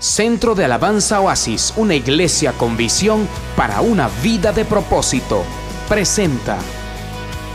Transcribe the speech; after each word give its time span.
Centro 0.00 0.54
de 0.54 0.64
Alabanza 0.64 1.20
Oasis, 1.20 1.74
una 1.76 1.94
iglesia 1.94 2.52
con 2.52 2.74
visión 2.74 3.28
para 3.54 3.82
una 3.82 4.08
vida 4.22 4.50
de 4.50 4.64
propósito, 4.64 5.44
presenta 5.90 6.58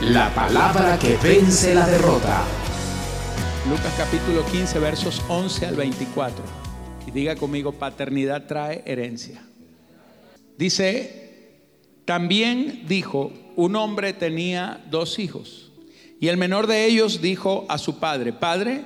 la 0.01 0.31
palabra 0.35 0.99
que 0.99 1.17
vence 1.17 1.73
la 1.73 1.87
derrota. 1.87 2.43
Lucas 3.67 3.91
capítulo 3.97 4.45
15 4.45 4.77
versos 4.77 5.23
11 5.27 5.65
al 5.65 5.75
24. 5.75 6.45
Y 7.07 7.11
diga 7.11 7.35
conmigo, 7.35 7.71
paternidad 7.71 8.45
trae 8.45 8.83
herencia. 8.85 9.41
Dice, 10.55 11.63
también 12.05 12.83
dijo, 12.87 13.33
un 13.55 13.75
hombre 13.75 14.13
tenía 14.13 14.85
dos 14.91 15.17
hijos. 15.17 15.71
Y 16.19 16.27
el 16.27 16.37
menor 16.37 16.67
de 16.67 16.85
ellos 16.85 17.23
dijo 17.23 17.65
a 17.69 17.79
su 17.79 17.97
padre, 17.97 18.33
Padre, 18.33 18.83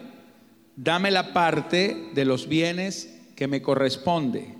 dame 0.78 1.12
la 1.12 1.34
parte 1.34 2.10
de 2.14 2.24
los 2.24 2.48
bienes 2.48 3.19
que 3.40 3.48
me 3.48 3.62
corresponde. 3.62 4.54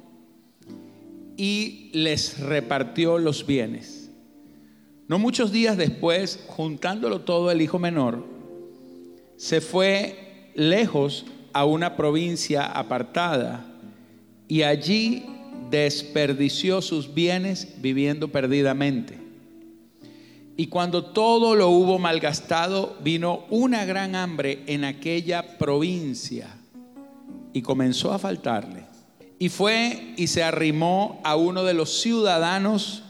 Y 1.36 1.90
les 1.92 2.40
repartió 2.40 3.18
los 3.18 3.46
bienes. 3.46 4.10
No 5.10 5.20
muchos 5.20 5.52
días 5.52 5.76
después, 5.76 6.46
juntándolo 6.48 7.20
todo 7.20 7.52
el 7.52 7.62
hijo 7.62 7.78
menor, 7.78 8.26
se 9.36 9.60
fue 9.60 10.52
lejos 10.56 11.26
a 11.52 11.66
una 11.66 11.98
provincia 11.98 12.66
apartada 12.68 13.66
y 14.48 14.62
allí 14.62 15.26
desperdició 15.70 16.82
sus 16.82 17.14
bienes 17.14 17.82
viviendo 17.82 18.30
perdidamente. 18.30 19.18
Y 20.56 20.68
cuando 20.68 21.04
todo 21.04 21.54
lo 21.54 21.68
hubo 21.68 22.00
malgastado, 22.00 22.96
vino 23.04 23.46
una 23.50 23.84
gran 23.84 24.16
hambre 24.16 24.64
en 24.68 24.86
aquella 24.86 25.58
provincia 25.58 26.59
y 27.54 27.62
comenzó 27.62 28.14
a 28.14 28.20
faltarle. 28.20 28.86
Y 29.40 29.50
fue 29.50 30.14
y 30.18 30.28
se 30.28 30.44
arrimó 30.44 31.22
a 31.24 31.36
uno 31.36 31.64
de 31.64 31.74
los 31.74 32.02
ciudadanos 32.02 33.04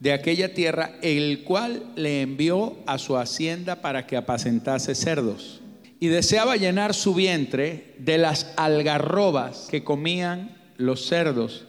de 0.00 0.12
aquella 0.12 0.54
tierra, 0.54 0.92
el 1.02 1.44
cual 1.44 1.82
le 1.96 2.22
envió 2.22 2.76
a 2.86 2.98
su 2.98 3.16
hacienda 3.16 3.76
para 3.76 4.06
que 4.06 4.16
apacentase 4.16 4.94
cerdos. 4.94 5.60
Y 6.00 6.08
deseaba 6.08 6.56
llenar 6.56 6.94
su 6.94 7.14
vientre 7.14 7.94
de 7.98 8.18
las 8.18 8.52
algarrobas 8.56 9.66
que 9.70 9.82
comían 9.82 10.56
los 10.76 11.06
cerdos, 11.06 11.66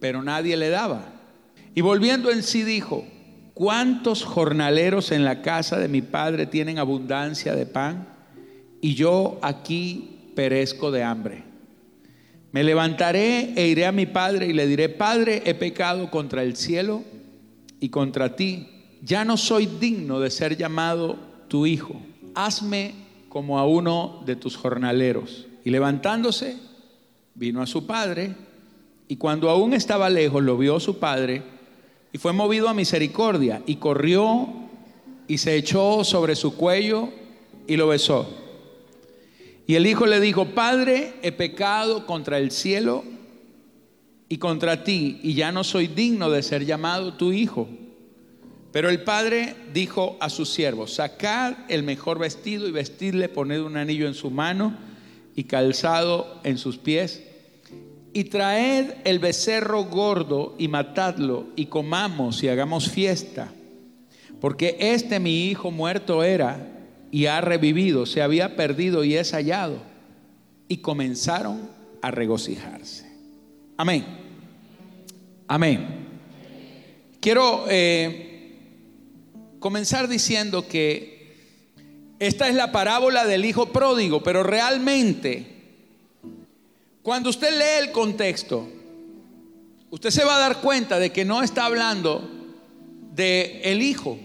pero 0.00 0.22
nadie 0.22 0.56
le 0.56 0.70
daba. 0.70 1.12
Y 1.74 1.82
volviendo 1.82 2.30
en 2.30 2.42
sí 2.42 2.62
dijo, 2.62 3.04
¿cuántos 3.54 4.24
jornaleros 4.24 5.12
en 5.12 5.24
la 5.24 5.42
casa 5.42 5.78
de 5.78 5.88
mi 5.88 6.00
padre 6.00 6.46
tienen 6.46 6.78
abundancia 6.78 7.54
de 7.54 7.66
pan? 7.66 8.08
Y 8.80 8.94
yo 8.94 9.38
aquí 9.42 10.11
perezco 10.34 10.90
de 10.90 11.02
hambre. 11.02 11.44
Me 12.52 12.62
levantaré 12.62 13.54
e 13.56 13.68
iré 13.68 13.86
a 13.86 13.92
mi 13.92 14.06
padre 14.06 14.46
y 14.46 14.52
le 14.52 14.66
diré, 14.66 14.88
Padre, 14.88 15.42
he 15.46 15.54
pecado 15.54 16.10
contra 16.10 16.42
el 16.42 16.56
cielo 16.56 17.02
y 17.80 17.88
contra 17.88 18.36
ti. 18.36 18.68
Ya 19.02 19.24
no 19.24 19.36
soy 19.36 19.66
digno 19.66 20.20
de 20.20 20.30
ser 20.30 20.56
llamado 20.56 21.16
tu 21.48 21.66
hijo. 21.66 22.00
Hazme 22.34 22.94
como 23.28 23.58
a 23.58 23.66
uno 23.66 24.22
de 24.26 24.36
tus 24.36 24.56
jornaleros. 24.56 25.46
Y 25.64 25.70
levantándose, 25.70 26.58
vino 27.34 27.62
a 27.62 27.66
su 27.66 27.86
padre 27.86 28.34
y 29.08 29.16
cuando 29.16 29.48
aún 29.48 29.72
estaba 29.72 30.10
lejos 30.10 30.42
lo 30.42 30.56
vio 30.56 30.78
su 30.80 30.98
padre 30.98 31.42
y 32.12 32.18
fue 32.18 32.32
movido 32.32 32.68
a 32.68 32.74
misericordia 32.74 33.62
y 33.66 33.76
corrió 33.76 34.48
y 35.26 35.38
se 35.38 35.56
echó 35.56 36.04
sobre 36.04 36.36
su 36.36 36.56
cuello 36.56 37.08
y 37.66 37.76
lo 37.76 37.88
besó. 37.88 38.41
Y 39.66 39.76
el 39.76 39.86
hijo 39.86 40.06
le 40.06 40.20
dijo, 40.20 40.46
Padre, 40.46 41.14
he 41.22 41.32
pecado 41.32 42.06
contra 42.06 42.38
el 42.38 42.50
cielo 42.50 43.04
y 44.28 44.38
contra 44.38 44.82
ti, 44.82 45.20
y 45.22 45.34
ya 45.34 45.52
no 45.52 45.62
soy 45.62 45.86
digno 45.86 46.30
de 46.30 46.42
ser 46.42 46.64
llamado 46.64 47.14
tu 47.14 47.32
hijo. 47.32 47.68
Pero 48.72 48.88
el 48.88 49.02
padre 49.02 49.54
dijo 49.74 50.16
a 50.20 50.30
sus 50.30 50.48
siervos, 50.48 50.94
sacad 50.94 51.54
el 51.68 51.82
mejor 51.82 52.18
vestido 52.18 52.66
y 52.66 52.72
vestidle, 52.72 53.28
poned 53.28 53.60
un 53.60 53.76
anillo 53.76 54.06
en 54.06 54.14
su 54.14 54.30
mano 54.30 54.74
y 55.36 55.44
calzado 55.44 56.40
en 56.42 56.56
sus 56.56 56.78
pies, 56.78 57.22
y 58.14 58.24
traed 58.24 58.94
el 59.04 59.18
becerro 59.18 59.84
gordo 59.84 60.54
y 60.58 60.68
matadlo, 60.68 61.48
y 61.54 61.66
comamos 61.66 62.42
y 62.42 62.48
hagamos 62.48 62.88
fiesta, 62.88 63.52
porque 64.40 64.76
este 64.80 65.20
mi 65.20 65.48
hijo 65.48 65.70
muerto 65.70 66.24
era 66.24 66.71
y 67.12 67.26
ha 67.26 67.42
revivido, 67.42 68.06
se 68.06 68.22
había 68.22 68.56
perdido 68.56 69.04
y 69.04 69.14
es 69.14 69.32
hallado. 69.32 69.76
Y 70.66 70.78
comenzaron 70.78 71.68
a 72.00 72.10
regocijarse. 72.10 73.06
Amén. 73.76 74.04
Amén. 75.46 76.08
Quiero 77.20 77.66
eh, 77.68 78.56
comenzar 79.58 80.08
diciendo 80.08 80.66
que 80.66 81.36
esta 82.18 82.48
es 82.48 82.54
la 82.54 82.72
parábola 82.72 83.26
del 83.26 83.44
hijo 83.44 83.66
pródigo, 83.66 84.22
pero 84.22 84.42
realmente, 84.42 85.46
cuando 87.02 87.28
usted 87.28 87.50
lee 87.50 87.86
el 87.86 87.92
contexto, 87.92 88.66
usted 89.90 90.08
se 90.08 90.24
va 90.24 90.36
a 90.36 90.40
dar 90.40 90.62
cuenta 90.62 90.98
de 90.98 91.12
que 91.12 91.26
no 91.26 91.42
está 91.42 91.66
hablando 91.66 92.26
de 93.14 93.60
el 93.64 93.82
hijo, 93.82 94.18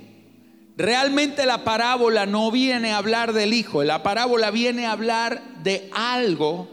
Realmente 0.77 1.47
la 1.47 1.63
parábola 1.63 2.27
no 2.27 2.51
viene 2.51 2.91
a 2.91 2.97
hablar 2.97 3.33
del 3.33 3.53
Hijo, 3.53 3.83
la 3.83 4.03
parábola 4.03 4.51
viene 4.51 4.85
a 4.85 4.91
hablar 4.91 5.41
de 5.63 5.89
algo 5.91 6.69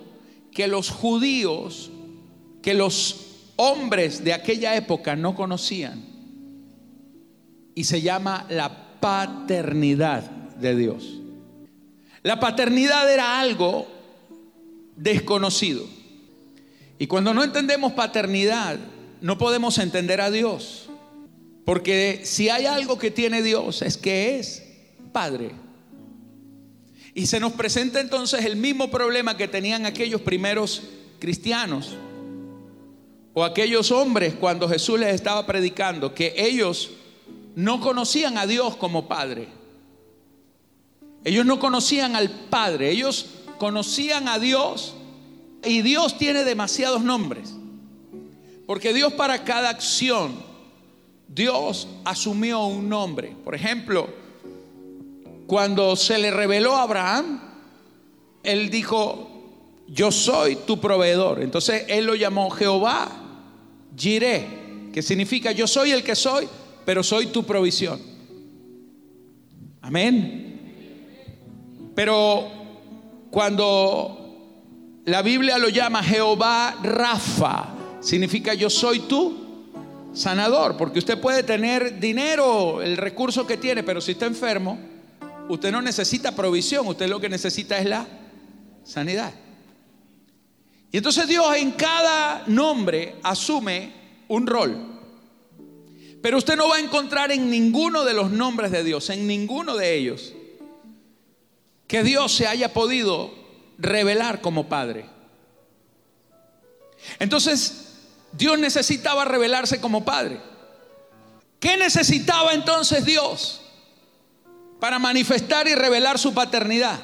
que 0.52 0.68
los 0.68 0.90
judíos, 0.90 1.90
que 2.62 2.74
los 2.74 3.24
hombres 3.56 4.22
de 4.22 4.34
aquella 4.34 4.76
época 4.76 5.16
no 5.16 5.34
conocían. 5.34 6.04
Y 7.74 7.84
se 7.84 8.02
llama 8.02 8.44
la 8.50 9.00
paternidad 9.00 10.22
de 10.22 10.76
Dios. 10.76 11.20
La 12.22 12.38
paternidad 12.38 13.10
era 13.10 13.40
algo 13.40 13.86
desconocido. 14.96 15.84
Y 16.98 17.06
cuando 17.06 17.32
no 17.32 17.42
entendemos 17.42 17.94
paternidad, 17.94 18.78
no 19.22 19.38
podemos 19.38 19.78
entender 19.78 20.20
a 20.20 20.30
Dios. 20.30 20.83
Porque 21.64 22.20
si 22.24 22.50
hay 22.50 22.66
algo 22.66 22.98
que 22.98 23.10
tiene 23.10 23.42
Dios 23.42 23.82
es 23.82 23.96
que 23.96 24.38
es 24.38 24.62
Padre. 25.12 25.52
Y 27.14 27.26
se 27.26 27.40
nos 27.40 27.52
presenta 27.52 28.00
entonces 28.00 28.44
el 28.44 28.56
mismo 28.56 28.90
problema 28.90 29.36
que 29.36 29.48
tenían 29.48 29.86
aquellos 29.86 30.20
primeros 30.20 30.82
cristianos 31.20 31.94
o 33.32 33.44
aquellos 33.44 33.90
hombres 33.92 34.34
cuando 34.34 34.68
Jesús 34.68 34.98
les 34.98 35.14
estaba 35.14 35.46
predicando, 35.46 36.14
que 36.14 36.34
ellos 36.36 36.90
no 37.54 37.80
conocían 37.80 38.36
a 38.36 38.46
Dios 38.46 38.76
como 38.76 39.08
Padre. 39.08 39.48
Ellos 41.24 41.46
no 41.46 41.58
conocían 41.58 42.16
al 42.16 42.30
Padre, 42.30 42.90
ellos 42.90 43.26
conocían 43.58 44.28
a 44.28 44.38
Dios 44.38 44.94
y 45.64 45.82
Dios 45.82 46.18
tiene 46.18 46.44
demasiados 46.44 47.02
nombres. 47.02 47.54
Porque 48.66 48.92
Dios 48.92 49.12
para 49.14 49.44
cada 49.44 49.70
acción 49.70 50.34
Dios 51.28 51.88
asumió 52.04 52.66
un 52.66 52.88
nombre. 52.88 53.34
Por 53.44 53.54
ejemplo, 53.54 54.08
cuando 55.46 55.96
se 55.96 56.18
le 56.18 56.30
reveló 56.30 56.76
a 56.76 56.82
Abraham, 56.82 57.40
él 58.42 58.70
dijo, 58.70 59.30
yo 59.88 60.10
soy 60.10 60.56
tu 60.56 60.80
proveedor. 60.80 61.42
Entonces 61.42 61.84
él 61.88 62.06
lo 62.06 62.14
llamó 62.14 62.50
Jehová 62.50 63.10
Jireh, 63.96 64.90
que 64.92 65.02
significa 65.02 65.52
yo 65.52 65.66
soy 65.66 65.90
el 65.92 66.02
que 66.02 66.14
soy, 66.14 66.48
pero 66.84 67.02
soy 67.02 67.26
tu 67.26 67.44
provisión. 67.44 68.00
Amén. 69.82 70.42
Pero 71.94 72.50
cuando 73.30 75.02
la 75.04 75.22
Biblia 75.22 75.58
lo 75.58 75.68
llama 75.68 76.02
Jehová 76.02 76.76
Rafa, 76.82 77.74
significa 78.00 78.54
yo 78.54 78.70
soy 78.70 79.00
tú 79.00 79.43
sanador, 80.14 80.76
porque 80.76 81.00
usted 81.00 81.20
puede 81.20 81.42
tener 81.42 82.00
dinero, 82.00 82.80
el 82.80 82.96
recurso 82.96 83.46
que 83.46 83.56
tiene, 83.56 83.82
pero 83.82 84.00
si 84.00 84.12
está 84.12 84.26
enfermo, 84.26 84.78
usted 85.48 85.70
no 85.70 85.82
necesita 85.82 86.34
provisión, 86.34 86.86
usted 86.86 87.08
lo 87.08 87.20
que 87.20 87.28
necesita 87.28 87.78
es 87.78 87.86
la 87.86 88.06
sanidad. 88.84 89.32
Y 90.90 90.96
entonces 90.96 91.26
Dios 91.26 91.56
en 91.56 91.72
cada 91.72 92.44
nombre 92.46 93.16
asume 93.22 93.92
un 94.28 94.46
rol. 94.46 94.94
Pero 96.22 96.38
usted 96.38 96.56
no 96.56 96.68
va 96.68 96.76
a 96.76 96.80
encontrar 96.80 97.32
en 97.32 97.50
ninguno 97.50 98.04
de 98.04 98.14
los 98.14 98.30
nombres 98.30 98.70
de 98.70 98.84
Dios, 98.84 99.10
en 99.10 99.26
ninguno 99.26 99.76
de 99.76 99.94
ellos, 99.94 100.32
que 101.86 102.02
Dios 102.02 102.32
se 102.34 102.46
haya 102.46 102.72
podido 102.72 103.34
revelar 103.76 104.40
como 104.40 104.68
Padre. 104.68 105.06
Entonces, 107.18 107.83
Dios 108.36 108.58
necesitaba 108.58 109.24
revelarse 109.24 109.80
como 109.80 110.04
Padre. 110.04 110.40
¿Qué 111.60 111.76
necesitaba 111.76 112.52
entonces 112.52 113.04
Dios 113.04 113.62
para 114.80 114.98
manifestar 114.98 115.66
y 115.68 115.74
revelar 115.74 116.18
su 116.18 116.34
paternidad? 116.34 117.00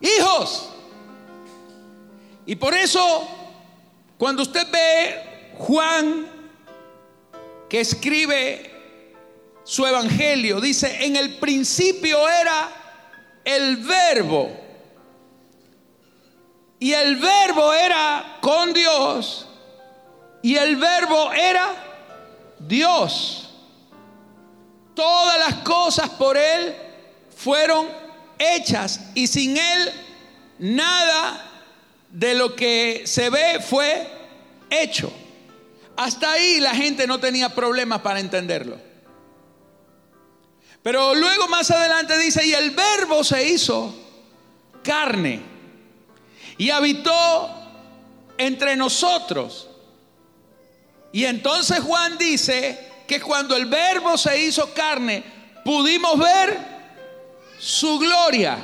Hijos. 0.00 0.68
Y 2.44 2.54
por 2.56 2.74
eso 2.74 3.28
Cuando 4.18 4.42
usted 4.42 4.66
ve 4.70 5.52
Juan 5.58 6.26
que 7.68 7.80
escribe 7.80 8.70
su 9.64 9.84
evangelio, 9.84 10.60
dice, 10.60 11.04
en 11.04 11.16
el 11.16 11.36
principio 11.36 12.26
era 12.28 12.70
el 13.44 13.76
verbo. 13.76 14.50
Y 16.78 16.92
el 16.92 17.16
verbo 17.16 17.72
era 17.74 18.38
con 18.40 18.72
Dios. 18.72 19.45
Y 20.46 20.56
el 20.56 20.76
verbo 20.76 21.32
era 21.32 21.74
Dios. 22.60 23.50
Todas 24.94 25.40
las 25.40 25.54
cosas 25.64 26.08
por 26.10 26.36
Él 26.36 26.72
fueron 27.36 27.88
hechas. 28.38 29.00
Y 29.16 29.26
sin 29.26 29.56
Él 29.56 29.92
nada 30.60 31.50
de 32.10 32.36
lo 32.36 32.54
que 32.54 33.02
se 33.06 33.28
ve 33.28 33.58
fue 33.60 34.08
hecho. 34.70 35.12
Hasta 35.96 36.30
ahí 36.30 36.60
la 36.60 36.76
gente 36.76 37.08
no 37.08 37.18
tenía 37.18 37.52
problemas 37.52 38.02
para 38.02 38.20
entenderlo. 38.20 38.78
Pero 40.80 41.12
luego 41.16 41.48
más 41.48 41.72
adelante 41.72 42.16
dice, 42.18 42.46
y 42.46 42.52
el 42.52 42.70
verbo 42.70 43.24
se 43.24 43.48
hizo 43.48 43.92
carne 44.84 45.40
y 46.56 46.70
habitó 46.70 47.50
entre 48.38 48.76
nosotros. 48.76 49.65
Y 51.16 51.24
entonces 51.24 51.80
Juan 51.80 52.18
dice 52.18 52.78
que 53.06 53.22
cuando 53.22 53.56
el 53.56 53.64
verbo 53.64 54.18
se 54.18 54.38
hizo 54.38 54.74
carne, 54.74 55.24
pudimos 55.64 56.18
ver 56.18 56.58
su 57.58 57.98
gloria. 57.98 58.58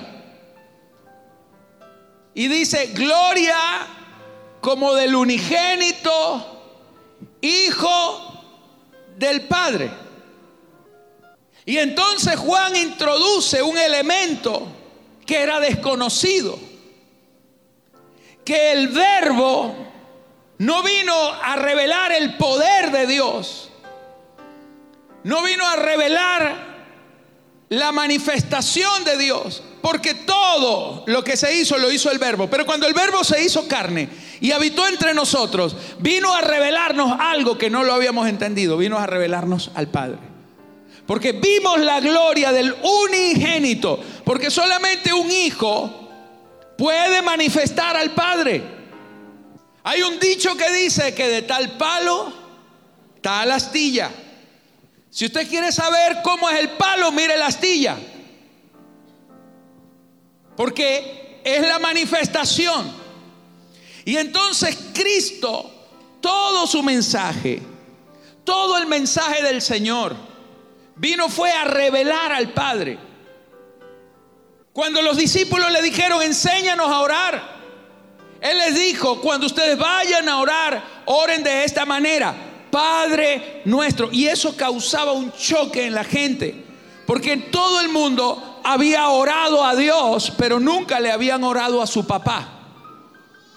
Y 2.35 2.49
dice, 2.49 2.89
gloria 2.89 3.57
como 4.61 4.93
del 4.93 5.15
unigénito 5.15 6.77
Hijo 7.41 8.45
del 9.17 9.49
Padre. 9.49 9.91
Y 11.65 11.79
entonces 11.79 12.37
Juan 12.37 12.77
introduce 12.77 13.63
un 13.63 13.79
elemento 13.79 14.67
que 15.25 15.41
era 15.41 15.59
desconocido, 15.59 16.59
que 18.45 18.73
el 18.73 18.89
verbo 18.89 19.92
no 20.59 20.83
vino 20.83 21.15
a 21.43 21.57
revelar 21.57 22.13
el 22.13 22.37
poder 22.37 22.91
de 22.91 23.07
Dios, 23.07 23.71
no 25.25 25.43
vino 25.43 25.67
a 25.67 25.77
revelar 25.77 26.73
la 27.69 27.91
manifestación 27.91 29.05
de 29.05 29.17
Dios, 29.17 29.63
porque 29.81 30.15
todo 30.15 31.05
lo 31.07 31.25
que 31.25 31.37
se 31.37 31.55
hizo 31.55 31.79
lo 31.79 31.91
hizo 31.91 32.11
el 32.11 32.19
verbo. 32.19 32.49
Pero 32.49 32.67
cuando 32.67 32.87
el 32.87 32.95
verbo 32.95 33.25
se 33.25 33.43
hizo 33.43 33.67
carne 33.67 34.09
y 34.41 34.53
habitó 34.53 34.87
entre 34.87 35.15
nosotros, 35.15 35.77
vino 35.99 36.35
a 36.35 36.43
revelarnos 36.43 37.17
algo 37.19 37.57
que 37.57 37.71
no 37.71 37.83
lo 37.83 37.95
habíamos 37.95 38.29
entendido, 38.29 38.77
vino 38.77 38.99
a 38.99 39.07
revelarnos 39.07 39.71
al 39.75 39.89
Padre. 39.89 40.33
Porque 41.07 41.33
vimos 41.33 41.81
la 41.81 42.01
gloria 42.01 42.53
del 42.53 42.75
unigénito. 42.83 43.99
Porque 44.25 44.51
solamente 44.51 45.13
un 45.13 45.31
hijo 45.31 46.09
puede 46.79 47.23
manifestar 47.23 47.97
al 47.97 48.11
Padre. 48.13 48.82
Hay 49.85 50.03
un 50.03 50.19
dicho 50.19 50.57
que 50.57 50.71
dice 50.73 51.15
que 51.15 51.29
de 51.29 51.43
tal 51.43 51.77
palo, 51.77 52.33
tal 53.21 53.51
astilla. 53.51 54.11
Si 55.11 55.27
usted 55.27 55.49
quiere 55.49 55.73
saber 55.73 56.19
cómo 56.23 56.49
es 56.49 56.59
el 56.61 56.71
palo, 56.71 57.13
mire 57.13 57.37
la 57.37 57.47
astilla. 57.47 57.97
Porque 60.57 61.41
es 61.45 61.67
la 61.67 61.79
manifestación. 61.79 62.93
Y 64.05 64.17
entonces 64.17 64.77
Cristo, 64.93 65.71
todo 66.21 66.67
su 66.67 66.83
mensaje, 66.83 67.61
todo 68.45 68.79
el 68.79 68.87
mensaje 68.87 69.43
del 69.43 69.63
Señor, 69.63 70.17
Vino 70.97 71.29
fue 71.29 71.51
a 71.51 71.65
revelar 71.65 72.33
al 72.33 72.53
Padre. 72.53 72.99
Cuando 74.73 75.03
los 75.03 75.17
discípulos 75.17 75.71
le 75.73 75.83
dijeron, 75.83 76.23
enséñanos 76.23 76.89
a 76.89 77.01
orar, 77.01 77.62
Él 78.43 78.59
les 78.59 78.75
dijo, 78.75 79.21
cuando 79.21 79.47
ustedes 79.47 79.79
vayan 79.79 80.29
a 80.29 80.39
orar, 80.41 80.83
oren 81.07 81.45
de 81.45 81.63
esta 81.65 81.87
manera, 81.87 82.35
Padre 82.71 83.63
nuestro. 83.65 84.09
Y 84.11 84.27
eso 84.27 84.57
causaba 84.57 85.13
un 85.13 85.33
choque 85.33 85.87
en 85.87 85.95
la 85.95 86.03
gente, 86.03 86.65
porque 87.07 87.33
en 87.33 87.51
todo 87.53 87.81
el 87.81 87.89
mundo 87.89 88.61
había 88.65 89.09
orado 89.09 89.65
a 89.65 89.77
Dios, 89.77 90.33
pero 90.37 90.59
nunca 90.59 90.99
le 90.99 91.13
habían 91.13 91.45
orado 91.45 91.81
a 91.81 91.87
su 91.87 92.05
papá. 92.05 92.49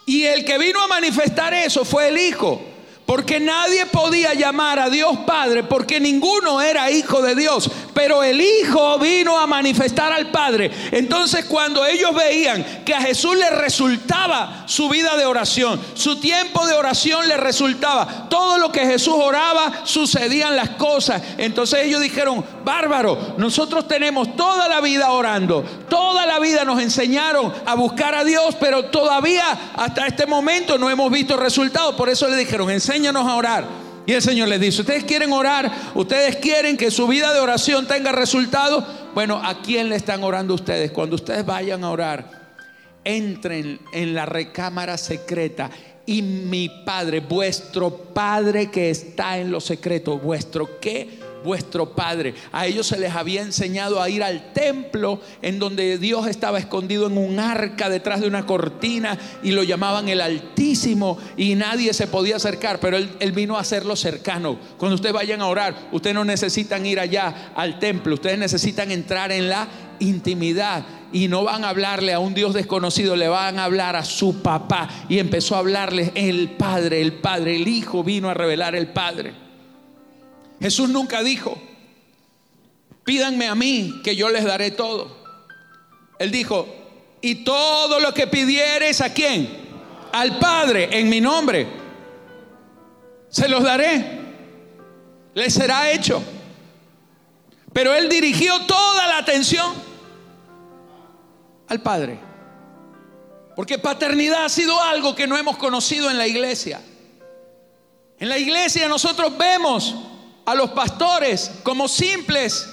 Y 0.05 0.23
el 0.23 0.45
que 0.45 0.59
vino 0.59 0.79
a 0.83 0.87
manifestar 0.87 1.53
eso 1.53 1.83
fue 1.83 2.09
el 2.09 2.17
Hijo. 2.19 2.61
Porque 3.05 3.39
nadie 3.39 3.85
podía 3.85 4.33
llamar 4.33 4.79
a 4.79 4.89
Dios 4.89 5.17
Padre 5.27 5.63
porque 5.63 5.99
ninguno 5.99 6.59
era 6.59 6.89
hijo 6.89 7.21
de 7.21 7.35
Dios. 7.35 7.69
Pero 7.93 8.23
el 8.23 8.41
Hijo 8.41 8.97
vino 8.99 9.39
a 9.39 9.45
manifestar 9.45 10.11
al 10.11 10.31
Padre. 10.31 10.71
Entonces 10.91 11.45
cuando 11.45 11.85
ellos 11.85 12.13
veían 12.15 12.83
que 12.83 12.93
a 12.93 13.01
Jesús 13.01 13.37
le 13.37 13.49
resultaba 13.51 14.63
su 14.65 14.89
vida 14.89 15.15
de 15.17 15.25
oración, 15.25 15.79
su 15.93 16.19
tiempo 16.19 16.65
de 16.65 16.73
oración 16.73 17.27
le 17.27 17.37
resultaba, 17.37 18.27
todo 18.27 18.57
lo 18.57 18.71
que 18.71 18.85
Jesús 18.85 19.13
oraba, 19.15 19.81
sucedían 19.85 20.55
las 20.55 20.71
cosas. 20.71 21.21
Entonces 21.37 21.85
ellos 21.85 22.01
dijeron, 22.01 22.43
bárbaro, 22.65 23.35
nosotros 23.37 23.87
tenemos 23.87 24.35
toda 24.35 24.67
la 24.67 24.81
vida 24.81 25.11
orando, 25.11 25.63
toda 25.87 26.25
la 26.25 26.39
vida 26.39 26.65
nos 26.65 26.81
enseñaron 26.81 27.53
a 27.65 27.75
buscar 27.75 28.15
a 28.15 28.23
Dios, 28.23 28.55
pero 28.59 28.85
todavía 28.85 29.45
hasta 29.75 30.07
este 30.07 30.25
momento 30.25 30.77
no 30.77 30.89
hemos 30.89 31.11
visto 31.11 31.37
resultados. 31.37 31.95
Por 31.95 32.09
eso 32.09 32.27
le 32.27 32.35
dijeron, 32.35 32.69
enséñanos 32.69 33.25
a 33.27 33.35
orar. 33.35 33.85
Y 34.07 34.13
el 34.13 34.21
Señor 34.21 34.49
les 34.49 34.59
dice, 34.59 34.81
ustedes 34.81 35.03
quieren 35.03 35.31
orar, 35.31 35.71
ustedes 35.95 36.35
quieren 36.37 36.77
que 36.77 36.91
su 36.91 37.07
vida 37.07 37.33
de 37.33 37.39
oración 37.39 37.87
tenga 37.87 38.11
resultados. 38.11 38.83
Bueno, 39.13 39.41
¿a 39.43 39.61
quién 39.61 39.89
le 39.89 39.95
están 39.95 40.23
orando 40.23 40.53
ustedes? 40.53 40.91
Cuando 40.91 41.15
ustedes 41.15 41.45
vayan 41.45 41.83
a 41.83 41.89
orar, 41.89 42.29
entren 43.03 43.79
en 43.93 44.13
la 44.13 44.25
recámara 44.25 44.97
secreta 44.97 45.69
y 46.05 46.21
mi 46.21 46.69
Padre, 46.69 47.19
vuestro 47.19 47.89
Padre 47.89 48.69
que 48.69 48.89
está 48.91 49.39
en 49.39 49.51
lo 49.51 49.59
secreto, 49.59 50.19
vuestro 50.19 50.79
qué? 50.79 51.24
Vuestro 51.45 51.91
Padre. 51.93 52.33
A 52.51 52.65
ellos 52.65 52.87
se 52.87 52.99
les 52.99 53.15
había 53.15 53.41
enseñado 53.41 54.01
a 54.01 54.09
ir 54.09 54.23
al 54.23 54.51
templo 54.51 55.21
en 55.41 55.59
donde 55.59 55.97
Dios 55.97 56.27
estaba 56.27 56.59
escondido 56.59 57.07
en 57.07 57.17
un 57.17 57.39
arca 57.39 57.89
detrás 57.89 58.19
de 58.19 58.27
una 58.27 58.45
cortina 58.45 59.17
y 59.43 59.51
lo 59.51 59.63
llamaban 59.63 60.09
el 60.09 60.19
Altísimo 60.19 61.17
y 61.37 61.55
nadie 61.55 61.93
se 61.93 62.07
podía 62.07 62.35
acercar, 62.35 62.79
pero 62.79 62.97
él, 62.97 63.31
vino 63.31 63.57
a 63.57 63.61
hacerlo 63.61 63.95
cercano. 63.95 64.57
Cuando 64.77 64.95
ustedes 64.95 65.13
vayan 65.13 65.41
a 65.41 65.47
orar, 65.47 65.89
ustedes 65.91 66.15
no 66.15 66.25
necesitan 66.25 66.85
ir 66.85 66.99
allá 66.99 67.51
al 67.55 67.79
templo, 67.79 68.15
ustedes 68.15 68.39
necesitan 68.39 68.91
entrar 68.91 69.31
en 69.31 69.49
la 69.49 69.67
intimidad 69.99 70.83
y 71.11 71.27
no 71.27 71.43
van 71.43 71.63
a 71.63 71.69
hablarle 71.69 72.13
a 72.13 72.19
un 72.19 72.33
Dios 72.33 72.53
desconocido, 72.53 73.15
le 73.15 73.27
van 73.27 73.59
a 73.59 73.65
hablar 73.65 73.95
a 73.95 74.03
su 74.03 74.41
papá. 74.41 74.89
Y 75.07 75.19
empezó 75.19 75.55
a 75.55 75.59
hablarle 75.59 76.11
el 76.15 76.49
Padre, 76.51 77.01
el 77.01 77.13
Padre, 77.13 77.55
el 77.55 77.67
Hijo 77.67 78.03
vino 78.03 78.29
a 78.29 78.33
revelar 78.33 78.75
el 78.75 78.87
Padre. 78.87 79.44
Jesús 80.65 80.89
nunca 80.89 81.21
dijo, 81.21 81.61
pídanme 83.03 83.47
a 83.47 83.53
mí 83.53 84.01
que 84.03 84.15
yo 84.15 84.29
les 84.29 84.43
daré 84.43 84.71
todo. 84.71 85.15
Él 86.17 86.31
dijo, 86.31 86.67
y 87.21 87.43
todo 87.43 87.99
lo 87.99 88.15
que 88.15 88.25
pidieres 88.25 88.99
a 88.99 89.13
quién? 89.13 89.47
Al 90.11 90.39
Padre 90.39 90.89
en 90.91 91.07
mi 91.07 91.21
nombre. 91.21 91.67
Se 93.29 93.47
los 93.47 93.61
daré. 93.61 94.21
Les 95.35 95.53
será 95.53 95.91
hecho. 95.91 96.23
Pero 97.71 97.93
él 97.93 98.09
dirigió 98.09 98.61
toda 98.61 99.05
la 99.05 99.19
atención 99.19 99.71
al 101.67 101.79
Padre. 101.79 102.17
Porque 103.55 103.77
paternidad 103.77 104.45
ha 104.45 104.49
sido 104.49 104.81
algo 104.81 105.13
que 105.13 105.27
no 105.27 105.37
hemos 105.37 105.57
conocido 105.57 106.09
en 106.09 106.17
la 106.17 106.25
iglesia. 106.25 106.81
En 108.17 108.29
la 108.29 108.39
iglesia 108.39 108.89
nosotros 108.89 109.37
vemos 109.37 109.95
a 110.45 110.55
los 110.55 110.71
pastores 110.71 111.51
como 111.63 111.87
simples 111.87 112.69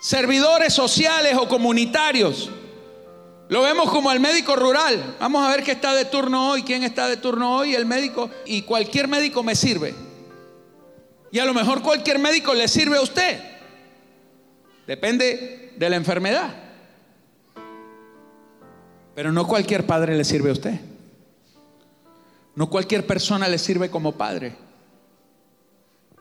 servidores 0.00 0.74
sociales 0.74 1.36
o 1.36 1.48
comunitarios. 1.48 2.50
Lo 3.48 3.62
vemos 3.62 3.90
como 3.90 4.10
al 4.10 4.20
médico 4.20 4.56
rural. 4.56 5.16
Vamos 5.18 5.44
a 5.44 5.50
ver 5.50 5.62
qué 5.62 5.72
está 5.72 5.94
de 5.94 6.04
turno 6.04 6.50
hoy, 6.50 6.62
quién 6.62 6.82
está 6.82 7.08
de 7.08 7.16
turno 7.16 7.56
hoy, 7.56 7.74
el 7.74 7.86
médico. 7.86 8.30
Y 8.44 8.62
cualquier 8.62 9.08
médico 9.08 9.42
me 9.42 9.54
sirve. 9.54 9.94
Y 11.30 11.38
a 11.38 11.44
lo 11.44 11.54
mejor 11.54 11.82
cualquier 11.82 12.18
médico 12.18 12.52
le 12.52 12.68
sirve 12.68 12.98
a 12.98 13.00
usted. 13.00 13.40
Depende 14.86 15.72
de 15.76 15.90
la 15.90 15.96
enfermedad. 15.96 16.54
Pero 19.14 19.32
no 19.32 19.46
cualquier 19.46 19.86
padre 19.86 20.16
le 20.16 20.24
sirve 20.24 20.50
a 20.50 20.52
usted. 20.52 20.80
No 22.54 22.68
cualquier 22.68 23.06
persona 23.06 23.48
le 23.48 23.58
sirve 23.58 23.90
como 23.90 24.12
padre. 24.12 24.67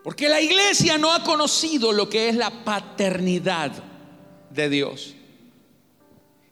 Porque 0.08 0.30
la 0.30 0.40
iglesia 0.40 0.98
no 0.98 1.12
ha 1.12 1.22
conocido 1.22 1.92
lo 1.92 2.08
que 2.08 2.30
es 2.30 2.36
la 2.38 2.50
paternidad 2.64 3.74
de 4.50 4.70
Dios. 4.70 5.14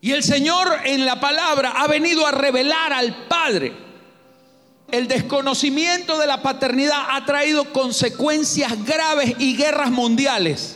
Y 0.02 0.12
el 0.12 0.24
Señor 0.24 0.80
en 0.84 1.06
la 1.06 1.22
palabra 1.22 1.72
ha 1.78 1.88
venido 1.88 2.28
a 2.28 2.32
revelar 2.32 2.92
al 2.92 3.28
Padre. 3.30 3.74
el 4.92 5.08
desconocimiento 5.08 6.18
de 6.20 6.28
la 6.28 6.42
paternidad 6.42 7.06
ha 7.12 7.26
traído 7.26 7.72
consecuencias 7.72 8.86
graves 8.86 9.36
y 9.40 9.56
guerras 9.56 9.90
mundiales. 9.90 10.76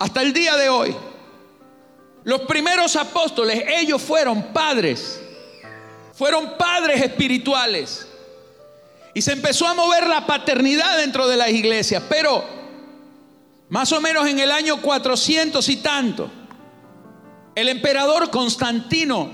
Hasta 0.00 0.20
el 0.20 0.32
día 0.32 0.56
de 0.56 0.68
hoy. 0.70 0.96
Los 2.24 2.40
primeros 2.40 2.96
apóstoles, 2.96 3.62
ellos 3.68 4.02
fueron 4.02 4.52
padres. 4.52 5.20
Fueron 6.12 6.56
padres 6.58 7.02
espirituales. 7.02 8.08
Y 9.14 9.22
se 9.22 9.32
empezó 9.32 9.66
a 9.66 9.74
mover 9.74 10.06
la 10.06 10.26
paternidad 10.26 10.98
dentro 10.98 11.28
de 11.28 11.36
las 11.36 11.50
iglesias. 11.50 12.02
Pero 12.08 12.44
más 13.68 13.92
o 13.92 14.00
menos 14.00 14.26
en 14.26 14.38
el 14.40 14.50
año 14.50 14.80
400 14.82 15.68
y 15.68 15.76
tanto, 15.76 16.30
el 17.54 17.68
emperador 17.68 18.30
Constantino, 18.30 19.30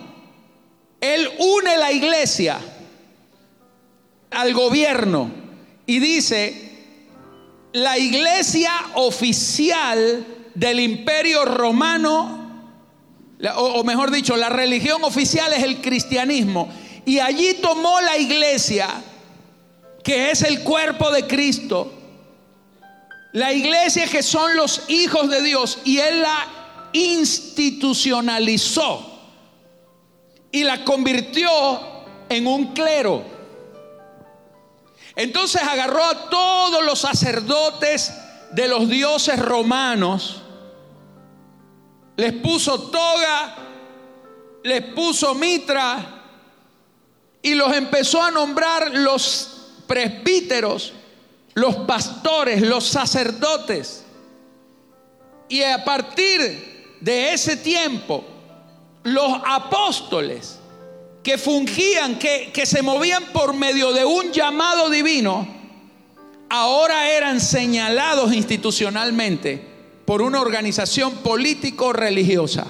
él 1.00 1.30
une 1.38 1.76
la 1.76 1.92
iglesia 1.92 2.58
al 4.30 4.52
gobierno 4.52 5.30
y 5.86 5.98
dice, 5.98 6.70
la 7.72 7.98
iglesia 7.98 8.72
oficial 8.94 10.26
del 10.54 10.80
imperio 10.80 11.44
romano, 11.44 12.38
o, 13.56 13.84
mejor 13.84 14.10
dicho, 14.10 14.36
la 14.36 14.48
religión 14.48 15.02
oficial 15.04 15.52
es 15.52 15.62
el 15.62 15.80
cristianismo. 15.80 16.68
Y 17.06 17.18
allí 17.18 17.54
tomó 17.54 18.00
la 18.00 18.18
iglesia, 18.18 18.88
que 20.02 20.30
es 20.30 20.40
el 20.42 20.62
cuerpo 20.62 21.10
de 21.10 21.26
Cristo, 21.26 21.92
la 23.32 23.52
iglesia 23.52 24.06
que 24.06 24.22
son 24.22 24.56
los 24.56 24.84
hijos 24.88 25.28
de 25.28 25.42
Dios, 25.42 25.80
y 25.84 25.98
él 25.98 26.22
la 26.22 26.46
institucionalizó 26.92 29.06
y 30.52 30.64
la 30.64 30.84
convirtió 30.84 31.48
en 32.28 32.46
un 32.46 32.72
clero. 32.72 33.24
Entonces 35.16 35.62
agarró 35.62 36.04
a 36.04 36.30
todos 36.30 36.84
los 36.84 37.00
sacerdotes 37.00 38.12
de 38.52 38.68
los 38.68 38.88
dioses 38.88 39.38
romanos, 39.38 40.42
les 42.16 42.32
puso 42.32 42.90
toga, 42.90 43.56
les 44.62 44.82
puso 44.94 45.34
mitra 45.34 46.22
y 47.42 47.54
los 47.54 47.74
empezó 47.74 48.22
a 48.22 48.30
nombrar 48.30 48.92
los 48.92 49.59
presbíteros, 49.90 50.92
los 51.54 51.74
pastores, 51.78 52.62
los 52.62 52.86
sacerdotes. 52.86 54.04
Y 55.48 55.64
a 55.64 55.84
partir 55.84 56.96
de 57.00 57.32
ese 57.32 57.56
tiempo, 57.56 58.24
los 59.02 59.32
apóstoles 59.44 60.60
que 61.24 61.36
fungían, 61.38 62.20
que, 62.20 62.52
que 62.54 62.66
se 62.66 62.82
movían 62.82 63.32
por 63.32 63.52
medio 63.52 63.92
de 63.92 64.04
un 64.04 64.30
llamado 64.30 64.90
divino, 64.90 65.48
ahora 66.48 67.10
eran 67.10 67.40
señalados 67.40 68.32
institucionalmente 68.32 69.60
por 70.04 70.22
una 70.22 70.40
organización 70.40 71.14
político-religiosa. 71.14 72.64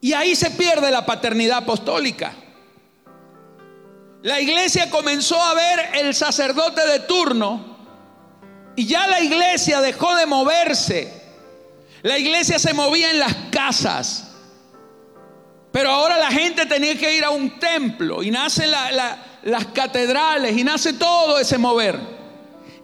Y 0.00 0.14
ahí 0.14 0.34
se 0.34 0.50
pierde 0.52 0.90
la 0.90 1.04
paternidad 1.04 1.58
apostólica. 1.58 2.47
La 4.22 4.40
iglesia 4.40 4.90
comenzó 4.90 5.40
a 5.40 5.54
ver 5.54 5.90
el 5.94 6.14
sacerdote 6.14 6.86
de 6.86 7.00
turno 7.00 7.76
y 8.76 8.86
ya 8.86 9.06
la 9.06 9.20
iglesia 9.20 9.80
dejó 9.80 10.14
de 10.16 10.26
moverse 10.26 11.18
la 12.02 12.18
iglesia 12.18 12.58
se 12.58 12.74
movía 12.74 13.10
en 13.10 13.18
las 13.18 13.34
casas. 13.50 14.28
Pero 15.72 15.90
ahora 15.90 16.16
la 16.18 16.30
gente 16.30 16.66
tenía 16.66 16.96
que 16.96 17.16
ir 17.16 17.24
a 17.24 17.30
un 17.30 17.58
templo 17.58 18.22
y 18.22 18.30
nacen 18.30 18.70
las 18.70 19.66
catedrales 19.66 20.56
y 20.56 20.64
nace 20.64 20.94
todo 20.94 21.38
ese 21.38 21.58
mover. 21.58 21.98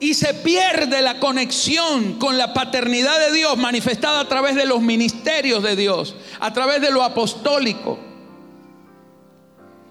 Y 0.01 0.15
se 0.15 0.35
pierde 0.35 1.01
la 1.01 1.19
conexión 1.19 2.19
con 2.19 2.37
la 2.37 2.53
paternidad 2.53 3.19
de 3.21 3.33
Dios 3.33 3.57
manifestada 3.57 4.21
a 4.21 4.29
través 4.29 4.55
de 4.57 4.67
los 4.67 4.83
ministerios 4.83 5.63
de 5.63 5.77
Dios, 5.77 6.15
a 6.41 6.53
través 6.53 6.81
de 6.81 6.91
lo 6.91 7.03
apostólico. 7.03 7.99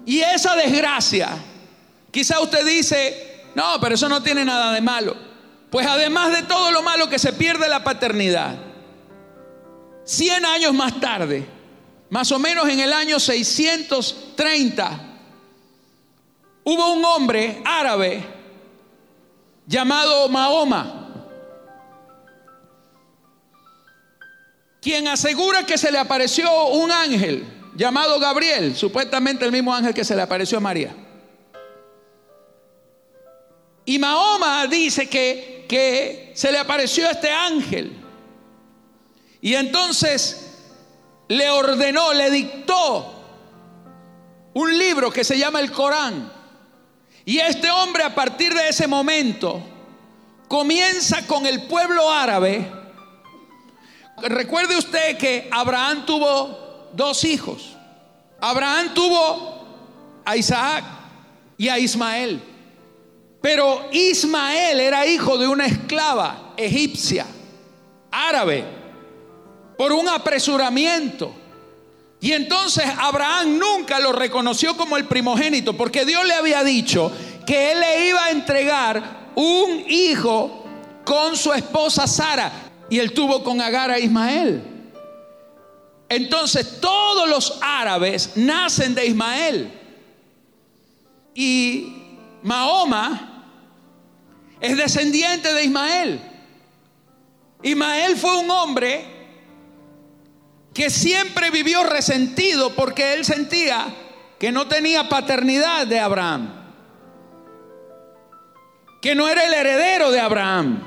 Y 0.05 0.19
esa 0.19 0.55
desgracia, 0.55 1.29
quizá 2.11 2.39
usted 2.41 2.65
dice, 2.65 3.43
no, 3.55 3.79
pero 3.79 3.95
eso 3.95 4.09
no 4.09 4.21
tiene 4.21 4.43
nada 4.43 4.73
de 4.73 4.81
malo. 4.81 5.15
Pues 5.69 5.87
además 5.87 6.31
de 6.31 6.43
todo 6.43 6.71
lo 6.71 6.83
malo 6.83 7.09
que 7.09 7.17
se 7.17 7.33
pierde 7.33 7.67
la 7.67 7.83
paternidad, 7.83 8.55
100 10.05 10.45
años 10.45 10.73
más 10.73 10.99
tarde, 10.99 11.47
más 12.09 12.31
o 12.31 12.39
menos 12.39 12.67
en 12.67 12.79
el 12.79 12.93
año 12.93 13.19
630, 13.19 14.99
hubo 16.65 16.93
un 16.93 17.03
hombre 17.05 17.61
árabe 17.65 18.23
llamado 19.65 20.29
Mahoma, 20.29 20.99
quien 24.81 25.07
asegura 25.07 25.65
que 25.65 25.77
se 25.77 25.91
le 25.91 25.97
apareció 25.97 26.67
un 26.67 26.91
ángel 26.91 27.62
llamado 27.75 28.19
Gabriel, 28.19 28.75
supuestamente 28.75 29.45
el 29.45 29.51
mismo 29.51 29.73
ángel 29.73 29.93
que 29.93 30.03
se 30.03 30.15
le 30.15 30.21
apareció 30.21 30.57
a 30.57 30.61
María. 30.61 30.95
Y 33.85 33.99
Mahoma 33.99 34.65
dice 34.67 35.09
que, 35.09 35.65
que 35.67 36.31
se 36.35 36.51
le 36.51 36.57
apareció 36.57 37.09
este 37.09 37.29
ángel 37.29 37.91
y 39.41 39.55
entonces 39.55 40.51
le 41.27 41.49
ordenó, 41.49 42.13
le 42.13 42.29
dictó 42.31 43.13
un 44.53 44.77
libro 44.77 45.11
que 45.11 45.25
se 45.25 45.37
llama 45.37 45.59
el 45.59 45.71
Corán. 45.71 46.31
Y 47.25 47.39
este 47.39 47.69
hombre 47.69 48.03
a 48.03 48.15
partir 48.15 48.53
de 48.53 48.69
ese 48.69 48.87
momento 48.87 49.61
comienza 50.47 51.27
con 51.27 51.45
el 51.45 51.63
pueblo 51.63 52.09
árabe. 52.09 52.71
Recuerde 54.21 54.77
usted 54.77 55.17
que 55.17 55.49
Abraham 55.51 56.05
tuvo 56.05 56.72
dos 56.93 57.23
hijos. 57.23 57.75
Abraham 58.39 58.93
tuvo 58.93 59.65
a 60.25 60.35
Isaac 60.37 60.83
y 61.57 61.69
a 61.69 61.79
Ismael. 61.79 62.41
Pero 63.41 63.89
Ismael 63.91 64.79
era 64.79 65.05
hijo 65.05 65.37
de 65.37 65.47
una 65.47 65.65
esclava 65.65 66.53
egipcia, 66.55 67.25
árabe 68.09 68.63
por 69.77 69.91
un 69.91 70.07
apresuramiento. 70.07 71.33
Y 72.21 72.31
entonces 72.31 72.85
Abraham 72.97 73.57
nunca 73.57 73.99
lo 73.99 74.13
reconoció 74.13 74.77
como 74.77 74.95
el 74.95 75.05
primogénito, 75.05 75.75
porque 75.75 76.05
Dios 76.05 76.25
le 76.25 76.33
había 76.33 76.63
dicho 76.63 77.11
que 77.45 77.73
él 77.73 77.81
le 77.81 78.07
iba 78.07 78.23
a 78.23 78.31
entregar 78.31 79.31
un 79.35 79.83
hijo 79.89 80.63
con 81.03 81.35
su 81.35 81.51
esposa 81.51 82.07
Sara. 82.07 82.51
Y 82.89 82.99
él 82.99 83.11
tuvo 83.13 83.43
con 83.43 83.59
Agar 83.59 83.91
a 83.91 83.99
Ismael. 83.99 84.72
Entonces 86.15 86.79
todos 86.79 87.27
los 87.27 87.57
árabes 87.61 88.31
nacen 88.35 88.93
de 88.93 89.07
Ismael. 89.07 89.71
Y 91.33 91.95
Mahoma 92.43 93.47
es 94.59 94.77
descendiente 94.77 95.51
de 95.53 95.63
Ismael. 95.63 96.21
Ismael 97.63 98.15
fue 98.17 98.37
un 98.37 98.51
hombre 98.51 99.05
que 100.73 100.89
siempre 100.89 101.49
vivió 101.49 101.83
resentido 101.83 102.75
porque 102.75 103.13
él 103.13 103.25
sentía 103.25 103.87
que 104.39 104.51
no 104.51 104.67
tenía 104.67 105.09
paternidad 105.09 105.87
de 105.87 105.99
Abraham, 105.99 106.53
que 109.01 109.15
no 109.15 109.27
era 109.27 109.45
el 109.45 109.53
heredero 109.53 110.11
de 110.11 110.19
Abraham. 110.19 110.83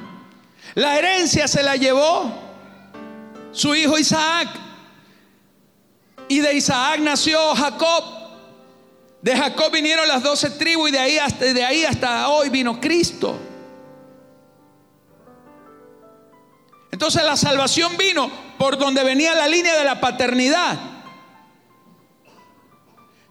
La 0.75 0.99
herencia 0.99 1.49
se 1.49 1.62
la 1.62 1.75
llevó 1.76 2.33
su 3.50 3.75
hijo 3.75 3.99
Isaac. 3.99 4.66
Y 6.28 6.40
de 6.40 6.54
Isaac 6.54 6.99
nació 7.00 7.54
Jacob. 7.54 8.04
De 9.23 9.37
Jacob 9.37 9.73
vinieron 9.73 10.06
las 10.06 10.23
doce 10.23 10.50
tribus 10.50 10.88
y 10.88 10.92
de 10.92 10.99
ahí 10.99 11.18
hasta, 11.18 11.45
de 11.47 11.64
ahí 11.64 11.85
hasta 11.85 12.28
hoy 12.28 12.49
vino 12.49 12.80
Cristo. 12.80 13.38
Entonces 16.92 17.23
la 17.25 17.37
salvación 17.37 17.97
vino 17.97 18.30
por 18.59 18.78
donde 18.78 19.04
venía 19.04 19.35
la 19.35 19.49
línea 19.49 19.76
de 19.76 19.85
la 19.85 20.00
paternidad. 20.00 20.78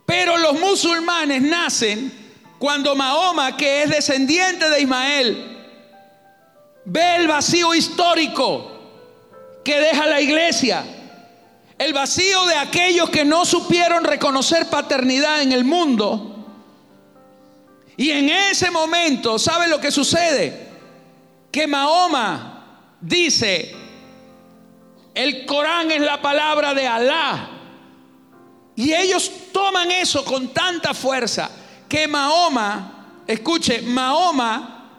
Pero 0.05 0.37
los 0.37 0.59
musulmanes 0.59 1.41
nacen 1.41 2.25
cuando 2.59 2.95
Mahoma, 2.95 3.57
que 3.57 3.83
es 3.83 3.89
descendiente 3.89 4.69
de 4.69 4.81
Ismael, 4.81 5.55
ve 6.85 7.15
el 7.15 7.27
vacío 7.27 7.73
histórico 7.73 8.71
que 9.63 9.79
deja 9.79 10.05
la 10.05 10.21
iglesia. 10.21 10.85
El 11.77 11.93
vacío 11.93 12.45
de 12.45 12.55
aquellos 12.55 13.09
que 13.09 13.25
no 13.25 13.45
supieron 13.45 14.03
reconocer 14.03 14.69
paternidad 14.69 15.41
en 15.41 15.51
el 15.51 15.65
mundo. 15.65 16.31
Y 17.97 18.11
en 18.11 18.29
ese 18.29 18.71
momento, 18.71 19.37
¿sabe 19.37 19.67
lo 19.67 19.79
que 19.79 19.91
sucede? 19.91 20.69
Que 21.51 21.67
Mahoma 21.67 22.95
dice, 23.01 23.75
el 25.13 25.45
Corán 25.45 25.91
es 25.91 26.01
la 26.01 26.21
palabra 26.21 26.73
de 26.73 26.87
Alá. 26.87 27.49
Y 28.75 28.93
ellos 28.93 29.31
toman 29.53 29.91
eso 29.91 30.23
con 30.25 30.53
tanta 30.53 30.93
fuerza 30.93 31.49
que 31.87 32.07
Mahoma, 32.07 33.23
escuche, 33.27 33.81
Mahoma 33.81 34.91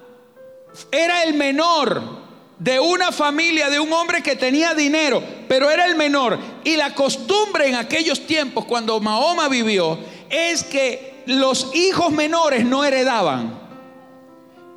era 0.91 1.23
el 1.25 1.35
menor 1.35 2.26
de 2.59 2.81
una 2.81 3.13
familia, 3.13 3.69
de 3.69 3.79
un 3.79 3.93
hombre 3.93 4.23
que 4.23 4.37
tenía 4.37 4.75
dinero, 4.75 5.23
pero 5.49 5.71
era 5.71 5.87
el 5.87 5.95
menor. 5.95 6.39
Y 6.65 6.77
la 6.77 6.95
costumbre 6.95 7.69
en 7.69 7.75
aquellos 7.75 8.27
tiempos, 8.27 8.65
cuando 8.65 8.99
Mahoma 9.01 9.49
vivió, 9.49 9.99
es 10.31 10.65
que 10.65 11.23
los 11.27 11.75
hijos 11.75 12.13
menores 12.13 12.65
no 12.65 12.85
heredaban. 12.85 13.67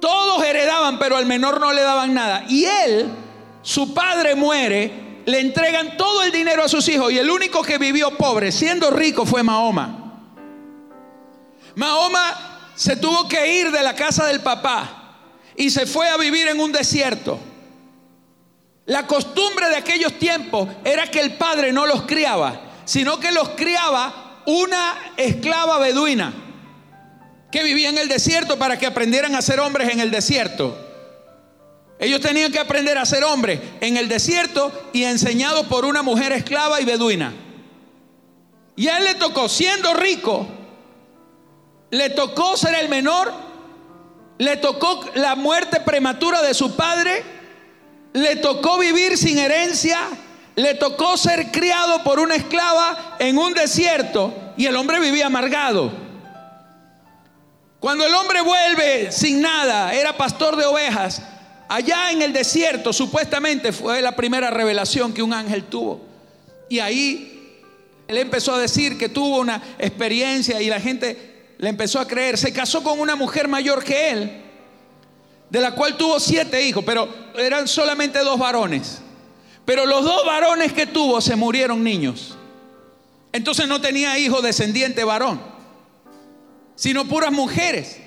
Todos 0.02 0.44
heredaban, 0.44 1.00
pero 1.00 1.18
al 1.18 1.26
menor 1.26 1.60
no 1.60 1.72
le 1.74 1.82
daban 1.82 2.14
nada. 2.14 2.46
Y 2.50 2.66
él, 2.66 3.10
su 3.62 3.94
padre 3.94 4.36
muere, 4.36 5.22
le 5.26 5.40
entregan 5.40 5.98
todo 5.98 6.24
el 6.24 6.32
dinero 6.32 6.64
a 6.64 6.70
sus 6.70 6.88
hijos 6.90 7.12
y 7.12 7.18
el 7.18 7.30
único 7.30 7.62
que 7.62 7.78
vivió 7.78 8.12
pobre, 8.18 8.52
siendo 8.52 8.90
rico, 8.90 9.26
fue 9.26 9.44
Mahoma. 9.44 10.24
Mahoma 11.76 12.72
se 12.76 12.96
tuvo 12.96 13.28
que 13.28 13.60
ir 13.60 13.72
de 13.72 13.84
la 13.84 13.96
casa 13.96 14.26
del 14.26 14.42
papá 14.42 15.18
y 15.56 15.70
se 15.70 15.86
fue 15.86 16.10
a 16.10 16.18
vivir 16.18 16.48
en 16.48 16.60
un 16.60 16.72
desierto. 16.72 17.40
La 18.90 19.06
costumbre 19.06 19.70
de 19.70 19.76
aquellos 19.76 20.18
tiempos 20.18 20.68
era 20.84 21.06
que 21.12 21.20
el 21.20 21.34
padre 21.34 21.72
no 21.72 21.86
los 21.86 22.02
criaba, 22.08 22.60
sino 22.86 23.20
que 23.20 23.32
los 23.32 23.50
criaba 23.50 24.42
una 24.48 25.14
esclava 25.16 25.78
beduina 25.78 26.34
que 27.52 27.62
vivía 27.62 27.90
en 27.90 28.00
el 28.00 28.08
desierto 28.08 28.58
para 28.58 28.80
que 28.80 28.88
aprendieran 28.88 29.36
a 29.36 29.44
ser 29.44 29.60
hombres 29.60 29.90
en 29.90 30.00
el 30.00 30.10
desierto. 30.10 30.76
Ellos 32.00 32.20
tenían 32.20 32.52
que 32.52 32.58
aprender 32.58 32.98
a 32.98 33.06
ser 33.06 33.24
hombres 33.24 33.60
en 33.80 33.96
el 33.96 34.10
desierto 34.10 34.72
y 34.92 35.04
enseñados 35.04 35.68
por 35.68 35.86
una 35.86 36.02
mujer 36.02 36.32
esclava 36.32 36.82
y 36.82 36.86
beduina. 36.86 37.32
Y 38.76 38.88
a 38.88 38.98
él 38.98 39.04
le 39.04 39.14
tocó, 39.14 39.50
siendo 39.50 39.94
rico, 39.94 40.48
le 41.92 42.10
tocó 42.10 42.58
ser 42.58 42.74
el 42.74 42.90
menor, 42.90 43.32
le 44.40 44.58
tocó 44.58 45.06
la 45.14 45.36
muerte 45.36 45.80
prematura 45.80 46.42
de 46.42 46.56
su 46.56 46.76
padre 46.76 47.38
le 48.14 48.36
tocó 48.38 48.78
vivir 48.78 49.18
sin 49.18 49.38
herencia, 49.38 50.00
le 50.56 50.76
tocó 50.76 51.18
ser 51.18 51.52
criado 51.52 52.04
por 52.04 52.20
una 52.20 52.36
esclava 52.36 53.16
en 53.20 53.38
un 53.38 53.54
desierto 53.54 54.54
y 54.58 54.66
el 54.66 54.76
hombre 54.76 55.00
vivía 55.00 55.28
amargado. 55.28 55.92
Cuando 57.80 58.06
el 58.06 58.14
hombre 58.14 58.42
vuelve 58.42 59.12
sin 59.12 59.42
nada, 59.42 59.94
era 59.94 60.18
pastor 60.18 60.58
de 60.58 60.66
ovejas, 60.66 61.22
allá 61.70 62.12
en 62.12 62.22
el 62.22 62.34
desierto 62.34 62.92
supuestamente 62.92 63.72
fue 63.72 64.02
la 64.02 64.16
primera 64.16 64.50
revelación 64.50 65.14
que 65.14 65.24
un 65.24 65.34
ángel 65.34 65.64
tuvo. 65.66 66.02
Y 66.68 66.80
ahí 66.80 67.64
él 68.08 68.18
empezó 68.18 68.54
a 68.54 68.60
decir 68.60 68.98
que 68.98 69.08
tuvo 69.08 69.40
una 69.40 69.62
experiencia 69.78 70.62
y 70.62 70.68
la 70.68 70.82
gente 70.82 71.54
le 71.58 71.70
empezó 71.70 72.00
a 72.00 72.08
creer. 72.08 72.38
Se 72.38 72.52
casó 72.52 72.84
con 72.84 73.00
una 73.00 73.16
mujer 73.16 73.48
mayor 73.48 73.84
que 73.84 74.10
él 74.10 74.49
de 75.50 75.60
la 75.60 75.72
cual 75.72 75.98
tuvo 75.98 76.20
siete 76.20 76.62
hijos, 76.68 76.84
pero 76.86 77.08
eran 77.36 77.68
solamente 77.68 78.20
dos 78.20 78.38
varones. 78.38 79.02
Pero 79.66 79.86
los 79.86 80.04
dos 80.04 80.26
varones 80.26 80.74
que 80.74 80.88
tuvo 80.88 81.22
se 81.22 81.36
murieron 81.36 81.84
niños. 81.84 82.36
Entonces 83.32 83.68
no 83.68 83.80
tenía 83.80 84.18
hijo 84.18 84.42
descendiente 84.42 85.04
varón, 85.04 85.40
sino 86.76 87.06
puras 87.06 87.32
mujeres. 87.32 87.98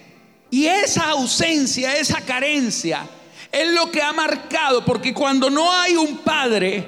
Y 0.51 0.67
esa 0.67 1.11
ausencia, 1.11 1.97
esa 1.97 2.21
carencia, 2.21 3.07
es 3.51 3.73
lo 3.73 3.91
que 3.91 4.03
ha 4.03 4.13
marcado, 4.13 4.85
porque 4.85 5.15
cuando 5.15 5.51
no 5.51 5.71
hay 5.73 5.97
un 5.97 6.19
padre, 6.19 6.87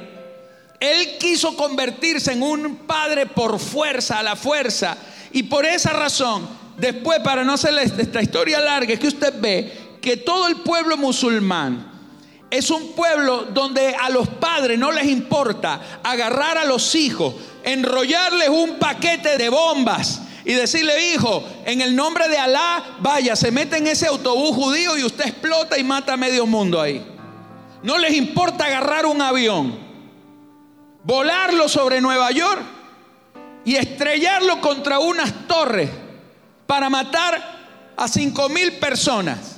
él 0.81 1.19
quiso 1.19 1.57
convertirse 1.57 2.33
en 2.33 2.43
un 2.43 2.77
padre 2.79 3.27
por 3.27 3.59
fuerza, 3.59 4.19
a 4.19 4.23
la 4.23 4.37
fuerza. 4.37 4.97
Y 5.33 5.45
por 5.45 5.65
esa 5.67 5.91
razón, 5.93 6.49
después, 6.77 7.21
para 7.21 7.45
no 7.45 7.55
hacerle 7.55 7.85
esta 7.85 8.23
historia 8.23 8.61
larga, 8.61 8.95
es 8.95 9.01
que 9.01 9.09
usted 9.09 9.35
ve 9.41 9.94
que 10.05 10.19
todo 10.19 10.49
el 10.49 10.57
pueblo 10.57 10.99
musulmán 10.99 11.91
es 12.51 12.69
un 12.69 12.93
pueblo 12.93 13.47
donde 13.55 13.97
a 13.99 14.11
los 14.11 14.29
padres 14.29 14.79
no 14.79 14.93
les 14.93 15.07
importa 15.07 16.01
agarrar 16.03 16.59
a 16.59 16.67
los 16.67 16.95
hijos, 16.95 17.35
enrollarles 17.63 18.51
un 18.51 18.79
paquete 18.79 19.39
de 19.39 19.49
bombas 19.49 20.21
y 20.45 20.53
decirle, 20.53 21.15
hijo, 21.15 21.43
en 21.65 21.81
el 21.81 21.97
nombre 21.97 22.29
de 22.29 22.37
Alá, 22.37 22.99
vaya, 23.01 23.35
se 23.35 23.51
mete 23.51 23.79
en 23.79 23.87
ese 23.87 24.07
autobús 24.07 24.55
judío 24.55 24.99
y 24.99 25.05
usted 25.05 25.27
explota 25.27 25.79
y 25.79 25.85
mata 25.85 26.13
a 26.13 26.17
medio 26.19 26.45
mundo 26.45 26.83
ahí. 26.83 27.03
No 27.83 27.97
les 27.97 28.13
importa 28.13 28.67
agarrar 28.67 29.07
un 29.07 29.23
avión, 29.23 29.79
volarlo 31.03 31.67
sobre 31.67 32.03
Nueva 32.03 32.31
York 32.31 32.61
y 33.65 33.77
estrellarlo 33.77 34.61
contra 34.61 34.99
unas 34.99 35.49
torres 35.49 35.89
para 36.67 36.91
matar 36.91 37.95
a 37.97 38.07
cinco 38.07 38.51
mil 38.51 38.73
personas. 38.75 39.54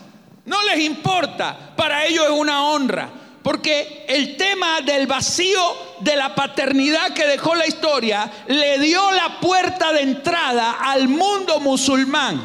No 0.46 0.62
les 0.62 0.80
importa, 0.80 1.74
para 1.76 2.06
ellos 2.06 2.24
es 2.24 2.30
una 2.30 2.64
honra. 2.68 3.10
Porque 3.42 4.04
el 4.08 4.36
tema 4.36 4.80
del 4.80 5.06
vacío 5.06 5.60
de 6.00 6.16
la 6.16 6.34
paternidad 6.34 7.12
que 7.12 7.26
dejó 7.26 7.54
la 7.54 7.66
historia 7.66 8.28
le 8.48 8.78
dio 8.80 9.12
la 9.12 9.38
puerta 9.38 9.92
de 9.92 10.00
entrada 10.00 10.78
al 10.80 11.06
mundo 11.08 11.60
musulmán. 11.60 12.44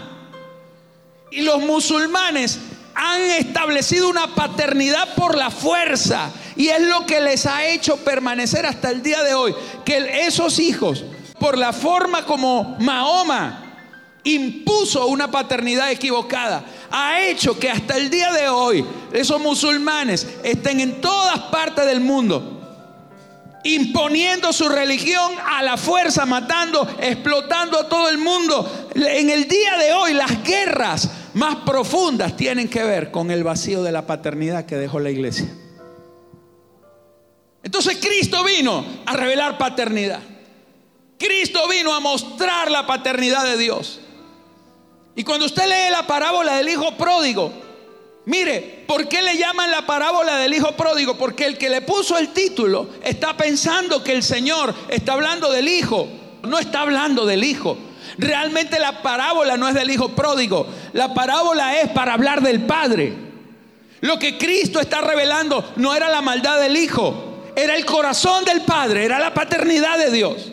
Y 1.31 1.41
los 1.41 1.59
musulmanes 1.59 2.59
han 2.93 3.21
establecido 3.21 4.09
una 4.09 4.27
paternidad 4.35 5.15
por 5.15 5.35
la 5.35 5.49
fuerza. 5.49 6.29
Y 6.55 6.67
es 6.67 6.81
lo 6.81 7.05
que 7.07 7.19
les 7.19 7.47
ha 7.47 7.65
hecho 7.65 7.97
permanecer 7.97 8.65
hasta 8.67 8.91
el 8.91 9.01
día 9.01 9.23
de 9.23 9.33
hoy. 9.33 9.55
Que 9.83 10.27
esos 10.27 10.59
hijos, 10.59 11.03
por 11.39 11.57
la 11.57 11.73
forma 11.73 12.25
como 12.25 12.77
Mahoma 12.79 13.71
impuso 14.23 15.07
una 15.07 15.31
paternidad 15.31 15.89
equivocada, 15.89 16.63
ha 16.91 17.21
hecho 17.21 17.57
que 17.57 17.69
hasta 17.69 17.97
el 17.97 18.09
día 18.09 18.31
de 18.31 18.49
hoy 18.49 18.85
esos 19.13 19.39
musulmanes 19.41 20.27
estén 20.43 20.79
en 20.79 21.01
todas 21.01 21.39
partes 21.43 21.85
del 21.85 22.01
mundo 22.01 22.59
imponiendo 23.63 24.51
su 24.53 24.67
religión 24.69 25.33
a 25.45 25.61
la 25.61 25.77
fuerza, 25.77 26.25
matando, 26.25 26.87
explotando 26.99 27.79
a 27.79 27.89
todo 27.89 28.09
el 28.09 28.17
mundo. 28.17 28.89
En 28.95 29.29
el 29.29 29.47
día 29.47 29.77
de 29.77 29.93
hoy 29.93 30.13
las 30.13 30.43
guerras 30.43 31.11
más 31.33 31.57
profundas 31.57 32.35
tienen 32.35 32.67
que 32.67 32.83
ver 32.83 33.11
con 33.11 33.31
el 33.31 33.43
vacío 33.43 33.83
de 33.83 33.91
la 33.91 34.05
paternidad 34.05 34.65
que 34.65 34.77
dejó 34.77 34.99
la 34.99 35.11
iglesia. 35.11 35.47
Entonces 37.63 37.97
Cristo 38.01 38.43
vino 38.43 38.83
a 39.05 39.15
revelar 39.15 39.57
paternidad. 39.57 40.21
Cristo 41.17 41.67
vino 41.67 41.93
a 41.93 41.99
mostrar 41.99 42.71
la 42.71 42.87
paternidad 42.87 43.45
de 43.45 43.57
Dios. 43.57 43.99
Y 45.15 45.23
cuando 45.23 45.45
usted 45.45 45.63
lee 45.67 45.91
la 45.91 46.07
parábola 46.07 46.55
del 46.55 46.69
hijo 46.69 46.95
pródigo, 46.95 47.51
mire, 48.25 48.85
¿por 48.87 49.07
qué 49.07 49.21
le 49.21 49.37
llaman 49.37 49.69
la 49.69 49.85
parábola 49.85 50.37
del 50.37 50.53
hijo 50.53 50.71
pródigo? 50.73 51.17
Porque 51.17 51.45
el 51.45 51.57
que 51.57 51.69
le 51.69 51.81
puso 51.81 52.17
el 52.17 52.29
título 52.29 52.89
está 53.03 53.35
pensando 53.35 54.03
que 54.03 54.13
el 54.13 54.23
Señor 54.23 54.73
está 54.89 55.13
hablando 55.13 55.51
del 55.51 55.67
hijo, 55.67 56.07
no 56.43 56.57
está 56.57 56.81
hablando 56.81 57.25
del 57.25 57.43
hijo. 57.43 57.77
Realmente 58.17 58.79
la 58.79 59.01
parábola 59.01 59.57
no 59.57 59.67
es 59.67 59.73
del 59.73 59.91
hijo 59.91 60.09
pródigo, 60.09 60.67
la 60.93 61.13
parábola 61.13 61.79
es 61.81 61.89
para 61.89 62.13
hablar 62.13 62.41
del 62.41 62.61
Padre. 62.61 63.13
Lo 64.01 64.17
que 64.17 64.37
Cristo 64.37 64.79
está 64.79 65.01
revelando 65.01 65.73
no 65.75 65.93
era 65.93 66.09
la 66.09 66.21
maldad 66.21 66.59
del 66.59 66.75
hijo, 66.75 67.51
era 67.55 67.75
el 67.75 67.85
corazón 67.85 68.45
del 68.45 68.61
Padre, 68.61 69.05
era 69.05 69.19
la 69.19 69.33
paternidad 69.33 69.97
de 69.97 70.11
Dios. 70.11 70.51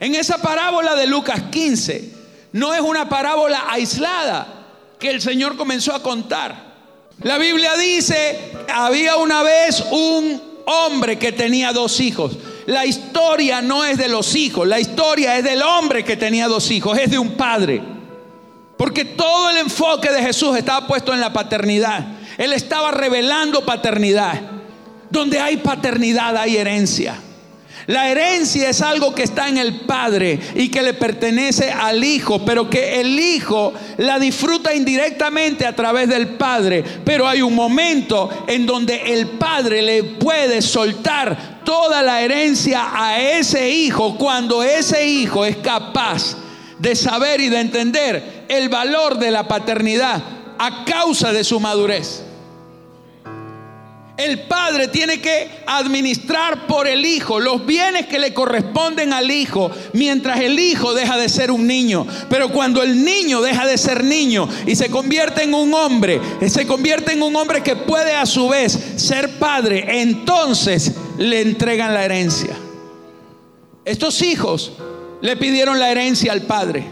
En 0.00 0.14
esa 0.14 0.38
parábola 0.38 0.94
de 0.94 1.06
Lucas 1.06 1.42
15, 1.50 2.19
no 2.52 2.74
es 2.74 2.80
una 2.80 3.08
parábola 3.08 3.64
aislada 3.68 4.46
que 4.98 5.10
el 5.10 5.20
Señor 5.20 5.56
comenzó 5.56 5.94
a 5.94 6.02
contar. 6.02 6.70
La 7.22 7.38
Biblia 7.38 7.76
dice, 7.76 8.52
había 8.72 9.16
una 9.16 9.42
vez 9.42 9.84
un 9.90 10.40
hombre 10.66 11.18
que 11.18 11.32
tenía 11.32 11.72
dos 11.72 12.00
hijos. 12.00 12.36
La 12.66 12.86
historia 12.86 13.60
no 13.62 13.84
es 13.84 13.98
de 13.98 14.08
los 14.08 14.34
hijos, 14.34 14.66
la 14.66 14.80
historia 14.80 15.36
es 15.36 15.44
del 15.44 15.62
hombre 15.62 16.04
que 16.04 16.16
tenía 16.16 16.48
dos 16.48 16.70
hijos, 16.70 16.98
es 16.98 17.10
de 17.10 17.18
un 17.18 17.36
padre. 17.36 17.82
Porque 18.76 19.04
todo 19.04 19.50
el 19.50 19.58
enfoque 19.58 20.10
de 20.10 20.22
Jesús 20.22 20.56
estaba 20.56 20.86
puesto 20.86 21.12
en 21.12 21.20
la 21.20 21.32
paternidad. 21.32 22.06
Él 22.38 22.52
estaba 22.54 22.90
revelando 22.90 23.64
paternidad. 23.66 24.40
Donde 25.10 25.38
hay 25.38 25.58
paternidad 25.58 26.36
hay 26.36 26.56
herencia. 26.56 27.20
La 27.86 28.10
herencia 28.10 28.68
es 28.68 28.82
algo 28.82 29.14
que 29.14 29.22
está 29.22 29.48
en 29.48 29.58
el 29.58 29.80
Padre 29.80 30.38
y 30.54 30.68
que 30.68 30.82
le 30.82 30.94
pertenece 30.94 31.70
al 31.70 32.04
Hijo, 32.04 32.44
pero 32.44 32.68
que 32.68 33.00
el 33.00 33.18
Hijo 33.18 33.72
la 33.96 34.18
disfruta 34.18 34.74
indirectamente 34.74 35.66
a 35.66 35.74
través 35.74 36.08
del 36.08 36.28
Padre. 36.28 36.84
Pero 37.04 37.26
hay 37.26 37.42
un 37.42 37.54
momento 37.54 38.28
en 38.46 38.66
donde 38.66 39.14
el 39.14 39.28
Padre 39.28 39.82
le 39.82 40.04
puede 40.04 40.62
soltar 40.62 41.60
toda 41.64 42.02
la 42.02 42.22
herencia 42.22 42.90
a 42.92 43.20
ese 43.20 43.70
Hijo 43.70 44.16
cuando 44.16 44.62
ese 44.62 45.06
Hijo 45.06 45.44
es 45.44 45.56
capaz 45.56 46.36
de 46.78 46.94
saber 46.94 47.40
y 47.40 47.48
de 47.48 47.60
entender 47.60 48.44
el 48.48 48.68
valor 48.68 49.18
de 49.18 49.30
la 49.30 49.46
paternidad 49.46 50.22
a 50.58 50.84
causa 50.84 51.32
de 51.32 51.44
su 51.44 51.60
madurez. 51.60 52.29
El 54.20 54.40
padre 54.40 54.88
tiene 54.88 55.18
que 55.18 55.48
administrar 55.64 56.66
por 56.66 56.86
el 56.86 57.06
hijo 57.06 57.40
los 57.40 57.64
bienes 57.64 58.04
que 58.04 58.18
le 58.18 58.34
corresponden 58.34 59.14
al 59.14 59.30
hijo, 59.30 59.70
mientras 59.94 60.40
el 60.40 60.60
hijo 60.60 60.92
deja 60.92 61.16
de 61.16 61.30
ser 61.30 61.50
un 61.50 61.66
niño. 61.66 62.06
Pero 62.28 62.50
cuando 62.50 62.82
el 62.82 63.02
niño 63.02 63.40
deja 63.40 63.66
de 63.66 63.78
ser 63.78 64.04
niño 64.04 64.46
y 64.66 64.76
se 64.76 64.90
convierte 64.90 65.44
en 65.44 65.54
un 65.54 65.72
hombre, 65.72 66.20
se 66.46 66.66
convierte 66.66 67.14
en 67.14 67.22
un 67.22 67.34
hombre 67.34 67.62
que 67.62 67.76
puede 67.76 68.14
a 68.14 68.26
su 68.26 68.50
vez 68.50 68.78
ser 68.96 69.38
padre, 69.38 70.02
entonces 70.02 70.92
le 71.16 71.40
entregan 71.40 71.94
la 71.94 72.04
herencia. 72.04 72.54
Estos 73.86 74.20
hijos 74.20 74.72
le 75.22 75.38
pidieron 75.38 75.78
la 75.78 75.90
herencia 75.90 76.32
al 76.32 76.42
padre. 76.42 76.84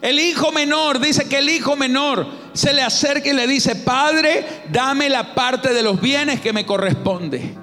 El 0.00 0.18
hijo 0.18 0.50
menor 0.52 0.98
dice 0.98 1.28
que 1.28 1.38
el 1.38 1.50
hijo 1.50 1.76
menor 1.76 2.26
se 2.58 2.72
le 2.72 2.82
acerca 2.82 3.28
y 3.28 3.32
le 3.32 3.46
dice, 3.46 3.76
Padre, 3.76 4.44
dame 4.72 5.08
la 5.08 5.32
parte 5.32 5.72
de 5.72 5.80
los 5.80 6.00
bienes 6.00 6.40
que 6.40 6.52
me 6.52 6.66
corresponde. 6.66 7.54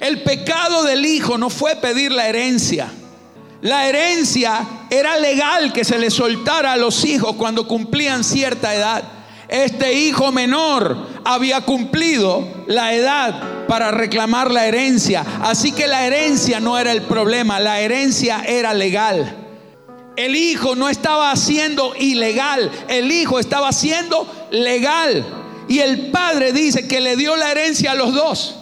El 0.00 0.22
pecado 0.22 0.82
del 0.84 1.06
hijo 1.06 1.38
no 1.38 1.48
fue 1.48 1.76
pedir 1.76 2.12
la 2.12 2.28
herencia. 2.28 2.92
La 3.62 3.88
herencia 3.88 4.60
era 4.90 5.16
legal 5.16 5.72
que 5.72 5.82
se 5.82 5.98
le 5.98 6.10
soltara 6.10 6.74
a 6.74 6.76
los 6.76 7.06
hijos 7.06 7.36
cuando 7.36 7.66
cumplían 7.66 8.22
cierta 8.22 8.74
edad. 8.74 9.02
Este 9.48 9.94
hijo 9.94 10.30
menor 10.30 11.08
había 11.24 11.62
cumplido 11.62 12.46
la 12.66 12.92
edad 12.92 13.66
para 13.66 13.90
reclamar 13.90 14.50
la 14.50 14.66
herencia. 14.66 15.24
Así 15.40 15.72
que 15.72 15.86
la 15.86 16.06
herencia 16.06 16.60
no 16.60 16.78
era 16.78 16.92
el 16.92 17.00
problema, 17.00 17.58
la 17.60 17.80
herencia 17.80 18.42
era 18.46 18.74
legal. 18.74 19.37
El 20.18 20.34
hijo 20.34 20.74
no 20.74 20.88
estaba 20.88 21.30
haciendo 21.30 21.94
ilegal, 21.94 22.72
el 22.88 23.12
hijo 23.12 23.38
estaba 23.38 23.68
haciendo 23.68 24.26
legal. 24.50 25.24
Y 25.68 25.78
el 25.78 26.10
padre 26.10 26.52
dice 26.52 26.88
que 26.88 27.00
le 27.00 27.14
dio 27.14 27.36
la 27.36 27.52
herencia 27.52 27.92
a 27.92 27.94
los 27.94 28.12
dos. 28.12 28.56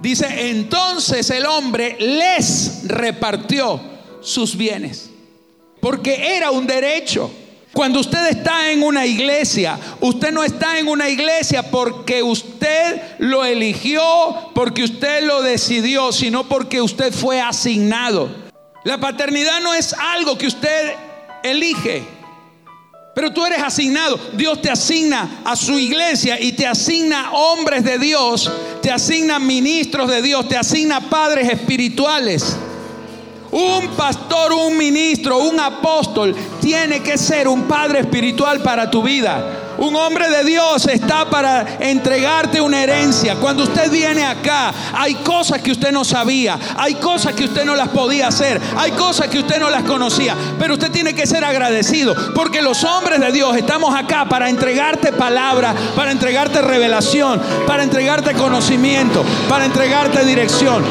Dice, 0.00 0.50
entonces 0.50 1.30
el 1.30 1.46
hombre 1.46 1.96
les 1.98 2.82
repartió 2.84 3.80
sus 4.20 4.56
bienes, 4.56 5.10
porque 5.80 6.36
era 6.36 6.52
un 6.52 6.64
derecho. 6.64 7.28
Cuando 7.72 7.98
usted 7.98 8.28
está 8.28 8.70
en 8.70 8.84
una 8.84 9.04
iglesia, 9.04 9.80
usted 10.00 10.30
no 10.30 10.44
está 10.44 10.78
en 10.78 10.86
una 10.86 11.08
iglesia 11.08 11.72
porque 11.72 12.22
usted 12.22 13.02
lo 13.18 13.44
eligió, 13.44 14.52
porque 14.54 14.84
usted 14.84 15.24
lo 15.24 15.42
decidió, 15.42 16.12
sino 16.12 16.48
porque 16.48 16.80
usted 16.80 17.12
fue 17.12 17.40
asignado. 17.40 18.45
La 18.86 18.98
paternidad 18.98 19.60
no 19.62 19.74
es 19.74 19.92
algo 19.94 20.38
que 20.38 20.46
usted 20.46 20.94
elige. 21.42 22.04
Pero 23.16 23.32
tú 23.32 23.44
eres 23.44 23.60
asignado. 23.60 24.16
Dios 24.34 24.62
te 24.62 24.70
asigna 24.70 25.40
a 25.44 25.56
su 25.56 25.76
iglesia 25.76 26.40
y 26.40 26.52
te 26.52 26.68
asigna 26.68 27.32
hombres 27.32 27.82
de 27.82 27.98
Dios, 27.98 28.48
te 28.80 28.92
asigna 28.92 29.40
ministros 29.40 30.08
de 30.08 30.22
Dios, 30.22 30.48
te 30.48 30.56
asigna 30.56 31.00
padres 31.00 31.48
espirituales. 31.48 32.56
Un 33.50 33.88
pastor, 33.96 34.52
un 34.52 34.76
ministro, 34.76 35.38
un 35.38 35.58
apóstol 35.58 36.36
tiene 36.60 37.02
que 37.02 37.18
ser 37.18 37.48
un 37.48 37.64
padre 37.64 37.98
espiritual 37.98 38.62
para 38.62 38.88
tu 38.88 39.02
vida. 39.02 39.65
Un 39.78 39.94
hombre 39.94 40.30
de 40.30 40.44
Dios 40.44 40.86
está 40.86 41.26
para 41.26 41.76
entregarte 41.80 42.60
una 42.60 42.82
herencia. 42.82 43.36
Cuando 43.36 43.64
usted 43.64 43.90
viene 43.90 44.24
acá, 44.24 44.72
hay 44.94 45.14
cosas 45.16 45.60
que 45.60 45.72
usted 45.72 45.92
no 45.92 46.04
sabía, 46.04 46.58
hay 46.76 46.94
cosas 46.94 47.34
que 47.34 47.44
usted 47.44 47.64
no 47.64 47.76
las 47.76 47.88
podía 47.88 48.28
hacer, 48.28 48.60
hay 48.76 48.92
cosas 48.92 49.28
que 49.28 49.38
usted 49.38 49.58
no 49.60 49.68
las 49.68 49.82
conocía, 49.82 50.34
pero 50.58 50.74
usted 50.74 50.90
tiene 50.90 51.14
que 51.14 51.26
ser 51.26 51.44
agradecido 51.44 52.14
porque 52.34 52.62
los 52.62 52.84
hombres 52.84 53.20
de 53.20 53.32
Dios 53.32 53.56
estamos 53.56 53.94
acá 53.94 54.26
para 54.28 54.48
entregarte 54.48 55.12
palabra, 55.12 55.74
para 55.94 56.10
entregarte 56.10 56.62
revelación, 56.62 57.40
para 57.66 57.82
entregarte 57.82 58.32
conocimiento, 58.32 59.24
para 59.48 59.66
entregarte 59.66 60.24
dirección 60.24 60.84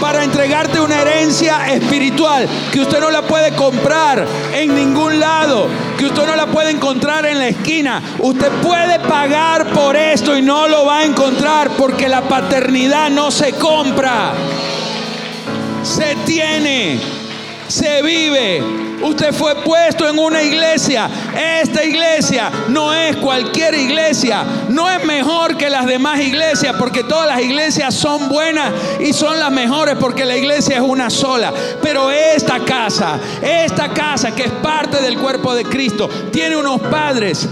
para 0.00 0.24
entregarte 0.24 0.78
una 0.78 1.00
herencia 1.00 1.72
espiritual 1.72 2.46
que 2.70 2.80
usted 2.80 3.00
no 3.00 3.10
la 3.10 3.22
puede 3.22 3.54
comprar 3.54 4.26
en 4.52 4.74
ningún 4.74 5.18
lado, 5.18 5.68
que 5.96 6.06
usted 6.06 6.26
no 6.26 6.36
la 6.36 6.46
puede 6.46 6.70
encontrar 6.70 7.26
en 7.26 7.38
la 7.38 7.48
esquina. 7.48 8.02
Usted 8.18 8.50
puede 8.62 8.98
pagar 9.00 9.66
por 9.70 9.96
esto 9.96 10.36
y 10.36 10.42
no 10.42 10.68
lo 10.68 10.84
va 10.84 10.98
a 10.98 11.04
encontrar 11.04 11.70
porque 11.70 12.08
la 12.08 12.22
paternidad 12.22 13.10
no 13.10 13.30
se 13.30 13.52
compra, 13.52 14.32
se 15.82 16.16
tiene, 16.24 16.98
se 17.68 18.02
vive. 18.02 18.85
Usted 19.02 19.32
fue 19.32 19.54
puesto 19.56 20.08
en 20.08 20.18
una 20.18 20.42
iglesia. 20.42 21.08
Esta 21.62 21.84
iglesia 21.84 22.50
no 22.68 22.92
es 22.92 23.16
cualquier 23.16 23.74
iglesia. 23.74 24.44
No 24.68 24.90
es 24.90 25.04
mejor 25.04 25.56
que 25.56 25.70
las 25.70 25.86
demás 25.86 26.20
iglesias 26.20 26.74
porque 26.78 27.04
todas 27.04 27.26
las 27.26 27.40
iglesias 27.40 27.94
son 27.94 28.28
buenas 28.28 28.72
y 29.00 29.12
son 29.12 29.38
las 29.38 29.50
mejores 29.50 29.96
porque 29.98 30.24
la 30.24 30.36
iglesia 30.36 30.76
es 30.76 30.82
una 30.82 31.10
sola. 31.10 31.52
Pero 31.82 32.10
esta 32.10 32.60
casa, 32.60 33.18
esta 33.42 33.88
casa 33.88 34.34
que 34.34 34.44
es 34.44 34.52
parte 34.52 35.00
del 35.02 35.18
cuerpo 35.18 35.54
de 35.54 35.64
Cristo, 35.64 36.08
tiene 36.32 36.56
unos 36.56 36.80
padres 36.80 37.48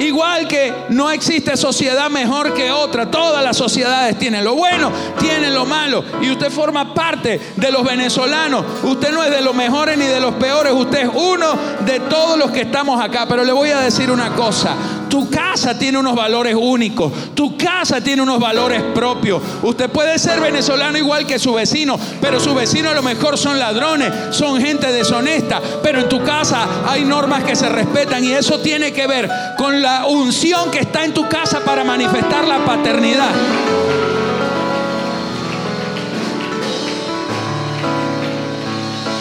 Igual 0.00 0.48
que 0.48 0.72
no 0.88 1.10
existe 1.10 1.58
sociedad 1.58 2.08
mejor 2.08 2.54
que 2.54 2.72
otra. 2.72 3.10
Todas 3.10 3.44
las 3.44 3.54
sociedades 3.54 4.18
tienen 4.18 4.44
lo 4.44 4.54
bueno, 4.54 4.90
tienen 5.18 5.54
lo 5.54 5.66
malo. 5.66 6.02
Y 6.22 6.30
usted 6.30 6.50
forma 6.50 6.94
parte 6.94 7.38
de 7.54 7.70
los 7.70 7.84
venezolanos. 7.84 8.64
Usted 8.82 9.12
no 9.12 9.22
es 9.22 9.30
de 9.30 9.42
los 9.42 9.54
mejores 9.54 9.98
ni 9.98 10.06
de 10.06 10.18
los 10.18 10.34
peores. 10.36 10.72
Usted 10.72 11.02
es 11.02 11.10
uno 11.12 11.54
de 11.84 12.00
todos 12.00 12.38
los 12.38 12.50
que 12.50 12.62
estamos 12.62 12.98
acá. 12.98 13.26
Pero 13.28 13.44
le 13.44 13.52
voy 13.52 13.70
a 13.70 13.80
decir 13.80 14.10
una 14.10 14.30
cosa. 14.34 14.74
Tu 15.10 15.28
casa 15.28 15.76
tiene 15.76 15.98
unos 15.98 16.14
valores 16.14 16.54
únicos. 16.54 17.12
Tu 17.34 17.56
casa 17.56 18.00
tiene 18.00 18.22
unos 18.22 18.38
valores 18.38 18.80
propios. 18.94 19.42
Usted 19.62 19.90
puede 19.90 20.18
ser 20.18 20.40
venezolano 20.40 20.96
igual 20.96 21.26
que 21.26 21.38
su 21.38 21.52
vecino, 21.52 21.98
pero 22.20 22.38
su 22.38 22.54
vecino 22.54 22.90
a 22.90 22.94
lo 22.94 23.02
mejor 23.02 23.36
son 23.36 23.58
ladrones, 23.58 24.12
son 24.30 24.60
gente 24.60 24.92
deshonesta. 24.92 25.60
Pero 25.82 26.00
en 26.00 26.08
tu 26.08 26.22
casa 26.22 26.84
hay 26.86 27.04
normas 27.04 27.42
que 27.42 27.56
se 27.56 27.68
respetan 27.68 28.24
y 28.24 28.30
eso 28.30 28.60
tiene 28.60 28.92
que 28.92 29.08
ver 29.08 29.28
con 29.58 29.82
la 29.82 30.06
unción 30.06 30.70
que 30.70 30.78
está 30.78 31.04
en 31.04 31.12
tu 31.12 31.28
casa 31.28 31.60
para 31.64 31.82
manifestar 31.82 32.46
la 32.46 32.64
paternidad. 32.64 33.30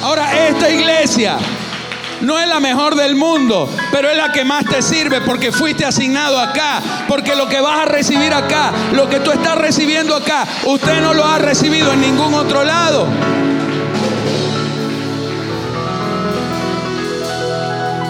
Ahora, 0.04 0.47
esta 0.47 0.69
iglesia 0.69 1.38
no 2.21 2.39
es 2.39 2.47
la 2.47 2.60
mejor 2.60 2.95
del 2.95 3.15
mundo, 3.15 3.69
pero 3.91 4.10
es 4.10 4.17
la 4.17 4.32
que 4.32 4.43
más 4.43 4.65
te 4.65 4.82
sirve 4.82 5.21
porque 5.21 5.51
fuiste 5.51 5.86
asignado 5.86 6.39
acá, 6.39 6.82
porque 7.08 7.36
lo 7.36 7.47
que 7.47 7.62
vas 7.62 7.82
a 7.82 7.86
recibir 7.86 8.34
acá, 8.34 8.71
lo 8.93 9.10
que 9.10 9.19
tú 9.19 9.32
estás 9.32 9.58
recibiendo 9.58 10.15
acá, 10.15 10.47
usted 10.65 11.01
no 11.01 11.13
lo 11.13 11.25
ha 11.25 11.38
recibido 11.39 11.93
en 11.93 12.01
ningún 12.01 12.34
otro 12.34 12.63
lado. 12.63 13.08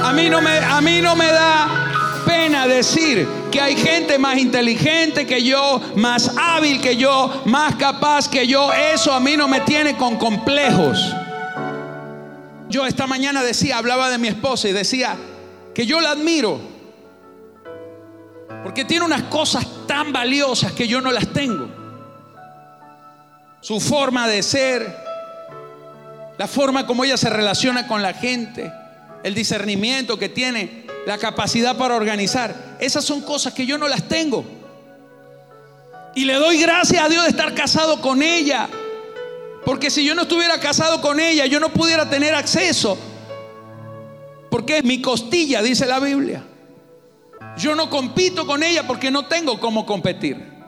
A 0.10 0.82
mí 0.82 1.02
no 1.02 1.15
me, 1.15 1.28
da 1.32 1.67
pena 2.26 2.67
decir 2.67 3.28
que 3.52 3.62
hay 3.62 3.76
gente 3.76 4.17
más 4.17 4.38
inteligente 4.38 5.26
que 5.26 5.43
yo, 5.43 5.80
más 5.95 6.32
hábil 6.36 6.82
que 6.82 6.98
yo, 6.98 7.41
más 7.45 7.76
capaz 7.76 8.28
que 8.28 8.48
yo. 8.48 8.72
Eso 8.74 9.13
a 9.13 9.19
mí 9.19 9.38
no 9.38 9.48
me 9.48 9.62
tiene 9.62 9.95
con 9.95 10.17
complejos. 10.17 11.13
Yo 12.70 12.86
esta 12.86 13.08
mañana 13.08 13.42
decía, 13.44 13.80
hablaba 13.80 14.12
de 14.12 14.20
mi 14.20 14.28
esposa 14.28 14.70
y 14.70 14.74
decía 14.74 15.18
que 15.74 15.88
yo 15.88 16.00
la 16.00 16.12
admiro. 16.12 16.60
Porque 18.64 18.86
tiene 18.86 19.06
unas 19.06 19.24
cosas 19.24 19.66
tan 19.88 20.14
valiosas 20.14 20.72
que 20.74 20.88
yo 20.88 21.02
no 21.02 21.12
las 21.12 21.28
tengo. 21.34 21.68
Su 23.62 23.80
forma 23.80 24.28
de 24.28 24.44
ser, 24.44 24.96
la 26.38 26.48
forma 26.48 26.86
como 26.86 27.04
ella 27.04 27.18
se 27.18 27.30
relaciona 27.30 27.88
con 27.88 28.04
la 28.04 28.14
gente, 28.14 28.72
el 29.24 29.34
discernimiento 29.34 30.20
que 30.20 30.30
tiene, 30.30 30.86
la 31.08 31.18
capacidad 31.18 31.76
para 31.76 31.96
organizar. 31.96 32.78
Esas 32.80 33.04
son 33.04 33.22
cosas 33.22 33.54
que 33.54 33.66
yo 33.66 33.80
no 33.80 33.88
las 33.88 34.04
tengo. 34.04 34.46
Y 36.14 36.26
le 36.26 36.36
doy 36.36 36.62
gracias 36.62 37.04
a 37.04 37.10
Dios 37.10 37.24
de 37.24 37.30
estar 37.30 37.56
casado 37.56 38.00
con 38.00 38.22
ella. 38.22 38.70
Porque 39.65 39.89
si 39.89 40.04
yo 40.06 40.15
no 40.15 40.24
estuviera 40.24 40.60
casado 40.60 41.02
con 41.02 41.19
ella, 41.19 41.45
yo 41.45 41.60
no 41.60 41.69
pudiera 41.69 42.10
tener 42.10 42.34
acceso. 42.34 42.98
Porque 44.50 44.78
es 44.78 44.84
mi 44.84 45.02
costilla, 45.02 45.62
dice 45.62 45.86
la 45.86 46.00
Biblia. 46.00 46.43
Yo 47.58 47.76
no 47.76 47.89
compito 47.89 48.45
con 48.45 48.63
ella 48.63 48.88
porque 48.88 49.12
no 49.12 49.26
tengo 49.26 49.60
cómo 49.60 49.86
competir. 49.86 50.60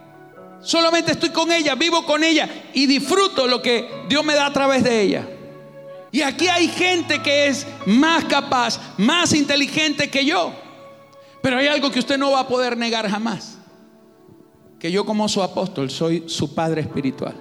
Solamente 0.62 1.13
estoy 1.13 1.30
con 1.30 1.51
ella, 1.51 1.75
vivo 1.75 2.06
con 2.06 2.23
ella 2.23 2.47
y 2.73 2.86
disfruto 2.86 3.47
lo 3.47 3.62
que 3.62 4.06
Dios 4.08 4.23
me 4.23 4.36
da 4.36 4.47
a 4.47 4.54
través 4.54 4.84
de 4.84 5.01
ella. 5.01 5.27
Y 6.12 6.21
aquí 6.21 6.47
hay 6.47 6.67
gente 6.67 7.21
que 7.21 7.47
es 7.47 7.65
más 7.86 8.25
capaz, 8.25 8.80
más 8.97 9.34
inteligente 9.34 10.10
que 10.10 10.25
yo. 10.25 10.54
Pero 11.41 11.58
hay 11.58 11.67
algo 11.67 11.89
que 11.89 11.99
usted 11.99 12.17
no 12.17 12.32
va 12.32 12.41
a 12.41 12.47
poder 12.47 12.77
negar 12.77 13.10
jamás. 13.10 13.58
Que 14.77 14.91
yo 14.91 15.06
como 15.06 15.27
su 15.30 15.41
apóstol 15.41 15.89
soy 15.89 16.25
su 16.27 16.54
padre 16.54 16.82
espiritual. 16.82 17.34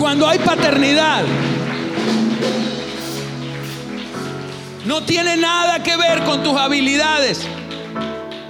Cuando 0.00 0.26
hay 0.26 0.38
paternidad, 0.38 1.24
No 4.86 5.04
tiene 5.04 5.36
nada 5.36 5.82
que 5.82 5.94
ver 5.96 6.24
con 6.24 6.42
tus 6.42 6.56
habilidades. 6.56 7.42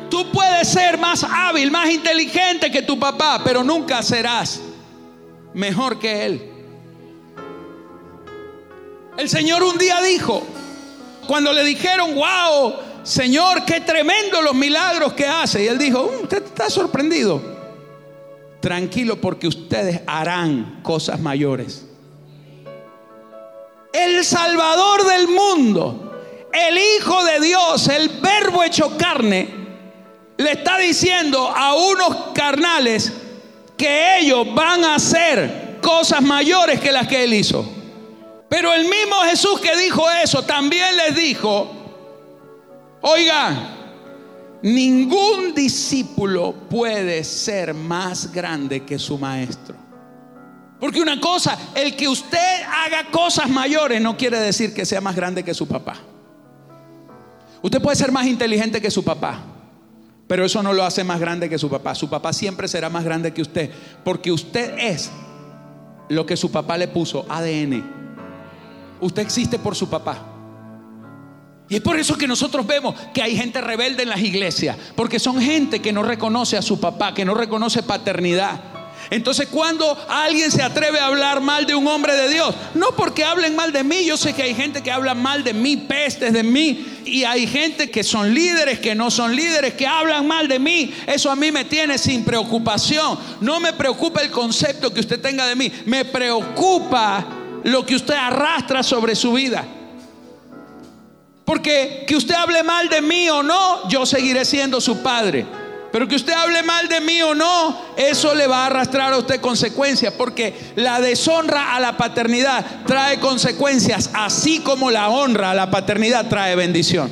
Tú 0.08 0.30
puedes 0.30 0.68
ser 0.68 0.96
más 0.96 1.24
hábil, 1.24 1.70
más 1.72 1.90
inteligente 1.90 2.70
que 2.70 2.82
tu 2.82 2.98
papá, 2.98 3.42
pero 3.44 3.64
nunca 3.64 4.00
serás 4.00 4.60
mejor 5.52 5.98
que 5.98 6.24
él. 6.24 6.52
El 9.18 9.28
Señor 9.28 9.64
un 9.64 9.76
día 9.76 10.00
dijo, 10.00 10.46
cuando 11.26 11.52
le 11.52 11.64
dijeron, 11.64 12.14
wow, 12.14 12.74
Señor, 13.02 13.64
qué 13.64 13.80
tremendo 13.80 14.40
los 14.40 14.54
milagros 14.54 15.12
que 15.12 15.26
hace. 15.26 15.64
Y 15.64 15.66
él 15.66 15.78
dijo, 15.78 16.04
mm, 16.04 16.22
usted 16.22 16.44
está 16.44 16.70
sorprendido. 16.70 17.59
Tranquilo 18.60 19.20
porque 19.20 19.48
ustedes 19.48 20.02
harán 20.06 20.80
cosas 20.82 21.20
mayores. 21.20 21.86
El 23.92 24.24
Salvador 24.24 25.06
del 25.06 25.28
mundo, 25.28 26.22
el 26.52 26.78
Hijo 26.78 27.24
de 27.24 27.40
Dios, 27.40 27.88
el 27.88 28.08
Verbo 28.20 28.62
hecho 28.62 28.96
carne, 28.96 29.48
le 30.36 30.52
está 30.52 30.78
diciendo 30.78 31.48
a 31.48 31.74
unos 31.74 32.16
carnales 32.34 33.12
que 33.76 34.18
ellos 34.18 34.54
van 34.54 34.84
a 34.84 34.94
hacer 34.96 35.78
cosas 35.82 36.22
mayores 36.22 36.80
que 36.80 36.92
las 36.92 37.06
que 37.06 37.24
él 37.24 37.34
hizo. 37.34 37.64
Pero 38.48 38.72
el 38.72 38.82
mismo 38.82 39.16
Jesús 39.28 39.60
que 39.60 39.76
dijo 39.76 40.10
eso 40.10 40.42
también 40.42 40.96
les 40.96 41.14
dijo, 41.14 41.70
oiga, 43.00 43.79
ningún 44.62 45.54
discípulo 45.54 46.52
puede 46.68 47.24
ser 47.24 47.74
más 47.74 48.32
grande 48.32 48.84
que 48.84 48.98
su 48.98 49.18
maestro. 49.18 49.74
Porque 50.78 51.00
una 51.00 51.20
cosa, 51.20 51.58
el 51.74 51.94
que 51.94 52.08
usted 52.08 52.62
haga 52.66 53.10
cosas 53.10 53.48
mayores 53.50 54.00
no 54.00 54.16
quiere 54.16 54.38
decir 54.40 54.72
que 54.72 54.86
sea 54.86 55.00
más 55.00 55.14
grande 55.14 55.42
que 55.42 55.52
su 55.52 55.68
papá. 55.68 55.96
Usted 57.62 57.82
puede 57.82 57.96
ser 57.96 58.10
más 58.10 58.26
inteligente 58.26 58.80
que 58.80 58.90
su 58.90 59.04
papá, 59.04 59.40
pero 60.26 60.44
eso 60.44 60.62
no 60.62 60.72
lo 60.72 60.82
hace 60.82 61.04
más 61.04 61.20
grande 61.20 61.50
que 61.50 61.58
su 61.58 61.68
papá. 61.68 61.94
Su 61.94 62.08
papá 62.08 62.32
siempre 62.32 62.66
será 62.66 62.88
más 62.88 63.04
grande 63.04 63.34
que 63.34 63.42
usted, 63.42 63.70
porque 64.02 64.32
usted 64.32 64.78
es 64.78 65.10
lo 66.08 66.24
que 66.24 66.36
su 66.36 66.50
papá 66.50 66.78
le 66.78 66.88
puso, 66.88 67.26
ADN. 67.28 67.84
Usted 69.00 69.22
existe 69.22 69.58
por 69.58 69.76
su 69.76 69.90
papá. 69.90 70.29
Y 71.70 71.76
es 71.76 71.80
por 71.80 71.96
eso 71.96 72.18
que 72.18 72.26
nosotros 72.26 72.66
vemos 72.66 72.96
que 73.14 73.22
hay 73.22 73.36
gente 73.36 73.60
rebelde 73.60 74.02
en 74.02 74.08
las 74.08 74.20
iglesias, 74.20 74.76
porque 74.96 75.20
son 75.20 75.40
gente 75.40 75.80
que 75.80 75.92
no 75.92 76.02
reconoce 76.02 76.56
a 76.56 76.62
su 76.62 76.80
papá, 76.80 77.14
que 77.14 77.24
no 77.24 77.32
reconoce 77.32 77.84
paternidad. 77.84 78.60
Entonces 79.08 79.46
cuando 79.48 79.96
alguien 80.08 80.50
se 80.50 80.64
atreve 80.64 80.98
a 80.98 81.06
hablar 81.06 81.40
mal 81.40 81.66
de 81.66 81.76
un 81.76 81.86
hombre 81.86 82.16
de 82.16 82.28
Dios, 82.28 82.56
no 82.74 82.88
porque 82.96 83.24
hablen 83.24 83.54
mal 83.54 83.72
de 83.72 83.84
mí, 83.84 84.04
yo 84.04 84.16
sé 84.16 84.32
que 84.32 84.42
hay 84.42 84.54
gente 84.54 84.82
que 84.82 84.90
habla 84.90 85.14
mal 85.14 85.44
de 85.44 85.54
mí, 85.54 85.76
pestes 85.76 86.32
de 86.32 86.42
mí, 86.42 86.84
y 87.04 87.22
hay 87.22 87.46
gente 87.46 87.88
que 87.88 88.02
son 88.02 88.34
líderes, 88.34 88.80
que 88.80 88.96
no 88.96 89.08
son 89.08 89.36
líderes, 89.36 89.74
que 89.74 89.86
hablan 89.86 90.26
mal 90.26 90.48
de 90.48 90.58
mí. 90.58 90.92
Eso 91.06 91.30
a 91.30 91.36
mí 91.36 91.52
me 91.52 91.64
tiene 91.64 91.98
sin 91.98 92.24
preocupación. 92.24 93.16
No 93.40 93.60
me 93.60 93.72
preocupa 93.72 94.22
el 94.22 94.30
concepto 94.32 94.92
que 94.92 95.00
usted 95.00 95.20
tenga 95.20 95.46
de 95.46 95.54
mí, 95.54 95.70
me 95.86 96.04
preocupa 96.04 97.24
lo 97.62 97.86
que 97.86 97.94
usted 97.94 98.14
arrastra 98.14 98.82
sobre 98.82 99.14
su 99.14 99.32
vida. 99.32 99.64
Porque 101.50 102.04
que 102.06 102.14
usted 102.14 102.36
hable 102.36 102.62
mal 102.62 102.88
de 102.88 103.02
mí 103.02 103.28
o 103.28 103.42
no, 103.42 103.88
yo 103.88 104.06
seguiré 104.06 104.44
siendo 104.44 104.80
su 104.80 105.02
padre. 105.02 105.44
Pero 105.90 106.06
que 106.06 106.14
usted 106.14 106.32
hable 106.32 106.62
mal 106.62 106.86
de 106.86 107.00
mí 107.00 107.20
o 107.22 107.34
no, 107.34 107.76
eso 107.96 108.36
le 108.36 108.46
va 108.46 108.62
a 108.62 108.66
arrastrar 108.66 109.12
a 109.12 109.18
usted 109.18 109.40
consecuencias. 109.40 110.14
Porque 110.14 110.54
la 110.76 111.00
deshonra 111.00 111.74
a 111.74 111.80
la 111.80 111.96
paternidad 111.96 112.84
trae 112.86 113.18
consecuencias, 113.18 114.10
así 114.12 114.60
como 114.60 114.92
la 114.92 115.08
honra 115.08 115.50
a 115.50 115.54
la 115.54 115.72
paternidad 115.72 116.28
trae 116.28 116.54
bendición. 116.54 117.10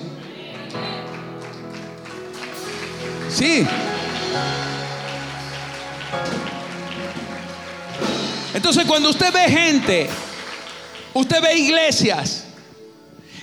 Sí. 3.29 3.67
Entonces 8.55 8.85
cuando 8.85 9.11
usted 9.11 9.33
ve 9.33 9.51
gente 9.51 10.09
Usted 11.15 11.43
ve 11.43 11.59
iglesias, 11.59 12.45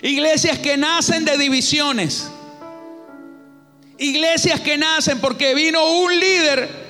iglesias 0.06 0.60
que 0.60 0.78
nacen 0.78 1.26
de 1.26 1.36
divisiones, 1.38 2.30
iglesias 3.98 4.60
que 4.60 4.78
nacen 4.78 5.20
porque 5.20 5.56
vino 5.56 5.84
un 6.00 6.20
líder 6.20 6.86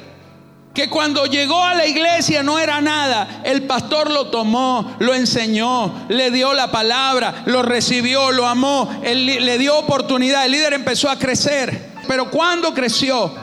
que 0.74 0.90
cuando 0.90 1.26
llegó 1.26 1.64
a 1.64 1.74
la 1.74 1.88
iglesia 1.88 2.44
no 2.44 2.60
era 2.60 2.82
nada. 2.82 3.42
El 3.46 3.64
pastor 3.64 4.12
lo 4.12 4.28
tomó, 4.28 4.98
lo 5.00 5.14
enseñó, 5.14 6.06
le 6.10 6.32
dio 6.32 6.54
la 6.54 6.70
palabra, 6.70 7.44
lo 7.46 7.64
recibió, 7.64 8.32
lo 8.32 8.46
amó, 8.46 8.94
le 9.02 9.58
dio 9.58 9.78
oportunidad. 9.78 10.44
El 10.44 10.52
líder 10.52 10.74
empezó 10.74 11.10
a 11.10 11.18
crecer. 11.18 11.94
Pero 12.10 12.30
cuando 12.30 12.74
creció, 12.74 13.34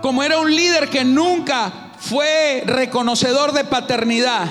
como 0.00 0.22
era 0.22 0.38
un 0.38 0.54
líder 0.54 0.88
que 0.88 1.04
nunca 1.04 1.90
fue 1.98 2.62
reconocedor 2.64 3.50
de 3.50 3.64
paternidad, 3.64 4.46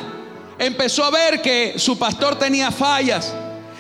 empezó 0.60 1.06
a 1.06 1.12
ver 1.12 1.42
que 1.42 1.76
su 1.78 1.98
pastor 1.98 2.38
tenía 2.38 2.70
fallas. 2.70 3.34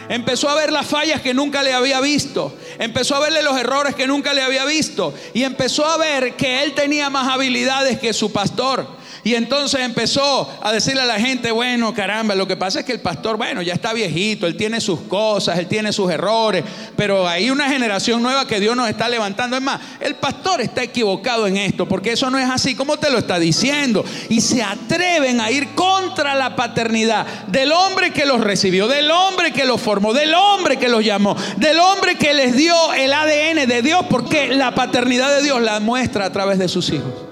Empezó 0.09 0.49
a 0.49 0.55
ver 0.55 0.71
las 0.71 0.85
fallas 0.85 1.21
que 1.21 1.33
nunca 1.33 1.63
le 1.63 1.73
había 1.73 1.99
visto. 2.01 2.55
Empezó 2.77 3.15
a 3.15 3.19
verle 3.19 3.41
los 3.41 3.57
errores 3.57 3.95
que 3.95 4.07
nunca 4.07 4.33
le 4.33 4.41
había 4.41 4.65
visto. 4.65 5.13
Y 5.33 5.43
empezó 5.43 5.85
a 5.85 5.97
ver 5.97 6.35
que 6.35 6.63
él 6.63 6.73
tenía 6.73 7.09
más 7.09 7.27
habilidades 7.27 7.99
que 7.99 8.13
su 8.13 8.31
pastor. 8.31 8.87
Y 9.25 9.33
entonces 9.33 9.81
empezó 9.81 10.47
a 10.61 10.71
decirle 10.71 11.01
a 11.01 11.05
la 11.05 11.19
gente, 11.19 11.49
bueno, 11.49 11.95
caramba, 11.95 12.35
lo 12.35 12.47
que 12.47 12.55
pasa 12.55 12.81
es 12.81 12.85
que 12.85 12.91
el 12.91 12.99
pastor, 12.99 13.37
bueno, 13.37 13.63
ya 13.63 13.73
está 13.73 13.91
viejito, 13.91 14.45
él 14.45 14.55
tiene 14.55 14.79
sus 14.79 14.99
cosas, 14.99 15.57
él 15.57 15.65
tiene 15.65 15.91
sus 15.91 16.11
errores, 16.11 16.63
pero 16.95 17.27
hay 17.27 17.49
una 17.49 17.67
generación 17.67 18.21
nueva 18.21 18.45
que 18.45 18.59
Dios 18.59 18.75
nos 18.75 18.87
está 18.87 19.09
levantando. 19.09 19.57
Es 19.57 19.63
más, 19.63 19.81
el 19.99 20.13
pastor 20.13 20.61
está 20.61 20.83
equivocado 20.83 21.47
en 21.47 21.57
esto, 21.57 21.87
porque 21.87 22.11
eso 22.11 22.29
no 22.29 22.37
es 22.37 22.47
así 22.47 22.75
como 22.75 22.97
te 22.97 23.09
lo 23.09 23.17
está 23.17 23.39
diciendo. 23.39 24.05
Y 24.29 24.41
se 24.41 24.61
atreven 24.61 25.41
a 25.41 25.49
ir 25.49 25.69
contra 25.69 26.35
la 26.35 26.55
paternidad 26.55 27.25
del 27.47 27.71
hombre 27.71 28.13
que 28.13 28.27
los 28.27 28.41
recibió, 28.41 28.87
del 28.87 29.09
hombre 29.09 29.51
que 29.51 29.65
los 29.65 29.81
formó, 29.81 30.13
del 30.13 30.35
hombre 30.35 30.77
que 30.77 30.87
los 30.87 31.03
llamó, 31.03 31.35
del 31.57 31.79
hombre 31.79 32.13
que 32.13 32.35
les 32.35 32.55
dio 32.55 32.93
el 32.93 33.11
ADN 33.11 33.67
de 33.67 33.81
Dios, 33.81 34.05
porque 34.07 34.49
la 34.49 34.75
paternidad 34.75 35.35
de 35.35 35.41
Dios 35.41 35.59
la 35.63 35.79
muestra 35.79 36.25
a 36.25 36.31
través 36.31 36.59
de 36.59 36.67
sus 36.67 36.91
hijos. 36.91 37.24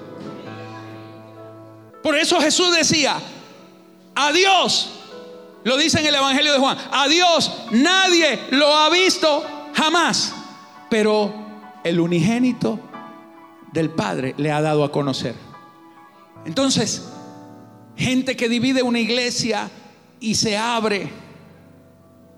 Por 2.04 2.18
eso 2.18 2.38
Jesús 2.38 2.76
decía, 2.76 3.16
a 4.14 4.30
Dios, 4.30 4.90
lo 5.64 5.78
dice 5.78 6.00
en 6.00 6.06
el 6.06 6.14
Evangelio 6.14 6.52
de 6.52 6.58
Juan, 6.58 6.76
a 6.92 7.08
Dios 7.08 7.50
nadie 7.70 8.40
lo 8.50 8.76
ha 8.76 8.90
visto 8.90 9.70
jamás, 9.72 10.34
pero 10.90 11.34
el 11.82 11.98
unigénito 11.98 12.78
del 13.72 13.88
Padre 13.88 14.34
le 14.36 14.52
ha 14.52 14.60
dado 14.60 14.84
a 14.84 14.92
conocer. 14.92 15.34
Entonces, 16.44 17.08
gente 17.96 18.36
que 18.36 18.50
divide 18.50 18.82
una 18.82 19.00
iglesia 19.00 19.70
y 20.20 20.34
se 20.34 20.58
abre, 20.58 21.10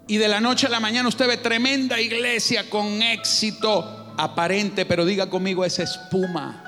y 0.07 0.17
de 0.19 0.29
la 0.29 0.41
noche 0.41 0.69
a 0.69 0.71
la 0.71 0.79
mañana 0.79 1.09
usted 1.09 1.27
ve 1.27 1.39
tremenda 1.39 2.01
iglesia 2.01 2.71
con 2.71 3.03
éxito 3.03 4.15
aparente, 4.17 4.87
pero 4.87 5.05
diga 5.05 5.29
conmigo, 5.29 5.65
es 5.65 5.81
espuma 5.81 6.66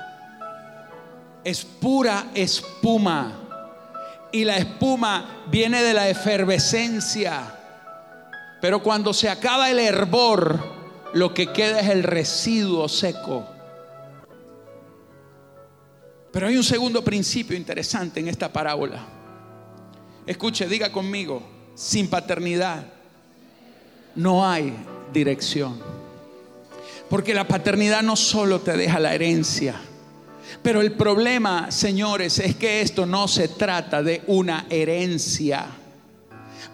es 1.43 1.63
pura 1.63 2.31
espuma. 2.33 3.35
Y 4.31 4.45
la 4.45 4.57
espuma 4.57 5.43
viene 5.49 5.81
de 5.81 5.93
la 5.93 6.09
efervescencia. 6.09 7.55
Pero 8.61 8.83
cuando 8.83 9.13
se 9.13 9.29
acaba 9.29 9.69
el 9.69 9.79
hervor, 9.79 10.59
lo 11.13 11.33
que 11.33 11.51
queda 11.51 11.79
es 11.79 11.89
el 11.89 12.03
residuo 12.03 12.87
seco. 12.87 13.47
Pero 16.31 16.47
hay 16.47 16.57
un 16.57 16.63
segundo 16.63 17.03
principio 17.03 17.57
interesante 17.57 18.19
en 18.19 18.27
esta 18.27 18.51
parábola. 18.53 18.99
Escuche, 20.27 20.67
diga 20.67 20.91
conmigo, 20.91 21.41
sin 21.73 22.07
paternidad 22.07 22.85
no 24.15 24.47
hay 24.47 24.73
dirección. 25.11 25.79
Porque 27.09 27.33
la 27.33 27.47
paternidad 27.47 28.03
no 28.03 28.15
solo 28.15 28.59
te 28.59 28.77
deja 28.77 28.99
la 28.99 29.15
herencia, 29.15 29.81
pero 30.61 30.81
el 30.81 30.93
problema, 30.93 31.71
señores, 31.71 32.39
es 32.39 32.55
que 32.55 32.81
esto 32.81 33.05
no 33.05 33.27
se 33.27 33.47
trata 33.47 34.03
de 34.03 34.21
una 34.27 34.65
herencia. 34.69 35.65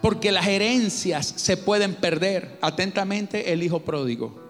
Porque 0.02 0.32
las 0.32 0.46
herencias 0.46 1.34
se 1.36 1.56
pueden 1.56 1.94
perder. 1.94 2.58
Atentamente, 2.60 3.52
el 3.52 3.62
hijo 3.62 3.80
pródigo. 3.80 4.46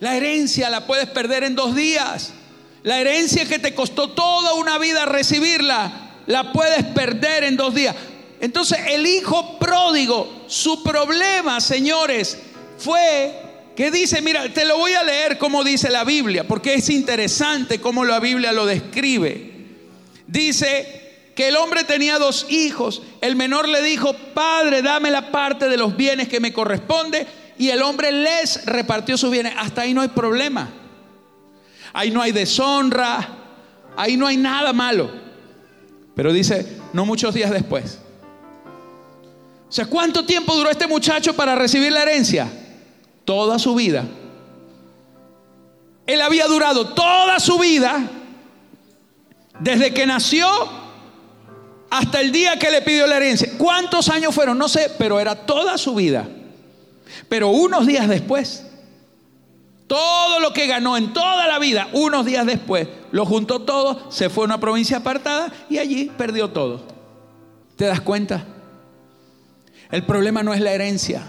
La 0.00 0.16
herencia 0.16 0.68
la 0.68 0.86
puedes 0.86 1.08
perder 1.08 1.44
en 1.44 1.54
dos 1.54 1.74
días. 1.74 2.32
La 2.82 3.00
herencia 3.00 3.46
que 3.46 3.58
te 3.58 3.74
costó 3.74 4.10
toda 4.10 4.54
una 4.54 4.78
vida 4.78 5.04
recibirla, 5.06 6.22
la 6.26 6.52
puedes 6.52 6.84
perder 6.86 7.44
en 7.44 7.56
dos 7.56 7.74
días. 7.74 7.94
Entonces 8.40 8.78
el 8.88 9.06
hijo 9.06 9.58
pródigo, 9.60 10.42
su 10.48 10.82
problema, 10.82 11.60
señores, 11.60 12.36
fue 12.78 13.51
¿Qué 13.76 13.90
dice? 13.90 14.20
Mira, 14.20 14.52
te 14.52 14.64
lo 14.64 14.76
voy 14.76 14.92
a 14.92 15.02
leer 15.02 15.38
como 15.38 15.64
dice 15.64 15.90
la 15.90 16.04
Biblia, 16.04 16.46
porque 16.46 16.74
es 16.74 16.90
interesante 16.90 17.80
cómo 17.80 18.04
la 18.04 18.20
Biblia 18.20 18.52
lo 18.52 18.66
describe. 18.66 19.52
Dice 20.26 21.02
que 21.34 21.48
el 21.48 21.56
hombre 21.56 21.84
tenía 21.84 22.18
dos 22.18 22.46
hijos. 22.50 23.02
El 23.20 23.36
menor 23.36 23.68
le 23.68 23.82
dijo, 23.82 24.14
Padre, 24.34 24.82
dame 24.82 25.10
la 25.10 25.30
parte 25.30 25.68
de 25.68 25.76
los 25.76 25.96
bienes 25.96 26.28
que 26.28 26.40
me 26.40 26.52
corresponde. 26.52 27.26
Y 27.58 27.70
el 27.70 27.82
hombre 27.82 28.12
les 28.12 28.66
repartió 28.66 29.16
sus 29.16 29.30
bienes. 29.30 29.54
Hasta 29.56 29.82
ahí 29.82 29.94
no 29.94 30.02
hay 30.02 30.08
problema. 30.08 30.70
Ahí 31.94 32.10
no 32.10 32.20
hay 32.20 32.32
deshonra. 32.32 33.38
Ahí 33.96 34.16
no 34.16 34.26
hay 34.26 34.36
nada 34.36 34.72
malo. 34.72 35.10
Pero 36.14 36.32
dice, 36.32 36.66
no 36.92 37.06
muchos 37.06 37.32
días 37.32 37.50
después. 37.50 37.98
O 39.68 39.72
sea, 39.72 39.86
¿cuánto 39.86 40.26
tiempo 40.26 40.54
duró 40.54 40.68
este 40.68 40.86
muchacho 40.86 41.34
para 41.34 41.54
recibir 41.54 41.92
la 41.92 42.02
herencia? 42.02 42.50
Toda 43.24 43.58
su 43.58 43.74
vida. 43.74 44.04
Él 46.06 46.20
había 46.20 46.46
durado 46.46 46.88
toda 46.88 47.38
su 47.38 47.58
vida, 47.58 48.08
desde 49.60 49.94
que 49.94 50.06
nació 50.06 50.48
hasta 51.90 52.20
el 52.20 52.32
día 52.32 52.58
que 52.58 52.70
le 52.70 52.82
pidió 52.82 53.06
la 53.06 53.16
herencia. 53.16 53.50
¿Cuántos 53.58 54.08
años 54.08 54.34
fueron? 54.34 54.58
No 54.58 54.68
sé, 54.68 54.90
pero 54.98 55.20
era 55.20 55.34
toda 55.34 55.78
su 55.78 55.94
vida. 55.94 56.26
Pero 57.28 57.48
unos 57.48 57.86
días 57.86 58.08
después, 58.08 58.66
todo 59.86 60.40
lo 60.40 60.52
que 60.52 60.66
ganó 60.66 60.96
en 60.96 61.12
toda 61.12 61.46
la 61.46 61.58
vida, 61.58 61.88
unos 61.92 62.24
días 62.24 62.46
después, 62.46 62.88
lo 63.10 63.26
juntó 63.26 63.60
todo, 63.60 64.10
se 64.10 64.30
fue 64.30 64.44
a 64.44 64.46
una 64.46 64.58
provincia 64.58 64.96
apartada 64.96 65.52
y 65.68 65.78
allí 65.78 66.10
perdió 66.16 66.50
todo. 66.50 66.86
¿Te 67.76 67.84
das 67.84 68.00
cuenta? 68.00 68.44
El 69.90 70.04
problema 70.04 70.42
no 70.42 70.54
es 70.54 70.60
la 70.60 70.72
herencia. 70.72 71.22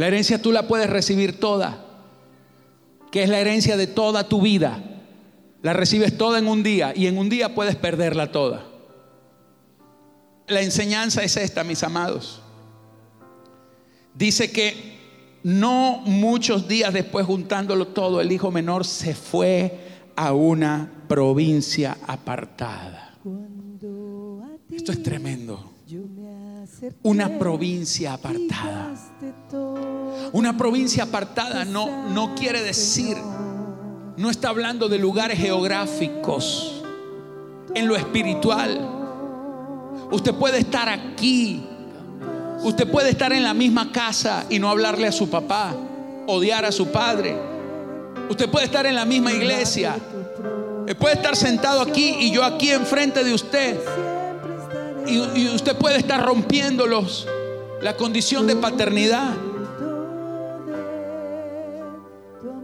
La 0.00 0.06
herencia 0.06 0.40
tú 0.40 0.50
la 0.50 0.66
puedes 0.66 0.88
recibir 0.88 1.38
toda 1.38 1.84
que 3.10 3.22
es 3.22 3.28
la 3.28 3.38
herencia 3.38 3.76
de 3.76 3.86
toda 3.86 4.30
tu 4.30 4.40
vida. 4.40 4.82
La 5.60 5.74
recibes 5.74 6.16
toda 6.16 6.38
en 6.38 6.46
un 6.46 6.62
día 6.62 6.94
y 6.96 7.06
en 7.06 7.18
un 7.18 7.28
día 7.28 7.54
puedes 7.54 7.76
perderla 7.76 8.32
toda. 8.32 8.64
La 10.46 10.62
enseñanza 10.62 11.22
es 11.22 11.36
esta, 11.36 11.64
mis 11.64 11.82
amados. 11.82 12.40
Dice 14.14 14.50
que 14.50 15.38
no 15.42 16.00
muchos 16.06 16.66
días 16.66 16.94
después, 16.94 17.26
juntándolo 17.26 17.88
todo, 17.88 18.22
el 18.22 18.32
hijo 18.32 18.50
menor 18.50 18.86
se 18.86 19.14
fue 19.14 19.80
a 20.16 20.32
una 20.32 20.90
provincia 21.08 21.98
apartada. 22.06 23.18
Esto 24.70 24.92
es 24.92 25.02
tremendo. 25.02 25.70
Una 27.02 27.38
provincia 27.38 28.14
apartada. 28.14 28.94
Una 30.32 30.56
provincia 30.56 31.04
apartada 31.04 31.64
no, 31.64 32.08
no 32.08 32.34
quiere 32.34 32.62
decir, 32.62 33.16
no 34.16 34.30
está 34.30 34.50
hablando 34.50 34.88
de 34.88 34.98
lugares 34.98 35.38
geográficos, 35.38 36.82
en 37.74 37.88
lo 37.88 37.96
espiritual. 37.96 38.88
Usted 40.10 40.34
puede 40.34 40.58
estar 40.58 40.88
aquí, 40.88 41.62
usted 42.62 42.90
puede 42.90 43.10
estar 43.10 43.32
en 43.32 43.44
la 43.44 43.54
misma 43.54 43.92
casa 43.92 44.46
y 44.48 44.58
no 44.58 44.68
hablarle 44.68 45.06
a 45.06 45.12
su 45.12 45.28
papá, 45.28 45.74
odiar 46.26 46.64
a 46.64 46.72
su 46.72 46.88
padre. 46.88 47.36
Usted 48.28 48.48
puede 48.48 48.66
estar 48.66 48.86
en 48.86 48.94
la 48.94 49.04
misma 49.04 49.32
iglesia, 49.32 49.96
puede 50.98 51.14
estar 51.14 51.36
sentado 51.36 51.80
aquí 51.80 52.16
y 52.20 52.30
yo 52.30 52.44
aquí 52.44 52.70
enfrente 52.70 53.24
de 53.24 53.34
usted. 53.34 53.78
Y, 55.06 55.48
usted 55.54 55.76
puede 55.76 55.96
estar 55.98 56.24
rompiéndolos 56.24 57.26
la 57.80 57.96
condición 57.96 58.46
de 58.46 58.56
paternidad. 58.56 59.34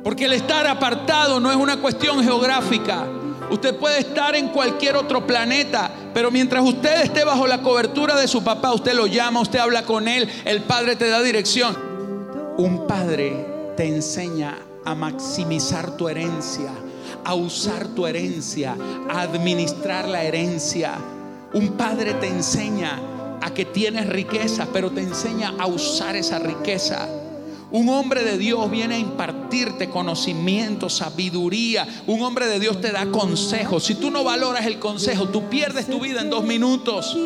Porque 0.05 0.27
el 0.27 0.35
estar 0.35 0.67
apartado 0.67 1.41
no 1.41 1.51
es 1.51 1.57
una 1.57 1.81
cuestión 1.81 2.23
geográfica. 2.23 3.07
Usted 3.51 3.77
puede 3.77 4.01
estar 4.01 4.35
en 4.35 4.49
cualquier 4.49 4.97
otro 4.97 5.27
planeta, 5.27 5.91
pero 6.13 6.31
mientras 6.31 6.65
usted 6.65 7.03
esté 7.03 7.25
bajo 7.25 7.47
la 7.47 7.63
cobertura 7.63 8.17
de 8.17 8.29
su 8.29 8.43
papá, 8.43 8.73
usted 8.73 8.95
lo 8.95 9.07
llama, 9.07 9.41
usted 9.41 9.59
habla 9.59 9.83
con 9.83 10.09
él, 10.09 10.29
el 10.45 10.63
padre 10.63 10.97
te 10.97 11.09
da 11.09 11.23
dirección. 11.23 11.77
Un 12.57 12.87
padre 12.87 13.47
te 13.77 13.87
enseña 13.87 14.59
a 14.85 14.95
maximizar 14.95 15.97
tu 15.97 16.09
herencia, 16.09 16.71
a 17.25 17.35
usar 17.35 17.89
tu 17.89 18.07
herencia, 18.07 18.77
a 19.11 19.23
administrar 19.23 20.09
la 20.09 20.23
herencia. 20.23 20.99
Un 21.53 21.77
padre 21.77 22.15
te 22.15 22.29
enseña 22.29 23.01
a 23.41 23.55
que 23.55 23.65
tienes 23.65 24.09
riqueza, 24.09 24.69
pero 24.73 24.91
te 24.91 25.03
enseña 25.03 25.55
a 25.59 25.67
usar 25.67 26.17
esa 26.17 26.39
riqueza. 26.39 27.09
Un 27.71 27.89
hombre 27.89 28.23
de 28.23 28.39
Dios 28.39 28.71
viene 28.71 28.95
a 28.95 28.99
impartirte 28.99 29.91
conocimiento, 29.91 30.89
sabiduría. 30.89 31.87
Un 32.07 32.23
hombre 32.23 32.47
de 32.47 32.61
Dios 32.61 32.81
te 32.81 32.93
da 32.93 33.07
consejos. 33.07 33.85
Si 33.85 33.97
tú 33.97 34.11
no 34.11 34.25
valoras 34.25 34.67
el 34.67 34.79
consejo, 34.79 35.29
tú 35.29 35.49
pierdes 35.49 35.87
tu 35.87 36.01
vida 36.01 36.21
en 36.21 36.31
dos 36.31 36.45
minutos. 36.45 37.17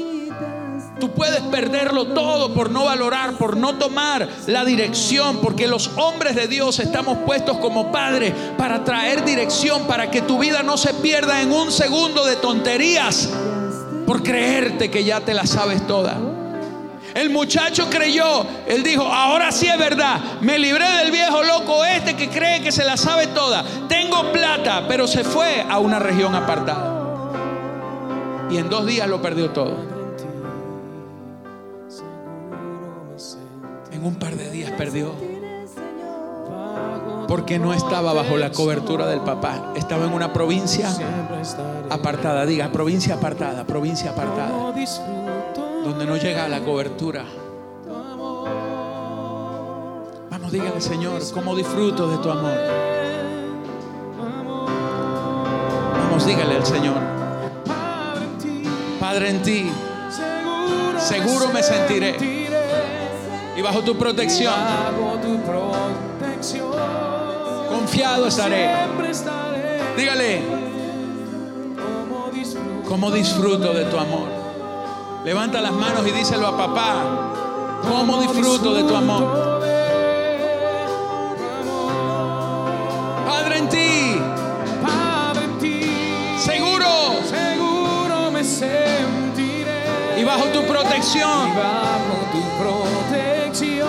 Tú 0.98 1.10
puedes 1.12 1.40
perderlo 1.40 2.08
todo 2.08 2.52
por 2.52 2.70
no 2.70 2.84
valorar, 2.84 3.38
por 3.38 3.56
no 3.56 3.76
tomar 3.76 4.28
la 4.46 4.64
dirección, 4.64 5.38
porque 5.38 5.66
los 5.66 5.90
hombres 5.96 6.36
de 6.36 6.46
Dios 6.46 6.78
estamos 6.78 7.18
puestos 7.18 7.56
como 7.56 7.90
padres 7.90 8.34
para 8.58 8.84
traer 8.84 9.24
dirección, 9.24 9.86
para 9.86 10.10
que 10.10 10.20
tu 10.20 10.38
vida 10.38 10.62
no 10.62 10.76
se 10.76 10.92
pierda 10.94 11.40
en 11.40 11.52
un 11.52 11.72
segundo 11.72 12.26
de 12.26 12.36
tonterías, 12.36 13.30
por 14.10 14.24
creerte 14.24 14.90
que 14.90 15.04
ya 15.04 15.20
te 15.20 15.32
la 15.32 15.46
sabes 15.46 15.86
toda. 15.86 16.18
El 17.14 17.30
muchacho 17.30 17.88
creyó, 17.88 18.44
él 18.66 18.82
dijo, 18.82 19.04
ahora 19.04 19.52
sí 19.52 19.68
es 19.68 19.78
verdad, 19.78 20.18
me 20.40 20.58
libré 20.58 20.84
del 20.98 21.12
viejo 21.12 21.44
loco 21.44 21.84
este 21.84 22.16
que 22.16 22.28
cree 22.28 22.60
que 22.60 22.72
se 22.72 22.84
la 22.84 22.96
sabe 22.96 23.28
toda. 23.28 23.64
Tengo 23.88 24.32
plata, 24.32 24.86
pero 24.88 25.06
se 25.06 25.22
fue 25.22 25.64
a 25.70 25.78
una 25.78 26.00
región 26.00 26.34
apartada. 26.34 27.28
Y 28.50 28.56
en 28.56 28.68
dos 28.68 28.84
días 28.84 29.08
lo 29.08 29.22
perdió 29.22 29.50
todo. 29.50 29.76
En 33.92 34.04
un 34.04 34.16
par 34.16 34.34
de 34.34 34.50
días 34.50 34.72
perdió. 34.72 35.14
Porque 37.28 37.60
no 37.60 37.72
estaba 37.72 38.12
bajo 38.12 38.36
la 38.36 38.50
cobertura 38.50 39.06
del 39.06 39.20
papá. 39.20 39.72
Estaba 39.76 40.04
en 40.04 40.12
una 40.12 40.32
provincia 40.32 40.88
apartada. 41.90 42.46
Diga, 42.46 42.70
provincia 42.70 43.14
apartada, 43.14 43.64
provincia 43.64 44.10
apartada 44.10 44.72
donde 45.84 46.06
no 46.06 46.16
llega 46.16 46.48
la 46.48 46.60
cobertura. 46.60 47.24
Vamos, 50.30 50.52
dígale, 50.52 50.80
Señor, 50.80 51.20
cómo 51.32 51.56
disfruto 51.56 52.08
de 52.08 52.18
tu 52.18 52.30
amor. 52.30 52.52
Vamos, 55.98 56.26
dígale 56.26 56.56
al 56.56 56.66
Señor. 56.66 56.96
Padre, 59.00 59.30
en 59.30 59.42
ti, 59.42 59.70
seguro 60.98 61.48
me 61.52 61.62
sentiré. 61.62 62.16
Y 63.56 63.62
bajo 63.62 63.82
tu 63.82 63.96
protección, 63.96 64.54
confiado 67.68 68.26
estaré. 68.26 68.70
Dígale, 69.96 70.59
cómo 72.90 73.12
disfruto 73.12 73.72
de 73.72 73.84
tu 73.84 73.96
amor. 73.96 74.26
Levanta 75.24 75.60
las 75.60 75.70
manos 75.70 76.04
y 76.08 76.10
díselo 76.10 76.48
a 76.48 76.56
papá. 76.56 77.80
¿Cómo 77.88 78.20
disfruto 78.20 78.74
de 78.74 78.82
tu 78.82 78.96
amor? 78.96 79.60
Padre 83.28 83.58
en 83.58 83.68
ti. 83.68 84.20
Padre 84.82 85.44
en 85.44 85.58
ti. 85.60 85.80
Seguro. 86.40 86.86
Seguro 87.28 88.32
me 88.32 88.42
sentiré. 88.42 90.20
Y 90.20 90.24
bajo 90.24 90.46
tu 90.46 90.64
protección. 90.64 91.54
Bajo 91.54 92.16
tu 92.32 92.42
protección. 92.60 93.88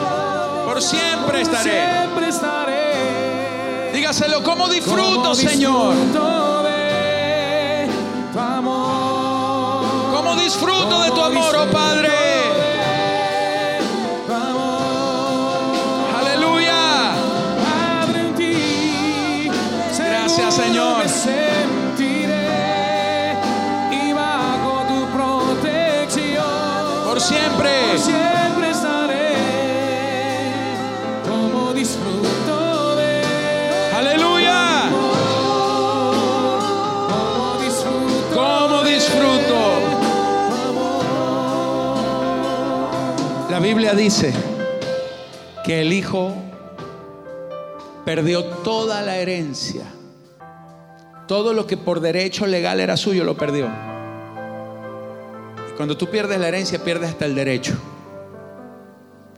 Por 0.66 0.80
siempre 0.80 1.42
estaré. 1.42 1.72
Siempre 1.72 2.30
estaré. 2.30 3.92
Dígaselo, 3.94 4.44
¿cómo 4.44 4.70
disfruto, 4.70 5.34
Señor? 5.34 5.96
¿Cómo 10.32 10.44
disfruto 10.44 11.02
de 11.02 11.12
tu 11.12 11.22
amor, 11.22 11.54
oh 11.58 11.70
Padre? 11.72 12.10
Aleluya. 16.18 17.16
Gracias, 19.98 20.54
Señor. 20.54 21.04
Biblia 43.74 43.94
dice 43.94 44.34
que 45.64 45.80
el 45.80 45.94
hijo 45.94 46.34
perdió 48.04 48.44
toda 48.44 49.02
la 49.02 49.16
herencia. 49.16 49.86
Todo 51.26 51.54
lo 51.54 51.66
que 51.66 51.78
por 51.78 52.02
derecho 52.02 52.46
legal 52.48 52.82
era 52.82 52.98
suyo 52.98 53.24
lo 53.24 53.38
perdió. 53.38 53.70
Cuando 55.78 55.96
tú 55.96 56.10
pierdes 56.10 56.38
la 56.42 56.50
herencia, 56.50 56.84
pierdes 56.84 57.12
hasta 57.12 57.24
el 57.24 57.34
derecho. 57.34 57.74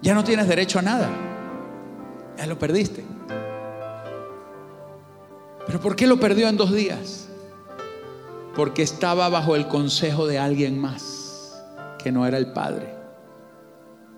Ya 0.01 0.15
no 0.15 0.23
tienes 0.23 0.47
derecho 0.47 0.79
a 0.79 0.81
nada. 0.81 1.11
Ya 2.35 2.47
lo 2.47 2.57
perdiste. 2.57 3.05
¿Pero 5.67 5.79
por 5.79 5.95
qué 5.95 6.07
lo 6.07 6.19
perdió 6.19 6.47
en 6.47 6.57
dos 6.57 6.73
días? 6.73 7.27
Porque 8.55 8.81
estaba 8.81 9.29
bajo 9.29 9.55
el 9.55 9.67
consejo 9.67 10.25
de 10.25 10.39
alguien 10.39 10.79
más, 10.79 11.61
que 11.99 12.11
no 12.11 12.25
era 12.25 12.39
el 12.39 12.51
padre. 12.51 12.92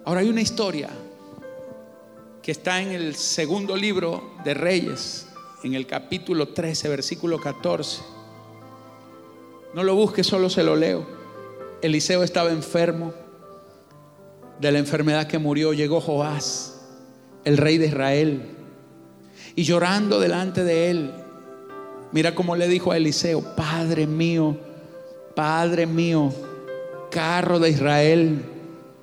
Ahora 0.05 0.21
hay 0.21 0.29
una 0.29 0.41
historia 0.41 0.87
que 2.43 2.51
está 2.51 2.79
en 2.79 2.91
el 2.91 3.15
segundo 3.15 3.75
libro 3.75 4.35
de 4.43 4.53
Reyes, 4.53 5.25
en 5.63 5.73
el 5.73 5.87
capítulo 5.87 6.49
13, 6.49 6.89
versículo 6.89 7.41
14. 7.41 8.03
No 9.73 9.83
lo 9.83 9.95
busque, 9.95 10.23
solo 10.23 10.47
se 10.51 10.63
lo 10.63 10.75
leo. 10.75 11.07
Eliseo 11.81 12.21
estaba 12.21 12.51
enfermo 12.51 13.15
de 14.59 14.71
la 14.71 14.77
enfermedad 14.77 15.25
que 15.25 15.39
murió. 15.39 15.73
Llegó 15.73 15.99
Joás, 15.99 16.81
el 17.43 17.57
rey 17.57 17.79
de 17.79 17.87
Israel, 17.87 18.43
y 19.55 19.63
llorando 19.63 20.19
delante 20.19 20.63
de 20.63 20.91
él, 20.91 21.11
mira 22.11 22.35
cómo 22.35 22.55
le 22.55 22.67
dijo 22.67 22.91
a 22.91 22.97
Eliseo, 22.97 23.55
Padre 23.55 24.05
mío, 24.05 24.55
Padre 25.35 25.87
mío, 25.87 26.31
carro 27.09 27.57
de 27.57 27.71
Israel 27.71 28.51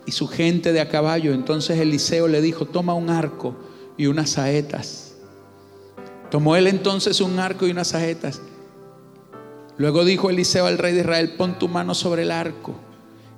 y 0.06 0.12
su 0.12 0.28
gente 0.28 0.72
de 0.72 0.80
a 0.80 0.88
caballo. 0.88 1.32
Entonces 1.32 1.78
Eliseo 1.78 2.28
le 2.28 2.40
dijo, 2.40 2.66
toma 2.66 2.94
un 2.94 3.10
arco 3.10 3.56
y 3.96 4.06
unas 4.06 4.30
saetas. 4.30 5.14
Tomó 6.30 6.56
él 6.56 6.66
entonces 6.66 7.20
un 7.20 7.38
arco 7.38 7.66
y 7.66 7.70
unas 7.70 7.88
saetas. 7.88 8.40
Luego 9.76 10.04
dijo 10.04 10.30
Eliseo 10.30 10.66
al 10.66 10.78
rey 10.78 10.94
de 10.94 11.00
Israel, 11.00 11.34
pon 11.36 11.58
tu 11.58 11.68
mano 11.68 11.94
sobre 11.94 12.22
el 12.22 12.30
arco. 12.30 12.74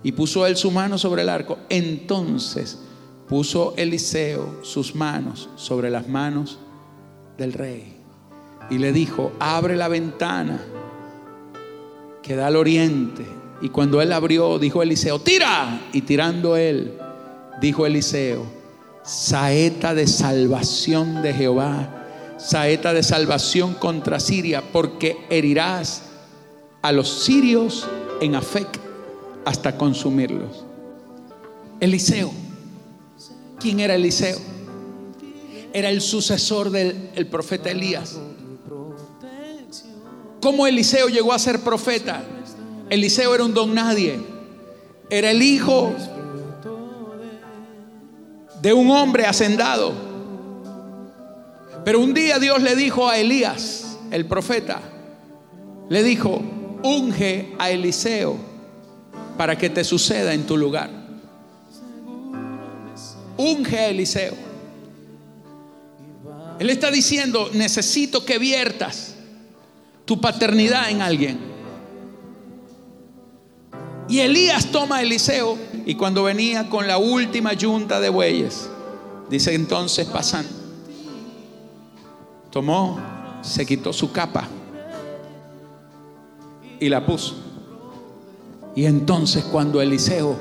Y 0.03 0.13
puso 0.13 0.47
él 0.47 0.57
su 0.57 0.71
mano 0.71 0.99
sobre 0.99 1.23
el 1.23 1.29
arco. 1.29 1.59
Entonces 1.69 2.79
puso 3.29 3.75
Eliseo 3.77 4.63
sus 4.63 4.95
manos 4.95 5.49
sobre 5.57 5.91
las 5.91 6.09
manos 6.09 6.59
del 7.39 7.53
rey. 7.53 7.97
Y 8.71 8.79
le 8.79 8.93
dijo, 8.93 9.33
abre 9.41 9.77
la 9.77 9.89
ventana 9.89 10.61
que 12.23 12.37
da 12.37 12.47
al 12.47 12.57
oriente 12.57 13.25
y 13.61 13.69
cuando 13.69 14.03
él 14.03 14.13
abrió, 14.13 14.59
dijo 14.59 14.83
Eliseo, 14.83 15.21
tira. 15.21 15.89
Y 15.93 16.03
tirando 16.03 16.57
él, 16.57 16.99
dijo 17.61 17.87
Eliseo, 17.87 18.45
saeta 19.05 19.95
de 19.95 20.07
salvación 20.07 21.23
de 21.23 21.33
Jehová, 21.33 22.35
saeta 22.39 22.93
de 22.93 23.03
salvación 23.03 23.75
contra 23.75 24.21
Siria, 24.21 24.63
porque 24.73 25.17
herirás 25.31 26.03
a 26.83 26.93
los 26.93 27.09
sirios 27.09 27.87
en 28.21 28.35
Afec 28.35 28.69
hasta 29.45 29.77
consumirlos. 29.77 30.65
Eliseo, 31.81 32.33
¿quién 33.61 33.81
era 33.81 33.95
Eliseo? 33.95 34.39
Era 35.73 35.91
el 35.91 36.01
sucesor 36.01 36.71
del 36.71 37.27
profeta 37.31 37.71
Elías. 37.71 38.19
¿Cómo 40.41 40.67
Eliseo 40.67 41.09
llegó 41.09 41.33
a 41.33 41.39
ser 41.39 41.61
profeta? 41.61 42.23
Eliseo 42.91 43.35
era 43.35 43.45
un 43.45 43.55
don 43.55 43.75
nadie. 43.75 44.21
Era 45.11 45.31
el 45.31 45.43
hijo 45.43 45.93
de 48.61 48.73
un 48.73 48.91
hombre 48.91 49.27
hacendado. 49.27 49.93
Pero 51.85 52.01
un 52.01 52.15
día 52.15 52.39
Dios 52.39 52.63
le 52.63 52.75
dijo 52.77 53.09
a 53.09 53.19
Elías, 53.19 53.99
el 54.11 54.27
profeta, 54.27 54.81
le 55.89 56.03
dijo, 56.03 56.43
unge 56.83 57.55
a 57.59 57.71
Eliseo 57.71 58.37
para 59.37 59.59
que 59.59 59.69
te 59.69 59.85
suceda 59.85 60.33
en 60.33 60.47
tu 60.47 60.57
lugar. 60.57 60.91
Unge 63.37 63.79
a 63.79 63.89
Eliseo. 63.89 64.35
Él 66.59 66.71
está 66.71 66.91
diciendo, 66.91 67.51
necesito 67.53 68.25
que 68.25 68.39
viertas 68.39 69.15
tu 70.05 70.21
paternidad 70.21 70.89
en 70.91 71.03
alguien. 71.03 71.54
Y 74.09 74.21
Elías 74.21 74.67
toma 74.67 74.97
a 74.97 75.03
Eliseo 75.03 75.57
y 75.87 75.95
cuando 75.95 76.25
venía 76.25 76.69
con 76.69 76.87
la 76.87 76.99
última 76.99 77.55
yunta 77.55 78.01
de 78.01 78.11
bueyes, 78.11 78.69
dice 79.31 79.55
entonces 79.55 80.07
pasan, 80.07 80.47
tomó, 82.51 83.01
se 83.43 83.65
quitó 83.65 83.93
su 83.93 84.13
capa 84.13 84.47
y 86.79 86.89
la 86.89 87.05
puso. 87.05 87.37
Y 88.77 88.85
entonces 88.85 89.45
cuando 89.45 89.81
Eliseo 89.81 90.37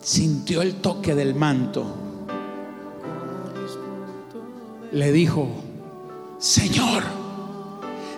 sintió 0.00 0.62
el 0.62 0.76
toque 0.76 1.14
del 1.14 1.34
manto, 1.34 1.84
le 4.92 5.12
dijo, 5.12 5.48
Señor, 6.38 7.02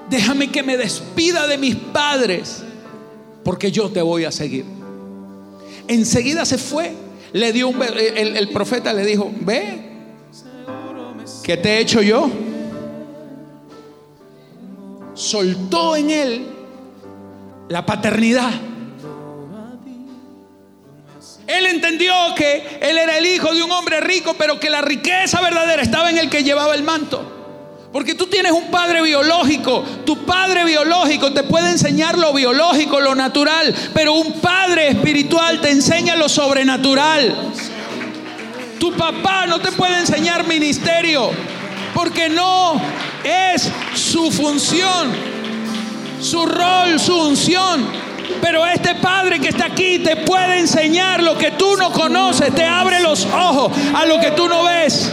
déjame 0.08 0.52
que 0.52 0.62
me 0.62 0.76
despida 0.76 1.48
de 1.48 1.58
mis 1.58 1.74
padres 1.74 2.62
porque 3.48 3.72
yo 3.72 3.88
te 3.88 4.02
voy 4.02 4.26
a 4.26 4.30
seguir. 4.30 4.66
Enseguida 5.86 6.44
se 6.44 6.58
fue, 6.58 6.92
le 7.32 7.50
dio 7.50 7.68
un 7.68 7.82
el, 7.82 8.36
el 8.36 8.48
profeta 8.50 8.92
le 8.92 9.06
dijo, 9.06 9.32
ve, 9.40 9.88
¿qué 11.42 11.56
te 11.56 11.70
he 11.70 11.80
hecho 11.80 12.02
yo? 12.02 12.30
Soltó 15.14 15.96
en 15.96 16.10
él 16.10 16.46
la 17.70 17.86
paternidad. 17.86 18.52
Él 21.46 21.66
entendió 21.68 22.12
que 22.36 22.80
él 22.82 22.98
era 22.98 23.16
el 23.16 23.24
hijo 23.24 23.54
de 23.54 23.62
un 23.62 23.70
hombre 23.70 23.98
rico, 24.00 24.34
pero 24.36 24.60
que 24.60 24.68
la 24.68 24.82
riqueza 24.82 25.40
verdadera 25.40 25.80
estaba 25.80 26.10
en 26.10 26.18
el 26.18 26.28
que 26.28 26.44
llevaba 26.44 26.74
el 26.74 26.82
manto. 26.82 27.37
Porque 27.98 28.14
tú 28.14 28.28
tienes 28.28 28.52
un 28.52 28.70
padre 28.70 29.02
biológico. 29.02 29.82
Tu 30.06 30.24
padre 30.24 30.64
biológico 30.64 31.32
te 31.32 31.42
puede 31.42 31.72
enseñar 31.72 32.16
lo 32.16 32.32
biológico, 32.32 33.00
lo 33.00 33.16
natural. 33.16 33.74
Pero 33.92 34.12
un 34.12 34.34
padre 34.34 34.90
espiritual 34.90 35.60
te 35.60 35.70
enseña 35.70 36.14
lo 36.14 36.28
sobrenatural. 36.28 37.34
Tu 38.78 38.92
papá 38.92 39.46
no 39.48 39.58
te 39.58 39.72
puede 39.72 39.98
enseñar 39.98 40.46
ministerio. 40.46 41.32
Porque 41.92 42.28
no 42.28 42.80
es 43.24 43.68
su 43.96 44.30
función, 44.30 45.12
su 46.20 46.46
rol, 46.46 47.00
su 47.00 47.16
unción. 47.16 47.84
Pero 48.40 48.64
este 48.64 48.94
Padre 48.94 49.40
que 49.40 49.48
está 49.48 49.66
aquí 49.66 49.98
te 49.98 50.14
puede 50.14 50.60
enseñar 50.60 51.20
lo 51.20 51.36
que 51.36 51.50
tú 51.50 51.76
no 51.76 51.90
conoces, 51.90 52.54
te 52.54 52.64
abre 52.64 53.00
los 53.00 53.24
ojos 53.24 53.72
a 53.92 54.06
lo 54.06 54.20
que 54.20 54.30
tú 54.30 54.46
no 54.48 54.62
ves. 54.62 55.10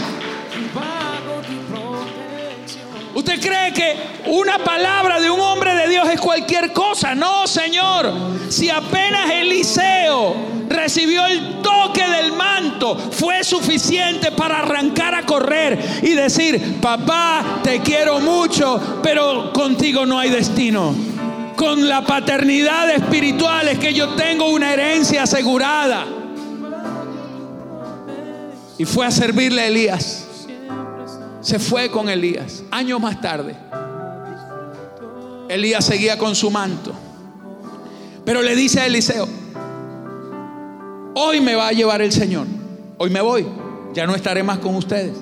¿Usted 3.25 3.41
cree 3.41 3.73
que 3.73 3.95
una 4.27 4.59
palabra 4.59 5.19
de 5.19 5.31
un 5.31 5.39
hombre 5.39 5.73
de 5.73 5.89
Dios 5.89 6.07
es 6.09 6.21
cualquier 6.21 6.71
cosa? 6.71 7.15
No, 7.15 7.47
Señor. 7.47 8.13
Si 8.49 8.69
apenas 8.69 9.31
Eliseo 9.31 10.35
recibió 10.69 11.25
el 11.25 11.59
toque 11.63 12.07
del 12.07 12.33
manto, 12.33 12.95
fue 12.95 13.43
suficiente 13.43 14.31
para 14.31 14.59
arrancar 14.59 15.15
a 15.15 15.25
correr 15.25 16.03
y 16.03 16.11
decir, 16.11 16.79
papá, 16.79 17.61
te 17.63 17.79
quiero 17.79 18.19
mucho, 18.19 18.99
pero 19.01 19.51
contigo 19.51 20.05
no 20.05 20.19
hay 20.19 20.29
destino. 20.29 20.93
Con 21.55 21.89
la 21.89 22.05
paternidad 22.05 22.91
espiritual 22.91 23.69
es 23.69 23.79
que 23.79 23.91
yo 23.91 24.09
tengo 24.09 24.49
una 24.49 24.71
herencia 24.71 25.23
asegurada. 25.23 26.05
Y 28.77 28.85
fue 28.85 29.07
a 29.07 29.09
servirle 29.09 29.61
a 29.61 29.65
Elías 29.65 30.24
se 31.45 31.59
fue 31.59 31.91
con 31.91 32.09
Elías. 32.09 32.63
Años 32.71 32.99
más 32.99 33.21
tarde, 33.21 33.55
Elías 35.47 35.85
seguía 35.85 36.17
con 36.17 36.33
su 36.33 36.49
manto. 36.49 36.91
Pero 38.25 38.41
le 38.41 38.55
dice 38.55 38.81
a 38.81 38.87
Eliseo, 38.87 39.27
hoy 41.13 41.41
me 41.41 41.53
va 41.53 41.67
a 41.67 41.71
llevar 41.71 42.01
el 42.01 42.11
Señor. 42.11 42.47
Hoy 42.97 43.11
me 43.11 43.21
voy. 43.21 43.45
Ya 43.93 44.07
no 44.07 44.15
estaré 44.15 44.41
más 44.41 44.57
con 44.57 44.73
ustedes. 44.73 45.15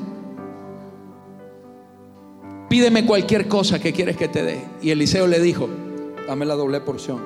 Pídeme 2.69 3.05
cualquier 3.05 3.49
cosa 3.49 3.80
que 3.80 3.91
quieres 3.91 4.15
que 4.15 4.30
te 4.30 4.43
dé. 4.43 4.65
Y 4.82 4.91
Eliseo 4.91 5.28
le 5.28 5.41
dijo, 5.41 5.67
dame 6.26 6.45
la 6.45 6.55
doble 6.55 6.80
porción. 6.80 7.21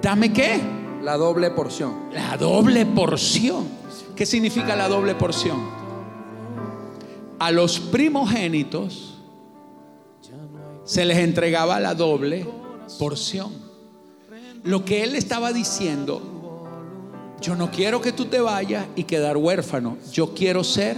¿Dame 0.00 0.32
qué? 0.32 0.60
La 1.02 1.16
doble 1.16 1.50
porción. 1.50 2.10
La 2.12 2.36
doble 2.36 2.86
porción. 2.86 3.66
¿Qué 4.14 4.24
significa 4.24 4.76
la 4.76 4.86
doble 4.86 5.16
porción? 5.16 5.85
A 7.38 7.50
los 7.50 7.78
primogénitos 7.78 9.14
se 10.84 11.04
les 11.04 11.18
entregaba 11.18 11.80
la 11.80 11.94
doble 11.94 12.46
porción. 12.98 13.52
Lo 14.62 14.84
que 14.84 15.02
él 15.04 15.14
estaba 15.14 15.52
diciendo, 15.52 16.22
yo 17.40 17.54
no 17.56 17.70
quiero 17.70 18.00
que 18.00 18.12
tú 18.12 18.26
te 18.26 18.40
vayas 18.40 18.86
y 18.96 19.04
quedar 19.04 19.36
huérfano, 19.36 19.98
yo 20.12 20.34
quiero 20.34 20.64
ser 20.64 20.96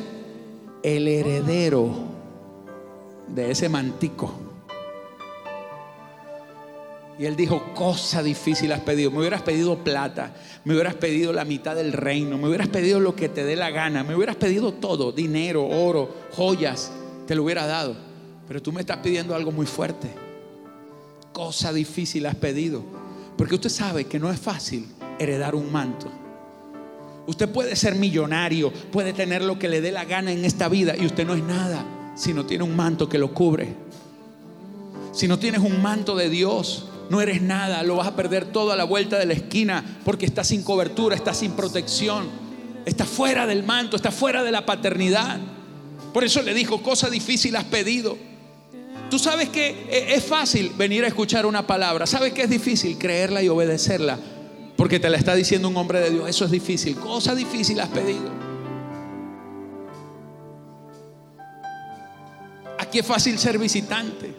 el 0.83 1.09
heredero 1.09 1.91
de 3.29 3.51
ese 3.51 3.69
mantico. 3.69 4.48
Y 7.19 7.27
él 7.27 7.35
dijo, 7.35 7.75
cosa 7.75 8.23
difícil 8.23 8.71
has 8.73 8.81
pedido. 8.81 9.11
Me 9.11 9.19
hubieras 9.19 9.43
pedido 9.43 9.83
plata, 9.83 10.33
me 10.65 10.75
hubieras 10.75 10.95
pedido 10.95 11.33
la 11.33 11.45
mitad 11.45 11.75
del 11.75 11.93
reino, 11.93 12.39
me 12.39 12.47
hubieras 12.47 12.69
pedido 12.69 13.01
lo 13.01 13.17
que 13.17 13.29
te 13.29 13.45
dé 13.45 13.57
la 13.57 13.71
gana, 13.71 14.05
me 14.05 14.15
hubieras 14.15 14.37
pedido 14.37 14.75
todo, 14.75 15.11
dinero, 15.11 15.67
oro, 15.67 16.15
joyas, 16.33 16.93
te 17.27 17.35
lo 17.35 17.43
hubiera 17.43 17.67
dado. 17.67 17.97
Pero 18.47 18.63
tú 18.63 18.73
me 18.73 18.81
estás 18.81 18.99
pidiendo 18.99 19.35
algo 19.35 19.51
muy 19.51 19.67
fuerte. 19.67 20.09
Cosa 21.33 21.73
difícil 21.73 22.25
has 22.27 22.37
pedido. 22.37 22.85
Porque 23.37 23.57
usted 23.57 23.71
sabe 23.71 24.05
que 24.05 24.19
no 24.19 24.31
es 24.31 24.39
fácil 24.39 24.87
heredar 25.19 25.55
un 25.55 25.71
manto. 25.73 26.11
Usted 27.27 27.49
puede 27.51 27.77
ser 27.77 27.95
millonario, 27.95 28.73
puede 28.73 29.13
tener 29.13 29.43
lo 29.43 29.59
que 29.59 29.69
le 29.69 29.81
dé 29.81 29.93
la 29.93 30.05
gana 30.05 30.33
en 30.33 30.45
esta 30.45 30.69
vida 30.69 30.97
y 30.97 31.05
usted 31.05 31.27
no 31.27 31.35
es 31.35 31.43
nada 31.43 31.85
si 32.15 32.33
no 32.33 32.47
tiene 32.47 32.65
un 32.65 32.75
manto 32.75 33.09
que 33.09 33.19
lo 33.19 33.35
cubre. 33.35 33.75
Si 35.13 35.29
no 35.29 35.39
tienes 35.39 35.61
un 35.61 35.83
manto 35.83 36.17
de 36.17 36.31
Dios, 36.31 36.88
no 37.11 37.21
eres 37.21 37.41
nada, 37.41 37.83
lo 37.83 37.97
vas 37.97 38.09
a 38.09 38.17
perder 38.17 38.47
todo 38.47 38.73
a 38.73 38.77
la 38.77 38.85
vuelta 38.85 39.19
de 39.19 39.27
la 39.27 39.33
esquina 39.33 40.01
porque 40.05 40.27
estás 40.27 40.49
sin 40.49 40.63
cobertura, 40.63 41.17
estás 41.17 41.39
sin 41.39 41.53
protección, 41.53 42.29
estás 42.85 43.09
fuera 43.09 43.47
del 43.47 43.63
manto, 43.63 43.97
estás 43.97 44.15
fuera 44.15 44.43
de 44.43 44.53
la 44.53 44.67
paternidad. 44.67 45.39
Por 46.13 46.25
eso 46.25 46.43
le 46.43 46.55
dijo, 46.55 46.83
cosa 46.83 47.09
difícil 47.09 47.57
has 47.57 47.65
pedido. 47.65 48.17
Tú 49.11 49.19
sabes 49.19 49.49
que 49.49 49.89
es 50.15 50.25
fácil 50.25 50.73
venir 50.77 51.05
a 51.05 51.09
escuchar 51.09 51.47
una 51.47 51.67
palabra, 51.67 52.07
sabes 52.07 52.33
que 52.35 52.43
es 52.43 52.51
difícil 52.51 52.99
creerla 52.99 53.43
y 53.43 53.49
obedecerla. 53.49 54.19
Porque 54.77 55.01
te 55.01 55.11
la 55.11 55.17
está 55.17 55.35
diciendo 55.35 55.69
un 55.69 55.77
hombre 55.77 55.99
de 55.99 56.11
Dios. 56.11 56.29
Eso 56.29 56.45
es 56.45 56.53
difícil. 56.53 56.95
Cosa 56.95 57.35
difícil 57.35 57.81
has 57.81 57.89
pedido. 57.89 58.31
Aquí 62.79 63.01
es 63.01 63.07
fácil 63.07 63.37
ser 63.41 63.59
visitante. 63.59 64.33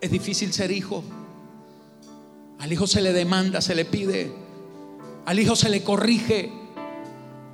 Es 0.00 0.10
difícil 0.10 0.52
ser 0.52 0.72
hijo. 0.72 1.04
Al 2.64 2.72
hijo 2.72 2.86
se 2.86 3.02
le 3.02 3.12
demanda, 3.12 3.60
se 3.60 3.74
le 3.74 3.84
pide. 3.84 4.32
Al 5.26 5.38
hijo 5.38 5.54
se 5.54 5.68
le 5.68 5.82
corrige. 5.82 6.50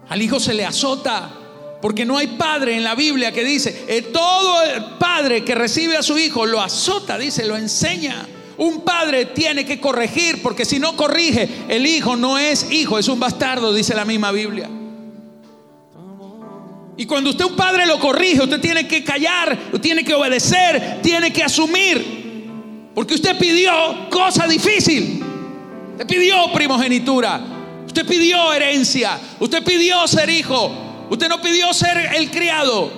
Al 0.08 0.22
hijo 0.22 0.38
se 0.38 0.54
le 0.54 0.64
azota. 0.64 1.32
Porque 1.82 2.04
no 2.04 2.16
hay 2.16 2.28
padre 2.28 2.76
en 2.76 2.84
la 2.84 2.94
Biblia 2.94 3.32
que 3.32 3.42
dice, 3.42 3.86
eh, 3.88 4.02
todo 4.02 4.62
el 4.62 4.84
padre 5.00 5.44
que 5.44 5.56
recibe 5.56 5.96
a 5.96 6.04
su 6.04 6.16
hijo 6.16 6.46
lo 6.46 6.60
azota, 6.60 7.18
dice, 7.18 7.44
lo 7.44 7.56
enseña. 7.56 8.24
Un 8.56 8.82
padre 8.82 9.26
tiene 9.26 9.64
que 9.66 9.80
corregir 9.80 10.42
porque 10.42 10.64
si 10.64 10.78
no 10.78 10.96
corrige, 10.96 11.48
el 11.68 11.88
hijo 11.88 12.14
no 12.14 12.38
es 12.38 12.70
hijo, 12.70 12.96
es 12.96 13.08
un 13.08 13.18
bastardo, 13.18 13.74
dice 13.74 13.96
la 13.96 14.04
misma 14.04 14.30
Biblia. 14.30 14.70
Y 16.96 17.04
cuando 17.06 17.30
usted 17.30 17.46
un 17.46 17.56
padre 17.56 17.84
lo 17.84 17.98
corrige, 17.98 18.42
usted 18.42 18.60
tiene 18.60 18.86
que 18.86 19.02
callar, 19.02 19.58
tiene 19.82 20.04
que 20.04 20.14
obedecer, 20.14 21.00
tiene 21.02 21.32
que 21.32 21.42
asumir. 21.42 22.19
Porque 22.94 23.14
usted 23.14 23.38
pidió 23.38 23.72
cosa 24.10 24.46
difícil. 24.46 25.22
Usted 25.92 26.06
pidió 26.06 26.52
primogenitura. 26.52 27.40
Usted 27.86 28.06
pidió 28.06 28.52
herencia. 28.52 29.18
Usted 29.38 29.62
pidió 29.62 30.06
ser 30.06 30.28
hijo. 30.30 31.06
Usted 31.10 31.28
no 31.28 31.40
pidió 31.40 31.72
ser 31.72 32.14
el 32.14 32.30
criado. 32.30 32.90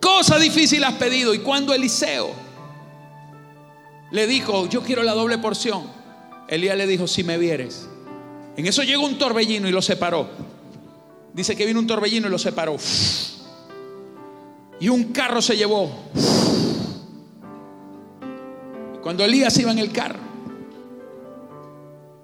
Cosa 0.00 0.38
difícil 0.38 0.84
has 0.84 0.94
pedido. 0.94 1.34
Y 1.34 1.38
cuando 1.38 1.72
Eliseo 1.74 2.30
le 4.10 4.26
dijo, 4.26 4.68
yo 4.68 4.82
quiero 4.82 5.02
la 5.02 5.12
doble 5.12 5.38
porción. 5.38 5.84
Elías 6.48 6.76
le 6.76 6.86
dijo, 6.86 7.06
si 7.06 7.24
me 7.24 7.38
vieres. 7.38 7.88
En 8.56 8.66
eso 8.66 8.82
llegó 8.82 9.04
un 9.04 9.18
torbellino 9.18 9.68
y 9.68 9.72
lo 9.72 9.82
separó. 9.82 10.28
Dice 11.32 11.56
que 11.56 11.66
vino 11.66 11.80
un 11.80 11.86
torbellino 11.86 12.28
y 12.28 12.30
lo 12.30 12.38
separó. 12.38 12.76
Y 14.78 14.88
un 14.88 15.04
carro 15.04 15.42
se 15.42 15.56
llevó. 15.56 15.90
Cuando 19.04 19.22
Elías 19.22 19.58
iba 19.58 19.70
en 19.70 19.78
el 19.78 19.92
carro, 19.92 20.18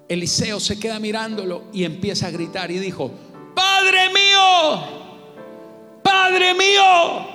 Eliseo 0.09 0.59
se 0.59 0.81
queda 0.81 0.99
mirándolo 0.99 1.65
y 1.75 1.85
empieza 1.85 2.29
a 2.29 2.31
gritar 2.31 2.71
y 2.71 2.79
dijo, 2.79 3.11
Padre 3.55 4.09
mío, 4.09 6.01
Padre 6.03 6.55
mío, 6.55 7.29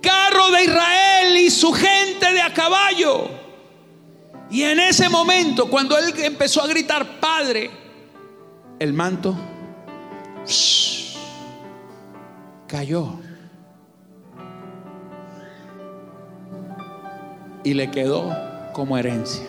carro 0.00 0.50
de 0.50 0.64
Israel 0.64 1.36
y 1.36 1.50
su 1.50 1.72
gente 1.72 2.32
de 2.32 2.40
a 2.40 2.52
caballo. 2.52 3.28
Y 4.50 4.64
en 4.64 4.80
ese 4.80 5.08
momento, 5.08 5.70
cuando 5.70 5.96
él 5.96 6.12
empezó 6.16 6.62
a 6.62 6.66
gritar, 6.66 7.20
Padre, 7.20 7.70
el 8.80 8.92
manto 8.92 9.36
cayó. 12.66 13.20
Y 17.64 17.74
le 17.74 17.90
quedó 17.90 18.36
como 18.72 18.98
herencia. 18.98 19.44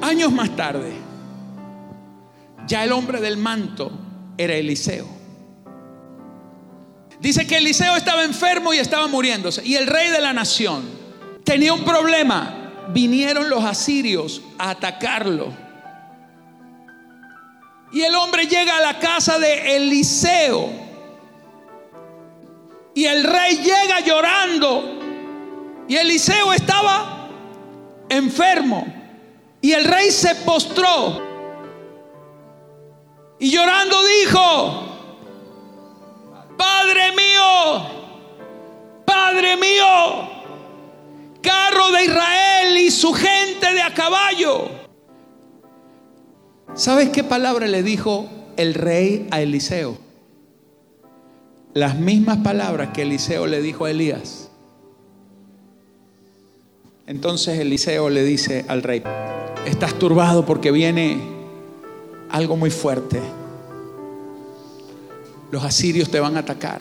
Años 0.00 0.32
más 0.32 0.54
tarde, 0.54 0.92
ya 2.66 2.84
el 2.84 2.92
hombre 2.92 3.20
del 3.20 3.36
manto 3.36 3.90
era 4.36 4.54
Eliseo. 4.54 5.06
Dice 7.20 7.46
que 7.46 7.56
Eliseo 7.56 7.96
estaba 7.96 8.22
enfermo 8.22 8.74
y 8.74 8.78
estaba 8.78 9.06
muriéndose. 9.06 9.64
Y 9.64 9.76
el 9.76 9.86
rey 9.86 10.10
de 10.10 10.20
la 10.20 10.34
nación 10.34 10.84
tenía 11.42 11.72
un 11.72 11.84
problema. 11.84 12.88
Vinieron 12.92 13.48
los 13.48 13.64
asirios 13.64 14.42
a 14.58 14.70
atacarlo. 14.70 15.50
Y 17.92 18.02
el 18.02 18.14
hombre 18.16 18.44
llega 18.44 18.76
a 18.76 18.80
la 18.82 18.98
casa 18.98 19.38
de 19.38 19.76
Eliseo. 19.76 20.83
Y 22.94 23.04
el 23.06 23.24
rey 23.24 23.56
llega 23.56 24.00
llorando. 24.00 24.94
Y 25.88 25.96
Eliseo 25.96 26.52
estaba 26.52 27.28
enfermo. 28.08 28.86
Y 29.60 29.72
el 29.72 29.84
rey 29.84 30.10
se 30.10 30.34
postró. 30.36 31.22
Y 33.38 33.50
llorando 33.50 33.96
dijo, 34.20 34.84
Padre 36.56 37.12
mío, 37.12 37.86
Padre 39.04 39.56
mío, 39.56 40.28
carro 41.42 41.90
de 41.90 42.04
Israel 42.04 42.78
y 42.78 42.90
su 42.90 43.12
gente 43.12 43.74
de 43.74 43.82
a 43.82 43.92
caballo. 43.92 44.68
¿Sabes 46.74 47.10
qué 47.10 47.24
palabra 47.24 47.66
le 47.66 47.82
dijo 47.82 48.28
el 48.56 48.74
rey 48.74 49.26
a 49.30 49.40
Eliseo? 49.40 50.03
Las 51.74 51.98
mismas 51.98 52.38
palabras 52.38 52.90
que 52.94 53.02
Eliseo 53.02 53.46
le 53.46 53.60
dijo 53.60 53.84
a 53.84 53.90
Elías. 53.90 54.48
Entonces 57.06 57.58
Eliseo 57.58 58.08
le 58.08 58.22
dice 58.22 58.64
al 58.68 58.82
rey, 58.82 59.02
estás 59.66 59.94
turbado 59.98 60.46
porque 60.46 60.70
viene 60.70 61.20
algo 62.30 62.56
muy 62.56 62.70
fuerte 62.70 63.20
los 65.54 65.62
asirios 65.62 66.10
te 66.10 66.18
van 66.18 66.36
a 66.36 66.40
atacar. 66.40 66.80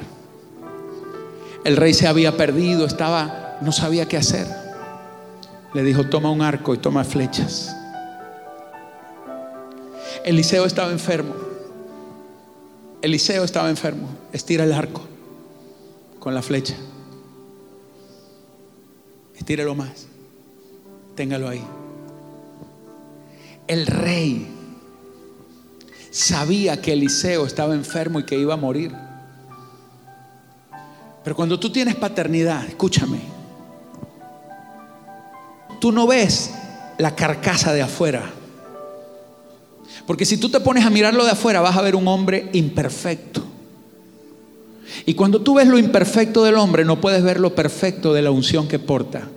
El 1.63 1.77
rey 1.77 1.93
se 1.93 2.07
había 2.07 2.35
perdido, 2.35 2.87
estaba, 2.87 3.59
no 3.61 3.71
sabía 3.71 4.07
qué 4.07 4.17
hacer. 4.17 4.47
Le 5.75 5.83
dijo, 5.83 6.05
toma 6.05 6.31
un 6.31 6.41
arco 6.41 6.73
y 6.73 6.79
toma 6.79 7.03
flechas. 7.03 7.71
Eliseo 10.25 10.65
estaba 10.65 10.91
enfermo. 10.91 11.35
Eliseo 13.03 13.43
estaba 13.43 13.69
enfermo. 13.69 14.07
Estira 14.31 14.63
el 14.63 14.71
arco 14.71 15.01
con 16.19 16.33
la 16.33 16.41
flecha. 16.41 16.73
Estírelo 19.35 19.75
más. 19.75 20.07
Téngalo 21.13 21.49
ahí. 21.49 21.61
El 23.67 23.87
rey 23.87 24.47
sabía 26.11 26.81
que 26.81 26.93
Eliseo 26.93 27.45
estaba 27.45 27.73
enfermo 27.73 28.21
y 28.21 28.23
que 28.23 28.39
iba 28.39 28.53
a 28.53 28.57
morir. 28.57 28.95
Pero 31.25 31.35
cuando 31.35 31.59
tú 31.59 31.73
tienes 31.73 31.95
paternidad, 31.95 32.65
escúchame, 32.65 33.19
tú 35.81 35.91
no 35.91 36.07
ves 36.07 36.51
la 36.97 37.13
carcasa 37.15 37.73
de 37.73 37.81
afuera. 37.81 38.31
Porque 40.05 40.25
si 40.25 40.37
tú 40.37 40.49
te 40.49 40.59
pones 40.59 40.85
a 40.85 40.89
mirarlo 40.89 41.23
de 41.23 41.31
afuera, 41.31 41.61
vas 41.61 41.77
a 41.77 41.81
ver 41.81 41.95
un 41.95 42.07
hombre 42.07 42.49
imperfecto. 42.53 43.41
Y 45.05 45.13
cuando 45.13 45.41
tú 45.41 45.55
ves 45.55 45.67
lo 45.67 45.77
imperfecto 45.77 46.43
del 46.43 46.55
hombre, 46.55 46.83
no 46.83 46.99
puedes 46.99 47.23
ver 47.23 47.39
lo 47.39 47.55
perfecto 47.55 48.13
de 48.13 48.21
la 48.21 48.31
unción 48.31 48.67
que 48.67 48.79
porta. 48.79 49.29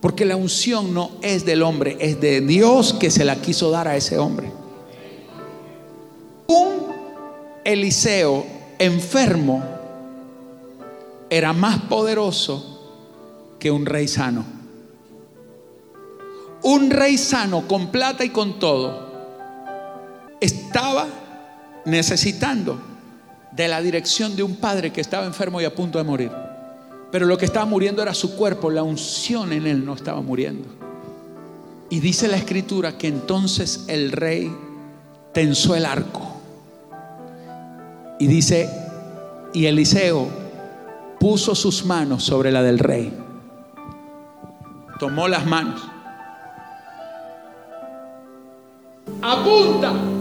Porque 0.00 0.24
la 0.24 0.36
unción 0.36 0.92
no 0.92 1.12
es 1.22 1.44
del 1.44 1.62
hombre, 1.62 1.96
es 2.00 2.20
de 2.20 2.40
Dios 2.40 2.92
que 2.94 3.10
se 3.10 3.24
la 3.24 3.36
quiso 3.36 3.70
dar 3.70 3.88
a 3.88 3.96
ese 3.96 4.18
hombre. 4.18 4.52
Un 6.46 6.92
Eliseo 7.64 8.44
enfermo 8.78 9.62
era 11.30 11.52
más 11.52 11.82
poderoso 11.82 13.56
que 13.58 13.70
un 13.70 13.86
rey 13.86 14.08
sano. 14.08 14.44
Un 16.62 16.90
rey 16.90 17.16
sano 17.16 17.66
con 17.66 17.90
plata 17.90 18.24
y 18.24 18.30
con 18.30 18.58
todo 18.58 19.11
estaba 20.42 21.06
necesitando 21.84 22.80
de 23.52 23.68
la 23.68 23.80
dirección 23.80 24.34
de 24.34 24.42
un 24.42 24.56
padre 24.56 24.92
que 24.92 25.00
estaba 25.00 25.24
enfermo 25.24 25.60
y 25.60 25.64
a 25.64 25.74
punto 25.74 25.98
de 25.98 26.04
morir. 26.04 26.32
Pero 27.12 27.26
lo 27.26 27.38
que 27.38 27.44
estaba 27.44 27.64
muriendo 27.64 28.02
era 28.02 28.12
su 28.12 28.34
cuerpo, 28.34 28.70
la 28.70 28.82
unción 28.82 29.52
en 29.52 29.66
él 29.68 29.84
no 29.84 29.94
estaba 29.94 30.20
muriendo. 30.20 30.68
Y 31.90 32.00
dice 32.00 32.26
la 32.26 32.38
escritura 32.38 32.98
que 32.98 33.06
entonces 33.06 33.84
el 33.86 34.10
rey 34.10 34.52
tensó 35.32 35.76
el 35.76 35.86
arco. 35.86 36.40
Y 38.18 38.26
dice, 38.26 38.68
y 39.52 39.66
Eliseo 39.66 40.28
puso 41.20 41.54
sus 41.54 41.84
manos 41.84 42.24
sobre 42.24 42.50
la 42.50 42.62
del 42.62 42.80
rey. 42.80 43.12
Tomó 44.98 45.28
las 45.28 45.46
manos. 45.46 45.82
Apunta. 49.20 50.11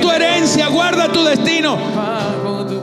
Tu 0.00 0.10
herencia, 0.10 0.68
guarda 0.68 1.08
tu 1.12 1.22
destino. 1.24 1.76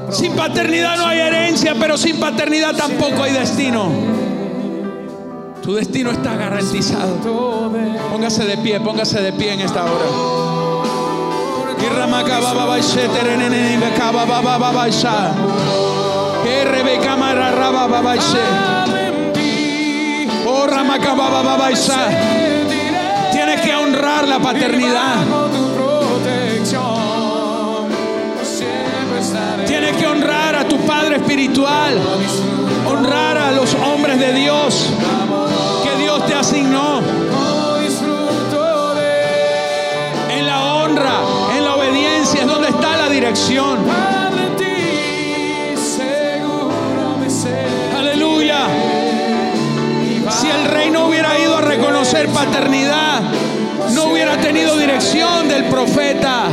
Sin 0.09 0.33
paternidad 0.33 0.97
no 0.97 1.07
hay 1.07 1.19
herencia, 1.19 1.75
pero 1.79 1.97
sin 1.97 2.19
paternidad 2.19 2.75
tampoco 2.75 3.23
hay 3.23 3.33
destino. 3.33 3.89
Tu 5.61 5.73
destino 5.75 6.11
está 6.11 6.35
garantizado. 6.35 7.17
Póngase 8.11 8.45
de 8.45 8.57
pie, 8.57 8.79
póngase 8.79 9.21
de 9.21 9.33
pie 9.33 9.53
en 9.53 9.61
esta 9.61 9.83
hora. 9.83 10.05
Y 11.79 11.85
Ramaka 11.95 12.39
Baba 12.39 12.65
Baishe, 12.65 13.07
Terenene, 13.07 13.77
espiritual. 31.41 31.99
Honrar 32.87 33.37
a 33.37 33.51
los 33.51 33.73
hombres 33.75 34.19
de 34.19 34.33
Dios 34.33 34.89
que 35.83 36.01
Dios 36.01 36.25
te 36.27 36.35
asignó. 36.35 37.01
En 40.29 40.47
la 40.47 40.75
honra, 40.75 41.13
en 41.57 41.65
la 41.65 41.75
obediencia 41.75 42.41
es 42.41 42.47
donde 42.47 42.69
está 42.69 42.97
la 42.97 43.09
dirección. 43.09 43.79
Aleluya. 47.97 48.67
Si 50.29 50.47
el 50.47 50.65
rey 50.65 50.91
no 50.91 51.07
hubiera 51.07 51.39
ido 51.39 51.57
a 51.57 51.61
reconocer 51.61 52.27
paternidad, 52.29 53.21
no 53.93 54.05
hubiera 54.05 54.37
tenido 54.37 54.77
dirección 54.77 55.47
del 55.47 55.65
profeta. 55.65 56.49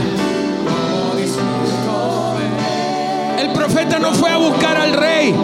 No 3.99 4.13
fue 4.13 4.31
a 4.31 4.37
buscar 4.37 4.77
al 4.77 4.93
rey. 4.93 5.35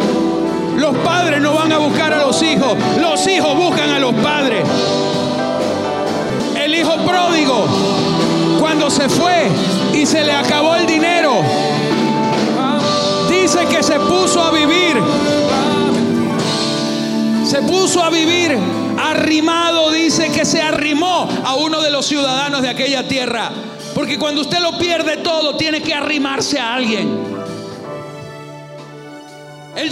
Los 0.77 0.97
padres 0.99 1.41
no 1.41 1.55
van 1.55 1.73
a 1.73 1.79
buscar 1.79 2.13
a 2.13 2.19
los 2.19 2.43
hijos. 2.43 2.77
Los 3.01 3.27
hijos 3.27 3.57
buscan 3.57 3.91
a 3.91 3.99
los 3.99 4.15
padres. 4.17 4.65
El 6.63 6.75
hijo 6.75 6.97
pródigo, 6.99 7.67
cuando 8.61 8.91
se 8.91 9.09
fue 9.09 9.49
y 9.93 10.05
se 10.05 10.25
le 10.25 10.33
acabó 10.33 10.75
el 10.75 10.87
dinero, 10.87 11.41
dice 13.31 13.67
que 13.67 13.83
se 13.83 13.99
puso 14.01 14.43
a 14.43 14.51
vivir. 14.51 15.01
Se 17.45 17.63
puso 17.63 18.03
a 18.03 18.11
vivir 18.11 18.59
arrimado, 18.99 19.91
dice 19.91 20.31
que 20.31 20.45
se 20.45 20.61
arrimó 20.61 21.29
a 21.45 21.55
uno 21.55 21.81
de 21.81 21.91
los 21.91 22.07
ciudadanos 22.07 22.63
de 22.63 22.69
aquella 22.69 23.07
tierra. 23.07 23.51
Porque 23.95 24.19
cuando 24.19 24.41
usted 24.41 24.59
lo 24.61 24.77
pierde 24.77 25.19
todo, 25.19 25.57
tiene 25.57 25.81
que 25.83 25.95
arrimarse 25.95 26.59
a 26.59 26.75
alguien. 26.75 27.34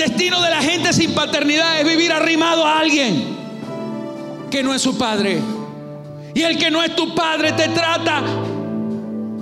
Destino 0.03 0.41
de 0.41 0.51
la 0.51 0.61
gente 0.61 0.93
sin 0.93 1.15
paternidad 1.15 1.79
es 1.79 1.87
vivir 1.87 2.11
arrimado 2.11 2.67
a 2.67 2.81
alguien 2.81 3.37
que 4.51 4.61
no 4.61 4.75
es 4.75 4.83
su 4.83 4.99
padre. 4.99 5.39
Y 6.35 6.43
el 6.43 6.59
que 6.59 6.73
no 6.73 6.83
es 6.83 6.97
tu 6.97 7.15
padre 7.15 7.53
te 7.53 7.69
trata 7.69 8.21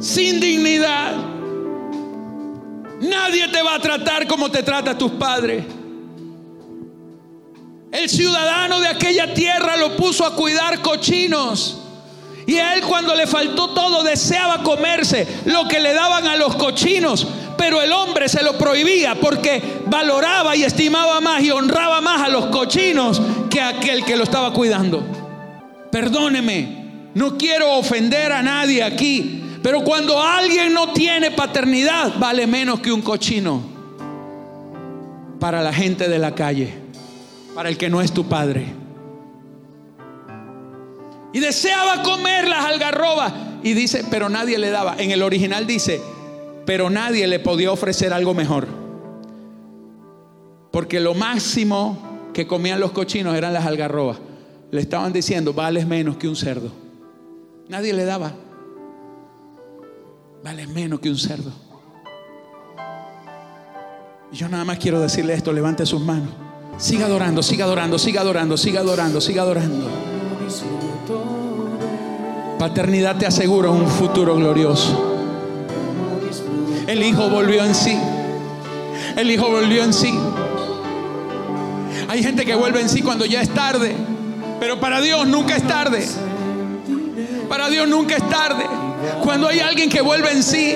sin 0.00 0.38
dignidad. 0.38 1.14
Nadie 3.00 3.48
te 3.48 3.62
va 3.62 3.76
a 3.76 3.78
tratar 3.80 4.26
como 4.26 4.50
te 4.50 4.62
trata 4.62 4.98
tus 4.98 5.12
padres. 5.12 5.64
El 7.90 8.10
ciudadano 8.10 8.80
de 8.80 8.88
aquella 8.88 9.32
tierra 9.32 9.78
lo 9.78 9.96
puso 9.96 10.26
a 10.26 10.36
cuidar 10.36 10.82
cochinos. 10.82 11.78
Y 12.46 12.56
él 12.56 12.82
cuando 12.82 13.14
le 13.14 13.26
faltó 13.26 13.70
todo 13.70 14.02
deseaba 14.02 14.62
comerse 14.62 15.26
lo 15.46 15.66
que 15.66 15.80
le 15.80 15.94
daban 15.94 16.26
a 16.26 16.36
los 16.36 16.54
cochinos. 16.56 17.26
Pero 17.60 17.82
el 17.82 17.92
hombre 17.92 18.26
se 18.30 18.42
lo 18.42 18.56
prohibía 18.56 19.16
porque 19.16 19.62
valoraba 19.84 20.56
y 20.56 20.62
estimaba 20.64 21.20
más 21.20 21.42
y 21.42 21.50
honraba 21.50 22.00
más 22.00 22.22
a 22.22 22.30
los 22.30 22.46
cochinos 22.46 23.20
que 23.50 23.60
a 23.60 23.68
aquel 23.68 24.02
que 24.02 24.16
lo 24.16 24.24
estaba 24.24 24.50
cuidando. 24.54 25.04
Perdóneme, 25.92 27.10
no 27.12 27.36
quiero 27.36 27.74
ofender 27.74 28.32
a 28.32 28.42
nadie 28.42 28.82
aquí, 28.82 29.58
pero 29.62 29.84
cuando 29.84 30.22
alguien 30.22 30.72
no 30.72 30.94
tiene 30.94 31.32
paternidad, 31.32 32.14
vale 32.18 32.46
menos 32.46 32.80
que 32.80 32.92
un 32.92 33.02
cochino 33.02 33.62
para 35.38 35.60
la 35.60 35.74
gente 35.74 36.08
de 36.08 36.18
la 36.18 36.34
calle, 36.34 36.72
para 37.54 37.68
el 37.68 37.76
que 37.76 37.90
no 37.90 38.00
es 38.00 38.10
tu 38.10 38.26
padre. 38.26 38.72
Y 41.34 41.40
deseaba 41.40 42.02
comer 42.02 42.48
las 42.48 42.64
algarrobas. 42.64 43.34
Y 43.62 43.74
dice, 43.74 44.02
pero 44.10 44.30
nadie 44.30 44.58
le 44.58 44.70
daba. 44.70 44.96
En 44.96 45.10
el 45.10 45.22
original 45.22 45.66
dice, 45.66 46.00
pero 46.66 46.90
nadie 46.90 47.26
le 47.26 47.40
podía 47.40 47.72
ofrecer 47.72 48.12
algo 48.12 48.34
mejor. 48.34 48.66
Porque 50.70 51.00
lo 51.00 51.14
máximo 51.14 51.98
que 52.32 52.46
comían 52.46 52.80
los 52.80 52.92
cochinos 52.92 53.34
eran 53.36 53.52
las 53.52 53.66
algarrobas. 53.66 54.18
Le 54.70 54.80
estaban 54.80 55.12
diciendo, 55.12 55.52
vales 55.52 55.86
menos 55.86 56.16
que 56.16 56.28
un 56.28 56.36
cerdo. 56.36 56.70
Nadie 57.68 57.92
le 57.92 58.04
daba. 58.04 58.32
Vales 60.44 60.68
menos 60.68 61.00
que 61.00 61.10
un 61.10 61.18
cerdo. 61.18 61.50
Y 64.32 64.36
yo 64.36 64.48
nada 64.48 64.64
más 64.64 64.78
quiero 64.78 65.00
decirle 65.00 65.34
esto, 65.34 65.52
levante 65.52 65.84
sus 65.86 66.00
manos. 66.00 66.30
Siga 66.78 67.06
adorando, 67.06 67.42
siga 67.42 67.64
adorando, 67.64 67.98
siga 67.98 68.20
adorando, 68.20 68.56
siga 68.56 68.80
adorando, 68.80 69.20
siga 69.20 69.42
adorando. 69.42 69.86
Paternidad 72.58 73.16
te 73.18 73.26
asegura 73.26 73.70
un 73.70 73.88
futuro 73.88 74.36
glorioso. 74.36 75.19
El 76.90 77.04
hijo 77.04 77.30
volvió 77.30 77.64
en 77.64 77.72
sí. 77.72 77.96
El 79.16 79.30
hijo 79.30 79.48
volvió 79.48 79.84
en 79.84 79.94
sí. 79.94 80.12
Hay 82.08 82.20
gente 82.20 82.44
que 82.44 82.56
vuelve 82.56 82.80
en 82.80 82.88
sí 82.88 83.00
cuando 83.00 83.24
ya 83.26 83.42
es 83.42 83.48
tarde. 83.50 83.94
Pero 84.58 84.80
para 84.80 85.00
Dios 85.00 85.24
nunca 85.28 85.54
es 85.54 85.64
tarde. 85.64 86.04
Para 87.48 87.70
Dios 87.70 87.86
nunca 87.86 88.16
es 88.16 88.28
tarde. 88.28 88.64
Cuando 89.22 89.46
hay 89.46 89.60
alguien 89.60 89.88
que 89.88 90.00
vuelve 90.00 90.32
en 90.32 90.42
sí, 90.42 90.74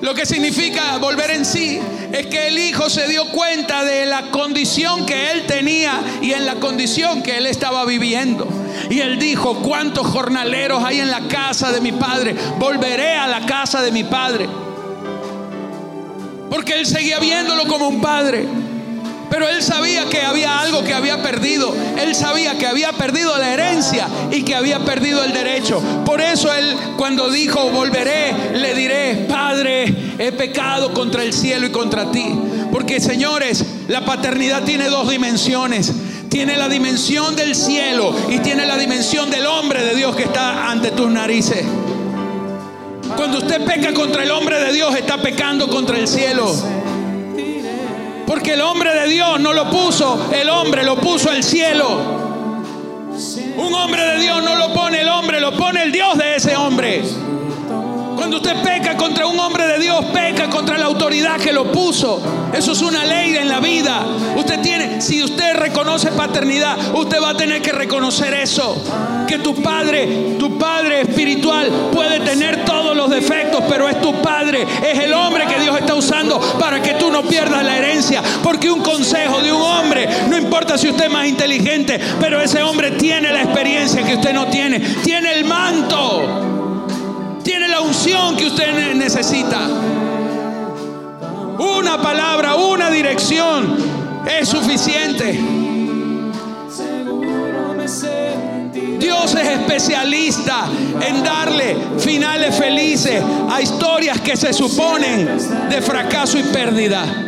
lo 0.00 0.14
que 0.14 0.26
significa 0.26 0.96
volver 0.98 1.30
en 1.32 1.44
sí 1.44 1.80
es 2.12 2.26
que 2.26 2.48
el 2.48 2.58
hijo 2.58 2.88
se 2.88 3.08
dio 3.08 3.26
cuenta 3.30 3.84
de 3.84 4.06
la 4.06 4.30
condición 4.30 5.04
que 5.04 5.32
él 5.32 5.46
tenía 5.46 6.00
y 6.22 6.32
en 6.32 6.46
la 6.46 6.56
condición 6.56 7.22
que 7.22 7.36
él 7.36 7.46
estaba 7.46 7.84
viviendo. 7.84 8.46
Y 8.90 9.00
él 9.00 9.18
dijo, 9.18 9.56
¿cuántos 9.56 10.06
jornaleros 10.06 10.84
hay 10.84 11.00
en 11.00 11.10
la 11.10 11.26
casa 11.26 11.72
de 11.72 11.80
mi 11.80 11.92
padre? 11.92 12.36
Volveré 12.58 13.14
a 13.16 13.26
la 13.26 13.44
casa 13.44 13.82
de 13.82 13.90
mi 13.90 14.04
padre. 14.04 14.48
Porque 16.48 16.74
él 16.74 16.86
seguía 16.86 17.18
viéndolo 17.18 17.66
como 17.66 17.88
un 17.88 18.00
padre. 18.00 18.46
Pero 19.30 19.48
él 19.48 19.62
sabía 19.62 20.08
que 20.08 20.22
había 20.22 20.60
algo 20.60 20.82
que 20.82 20.94
había 20.94 21.22
perdido. 21.22 21.74
Él 22.00 22.14
sabía 22.14 22.56
que 22.56 22.66
había 22.66 22.92
perdido 22.92 23.36
la 23.36 23.52
herencia 23.52 24.08
y 24.30 24.42
que 24.42 24.54
había 24.54 24.80
perdido 24.80 25.22
el 25.24 25.32
derecho. 25.32 25.80
Por 26.04 26.20
eso 26.20 26.52
él 26.52 26.76
cuando 26.96 27.30
dijo, 27.30 27.70
volveré, 27.70 28.34
le 28.54 28.74
diré, 28.74 29.26
Padre, 29.28 30.14
he 30.18 30.32
pecado 30.32 30.92
contra 30.94 31.22
el 31.22 31.32
cielo 31.32 31.66
y 31.66 31.70
contra 31.70 32.10
ti. 32.10 32.26
Porque 32.72 33.00
señores, 33.00 33.64
la 33.88 34.04
paternidad 34.04 34.64
tiene 34.64 34.88
dos 34.88 35.10
dimensiones. 35.10 35.92
Tiene 36.28 36.56
la 36.56 36.68
dimensión 36.68 37.36
del 37.36 37.54
cielo 37.54 38.14
y 38.28 38.38
tiene 38.38 38.66
la 38.66 38.76
dimensión 38.76 39.30
del 39.30 39.46
hombre 39.46 39.82
de 39.82 39.94
Dios 39.94 40.14
que 40.14 40.24
está 40.24 40.70
ante 40.70 40.90
tus 40.90 41.10
narices. 41.10 41.64
Cuando 43.16 43.38
usted 43.38 43.64
peca 43.64 43.94
contra 43.94 44.22
el 44.22 44.30
hombre 44.30 44.60
de 44.60 44.72
Dios, 44.72 44.94
está 44.94 45.20
pecando 45.22 45.68
contra 45.68 45.98
el 45.98 46.06
cielo. 46.06 46.54
Porque 48.28 48.52
el 48.52 48.60
hombre 48.60 48.94
de 48.94 49.08
Dios 49.08 49.40
no 49.40 49.54
lo 49.54 49.70
puso, 49.70 50.28
el 50.30 50.50
hombre 50.50 50.84
lo 50.84 50.96
puso 50.96 51.32
el 51.32 51.42
cielo. 51.42 51.98
Un 53.56 53.74
hombre 53.74 54.02
de 54.02 54.18
Dios 54.18 54.42
no 54.42 54.54
lo 54.54 54.74
pone 54.74 55.00
el 55.00 55.08
hombre, 55.08 55.40
lo 55.40 55.56
pone 55.56 55.82
el 55.82 55.90
Dios 55.90 56.18
de 56.18 56.36
ese 56.36 56.54
hombre. 56.54 57.02
Cuando 58.28 58.46
usted 58.46 58.62
peca 58.62 58.94
contra 58.94 59.26
un 59.26 59.40
hombre 59.40 59.66
de 59.66 59.78
Dios, 59.78 60.04
peca 60.12 60.50
contra 60.50 60.76
la 60.76 60.84
autoridad 60.84 61.40
que 61.40 61.50
lo 61.50 61.72
puso. 61.72 62.20
Eso 62.52 62.72
es 62.72 62.82
una 62.82 63.02
ley 63.02 63.34
en 63.34 63.48
la 63.48 63.58
vida. 63.58 64.06
Usted 64.36 64.60
tiene, 64.60 65.00
si 65.00 65.22
usted 65.22 65.54
reconoce 65.54 66.12
paternidad, 66.12 66.76
usted 66.94 67.22
va 67.22 67.30
a 67.30 67.34
tener 67.38 67.62
que 67.62 67.72
reconocer 67.72 68.34
eso. 68.34 68.84
Que 69.26 69.38
tu 69.38 69.54
padre, 69.62 70.36
tu 70.38 70.58
padre 70.58 71.00
espiritual 71.00 71.70
puede 71.90 72.20
tener 72.20 72.66
todos 72.66 72.94
los 72.94 73.08
defectos, 73.08 73.64
pero 73.66 73.88
es 73.88 73.98
tu 74.02 74.20
padre, 74.20 74.66
es 74.86 74.98
el 74.98 75.14
hombre 75.14 75.46
que 75.46 75.62
Dios 75.62 75.78
está 75.78 75.94
usando 75.94 76.38
para 76.60 76.82
que 76.82 76.96
tú 76.96 77.10
no 77.10 77.22
pierdas 77.22 77.64
la 77.64 77.78
herencia. 77.78 78.22
Porque 78.42 78.70
un 78.70 78.82
consejo 78.82 79.40
de 79.40 79.50
un 79.54 79.62
hombre, 79.62 80.06
no 80.28 80.36
importa 80.36 80.76
si 80.76 80.90
usted 80.90 81.06
es 81.06 81.10
más 81.10 81.26
inteligente, 81.26 81.98
pero 82.20 82.42
ese 82.42 82.62
hombre 82.62 82.90
tiene 82.90 83.32
la 83.32 83.40
experiencia 83.40 84.02
que 84.02 84.16
usted 84.16 84.34
no 84.34 84.48
tiene, 84.48 84.80
tiene 85.02 85.32
el 85.32 85.46
manto 85.46 86.47
que 88.36 88.46
usted 88.46 88.94
necesita. 88.94 89.58
Una 91.58 92.00
palabra, 92.00 92.54
una 92.54 92.90
dirección 92.90 93.76
es 94.24 94.48
suficiente. 94.48 95.32
Dios 98.98 99.34
es 99.34 99.48
especialista 99.48 100.66
en 101.00 101.24
darle 101.24 101.76
finales 101.98 102.54
felices 102.54 103.20
a 103.50 103.60
historias 103.60 104.20
que 104.20 104.36
se 104.36 104.52
suponen 104.52 105.28
de 105.68 105.82
fracaso 105.82 106.38
y 106.38 106.44
pérdida. 106.44 107.27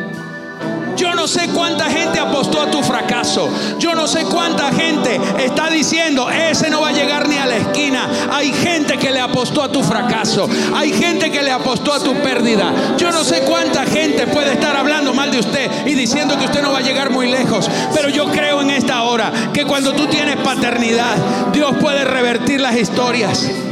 Yo 0.97 1.15
no 1.15 1.27
sé 1.27 1.49
cuánta 1.49 1.91
gente 1.91 2.19
apostó 2.19 2.61
a 2.61 2.71
tu 2.71 2.83
fracaso. 2.83 3.49
Yo 3.79 3.95
no 3.95 4.07
sé 4.07 4.25
cuánta 4.25 4.73
gente 4.73 5.21
está 5.39 5.71
diciendo, 5.71 6.31
ese 6.31 6.71
no 6.71 6.81
va 6.81 6.89
a 6.89 6.93
llegar 6.93 7.29
ni 7.29 7.37
a 7.37 7.47
la 7.47 7.57
esquina. 7.57 8.09
Hay 8.33 8.53
gente 8.53 8.99
que 8.99 9.11
le 9.11 9.21
apostó 9.21 9.63
a 9.63 9.71
tu 9.71 9.83
fracaso. 9.83 10.49
Hay 10.75 10.93
gente 10.93 11.31
que 11.31 11.43
le 11.43 11.51
apostó 11.51 11.93
a 11.93 12.01
tu 12.01 12.15
pérdida. 12.15 12.73
Yo 12.97 13.11
no 13.11 13.25
sé 13.25 13.43
cuánta 13.43 13.85
gente 13.85 14.27
puede 14.27 14.53
estar 14.53 14.77
hablando 14.77 15.15
mal 15.15 15.31
de 15.31 15.39
usted 15.39 15.87
y 15.87 15.95
diciendo 15.95 16.39
que 16.39 16.47
usted 16.47 16.63
no 16.63 16.73
va 16.73 16.79
a 16.79 16.83
llegar 16.83 17.11
muy 17.11 17.29
lejos. 17.29 17.71
Pero 17.95 18.09
yo 18.09 18.27
creo 18.27 18.61
en 18.61 18.71
esta 18.71 19.03
hora 19.03 19.33
que 19.53 19.65
cuando 19.65 19.93
tú 19.93 20.07
tienes 20.07 20.37
paternidad, 20.37 21.17
Dios 21.53 21.77
puede 21.81 22.05
revertir 22.05 22.61
las 22.61 22.77
historias. 22.77 23.70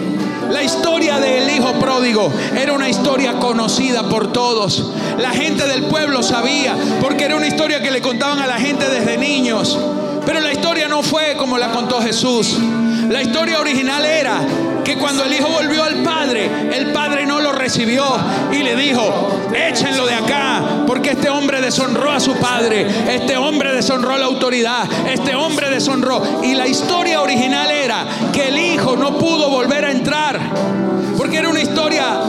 La 0.51 0.63
historia 0.63 1.19
del 1.19 1.51
hijo 1.51 1.75
pródigo 1.75 2.33
era 2.57 2.73
una 2.73 2.89
historia 2.89 3.35
conocida 3.35 4.09
por 4.09 4.33
todos. 4.33 4.93
La 5.19 5.31
gente 5.31 5.67
del 5.67 5.85
pueblo 5.85 6.23
sabía, 6.23 6.75
porque 7.01 7.25
era 7.25 7.37
una 7.37 7.47
historia 7.47 7.83
que 7.83 7.91
le 7.91 8.01
contaban 8.01 8.39
a 8.39 8.47
la 8.47 8.59
gente 8.59 8.89
desde 8.89 9.19
niños. 9.19 9.79
Pero 10.25 10.41
la 10.41 10.53
historia 10.53 10.89
no 10.89 11.03
fue 11.03 11.37
como 11.37 11.59
la 11.59 11.71
contó 11.71 12.01
Jesús. 12.01 12.59
La 13.09 13.23
historia 13.23 13.61
original 13.61 14.05
era 14.05 14.41
que 14.85 14.97
cuando 14.97 15.25
el 15.25 15.33
hijo 15.35 15.49
volvió 15.49 15.85
al 15.85 16.03
padre, 16.03 16.51
el 16.73 16.93
padre 16.93 17.27
no 17.27 17.41
lo 17.41 17.53
recibió 17.53 18.05
y 18.53 18.63
le 18.63 18.77
dijo, 18.77 19.38
échenlo 19.55 20.07
de 20.07 20.15
acá, 20.15 20.85
porque 20.87 21.11
este 21.11 21.29
hombre 21.29 21.61
deshonró 21.61 22.11
a 22.11 22.21
su 22.21 22.35
padre, 22.37 22.87
este 23.15 23.37
hombre 23.37 23.73
deshonró 23.73 24.17
la 24.17 24.27
autoridad, 24.27 24.89
este 25.09 25.35
hombre 25.35 25.71
deshonró. 25.71 26.23
Y 26.43 26.55
la 26.55 26.67
historia 26.67 27.21
original 27.21 27.71
era 27.71 28.07
que 28.33 28.49
el 28.49 28.59
hijo 28.59 28.97
no 28.97 29.19
pudo 29.19 29.51
volver 29.51 29.85
a 29.85 29.91
entrar, 29.91 30.39
porque 31.17 31.39
era 31.39 31.49
una 31.49 31.61
historia, 31.61 32.21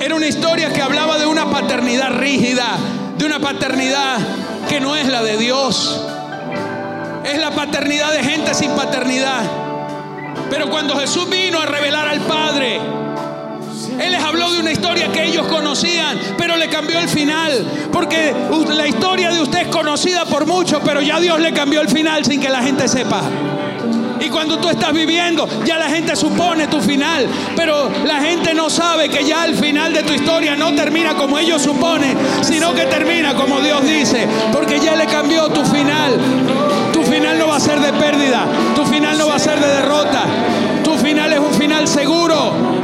era 0.00 0.14
una 0.14 0.26
historia 0.26 0.72
que 0.72 0.82
hablaba 0.82 1.18
de 1.18 1.26
una 1.26 1.50
paternidad 1.50 2.10
rígida, 2.12 2.76
de 3.16 3.24
una 3.24 3.38
paternidad 3.38 4.18
que 4.68 4.80
no 4.80 4.96
es 4.96 5.06
la 5.08 5.22
de 5.22 5.36
Dios. 5.36 6.00
Es 7.24 7.38
la 7.38 7.52
paternidad 7.52 8.12
de 8.12 8.22
gente 8.24 8.52
sin 8.54 8.72
paternidad. 8.72 9.42
Pero 10.50 10.68
cuando 10.70 10.96
Jesús 10.96 11.30
vino 11.30 11.60
a 11.60 11.66
revelar 11.66 12.08
al 12.08 12.20
Padre, 12.20 12.80
Él 14.00 14.12
les 14.12 14.22
habló 14.22 14.52
de 14.52 14.60
una 14.60 14.72
historia 14.72 15.10
que 15.12 15.24
ellos 15.24 15.46
conocían, 15.46 16.18
pero 16.36 16.56
le 16.56 16.68
cambió 16.68 16.98
el 16.98 17.08
final. 17.08 17.66
Porque 17.92 18.34
la 18.68 18.86
historia 18.86 19.30
de 19.30 19.40
usted 19.40 19.62
es 19.62 19.68
conocida 19.68 20.24
por 20.24 20.46
muchos, 20.46 20.80
pero 20.84 21.00
ya 21.00 21.20
Dios 21.20 21.40
le 21.40 21.52
cambió 21.52 21.80
el 21.80 21.88
final 21.88 22.24
sin 22.24 22.40
que 22.40 22.48
la 22.48 22.62
gente 22.62 22.88
sepa. 22.88 23.22
Y 24.24 24.28
cuando 24.28 24.58
tú 24.58 24.68
estás 24.68 24.92
viviendo, 24.92 25.48
ya 25.64 25.78
la 25.78 25.88
gente 25.88 26.14
supone 26.14 26.68
tu 26.68 26.80
final. 26.80 27.26
Pero 27.56 27.90
la 28.04 28.20
gente 28.20 28.54
no 28.54 28.70
sabe 28.70 29.08
que 29.08 29.24
ya 29.24 29.44
el 29.44 29.56
final 29.56 29.92
de 29.92 30.04
tu 30.04 30.12
historia 30.12 30.54
no 30.54 30.72
termina 30.74 31.14
como 31.14 31.38
ellos 31.38 31.62
suponen, 31.62 32.16
sino 32.42 32.72
que 32.72 32.86
termina 32.86 33.34
como 33.34 33.60
Dios 33.60 33.84
dice. 33.84 34.28
Porque 34.52 34.78
ya 34.78 34.94
le 34.94 35.06
cambió 35.06 35.48
tu 35.48 35.64
final. 35.64 36.18
Tu 36.92 37.02
final 37.02 37.36
no 37.36 37.48
va 37.48 37.56
a 37.56 37.60
ser 37.60 37.80
de 37.80 37.92
pérdida. 37.94 38.46
Tu 38.76 38.84
final 38.86 39.18
no 39.18 39.26
va 39.26 39.36
a 39.36 39.40
ser 39.40 39.58
de 39.58 39.66
derrota. 39.66 40.22
Tu 40.84 40.96
final 40.98 41.32
es 41.32 41.40
un 41.40 41.54
final 41.54 41.88
seguro. 41.88 42.81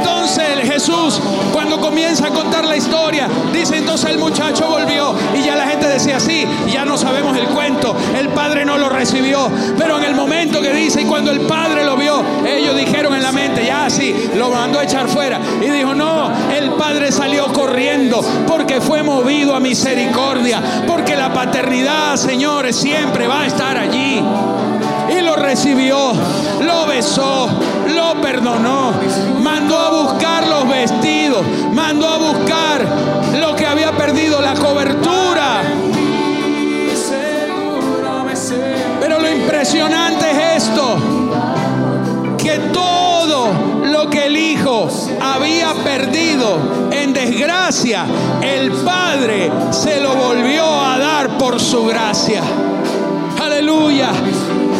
Entonces 0.00 0.46
Jesús, 0.64 1.20
cuando 1.52 1.78
comienza 1.78 2.28
a 2.28 2.30
contar 2.30 2.64
la 2.64 2.76
historia, 2.76 3.28
dice 3.52 3.76
entonces 3.76 4.10
el 4.10 4.18
muchacho 4.18 4.66
volvió 4.66 5.14
y 5.34 5.42
ya 5.42 5.54
la 5.56 5.66
gente 5.66 5.88
decía, 5.88 6.18
sí, 6.18 6.46
ya 6.72 6.84
no 6.86 6.96
sabemos 6.96 7.36
el 7.36 7.46
cuento, 7.48 7.94
el 8.18 8.28
padre 8.30 8.64
no 8.64 8.78
lo 8.78 8.88
recibió, 8.88 9.50
pero 9.76 9.98
en 9.98 10.04
el 10.04 10.14
momento 10.14 10.62
que 10.62 10.72
dice 10.72 11.02
y 11.02 11.04
cuando 11.04 11.30
el 11.30 11.40
padre 11.40 11.84
lo 11.84 11.96
vio, 11.96 12.22
ellos 12.46 12.76
dijeron 12.76 13.14
en 13.14 13.22
la 13.22 13.32
mente, 13.32 13.66
ya 13.66 13.90
sí, 13.90 14.30
lo 14.36 14.50
mandó 14.50 14.78
a 14.78 14.84
echar 14.84 15.06
fuera 15.06 15.38
y 15.60 15.68
dijo, 15.68 15.94
no, 15.94 16.30
el 16.50 16.70
padre 16.70 17.12
salió 17.12 17.52
corriendo 17.52 18.22
porque 18.46 18.80
fue 18.80 19.02
movido 19.02 19.54
a 19.54 19.60
misericordia, 19.60 20.62
porque 20.86 21.14
la 21.14 21.32
paternidad, 21.32 22.16
señores, 22.16 22.76
siempre 22.76 23.26
va 23.26 23.42
a 23.42 23.46
estar 23.46 23.76
allí 23.76 24.22
y 25.10 25.20
lo 25.22 25.36
recibió, 25.36 26.12
lo 26.60 26.86
besó, 26.86 27.48
lo 27.90 28.20
perdonó, 28.20 28.92
mandó 29.42 29.78
a 29.78 29.90
buscar 29.90 30.46
los 30.46 30.68
vestidos, 30.68 31.44
mandó 31.72 32.08
a 32.08 32.18
buscar 32.18 32.86
lo 33.40 33.54
que 33.56 33.66
había 33.66 33.92
perdido, 33.92 34.40
la 34.40 34.54
cobertura. 34.54 35.62
Pero 39.00 39.20
lo 39.20 39.30
impresionante 39.30 40.30
es 40.30 40.64
esto, 40.64 40.98
que 42.38 42.58
todo 42.72 43.50
lo 43.84 44.08
que 44.08 44.26
el 44.26 44.36
Hijo 44.36 44.88
había 45.20 45.74
perdido 45.84 46.58
en 46.90 47.12
desgracia, 47.12 48.06
el 48.42 48.72
Padre 48.72 49.50
se 49.70 50.00
lo 50.00 50.14
volvió 50.14 50.64
a 50.64 50.98
dar 50.98 51.38
por 51.38 51.60
su 51.60 51.86
gracia. 51.86 52.42
Aleluya. 53.42 54.10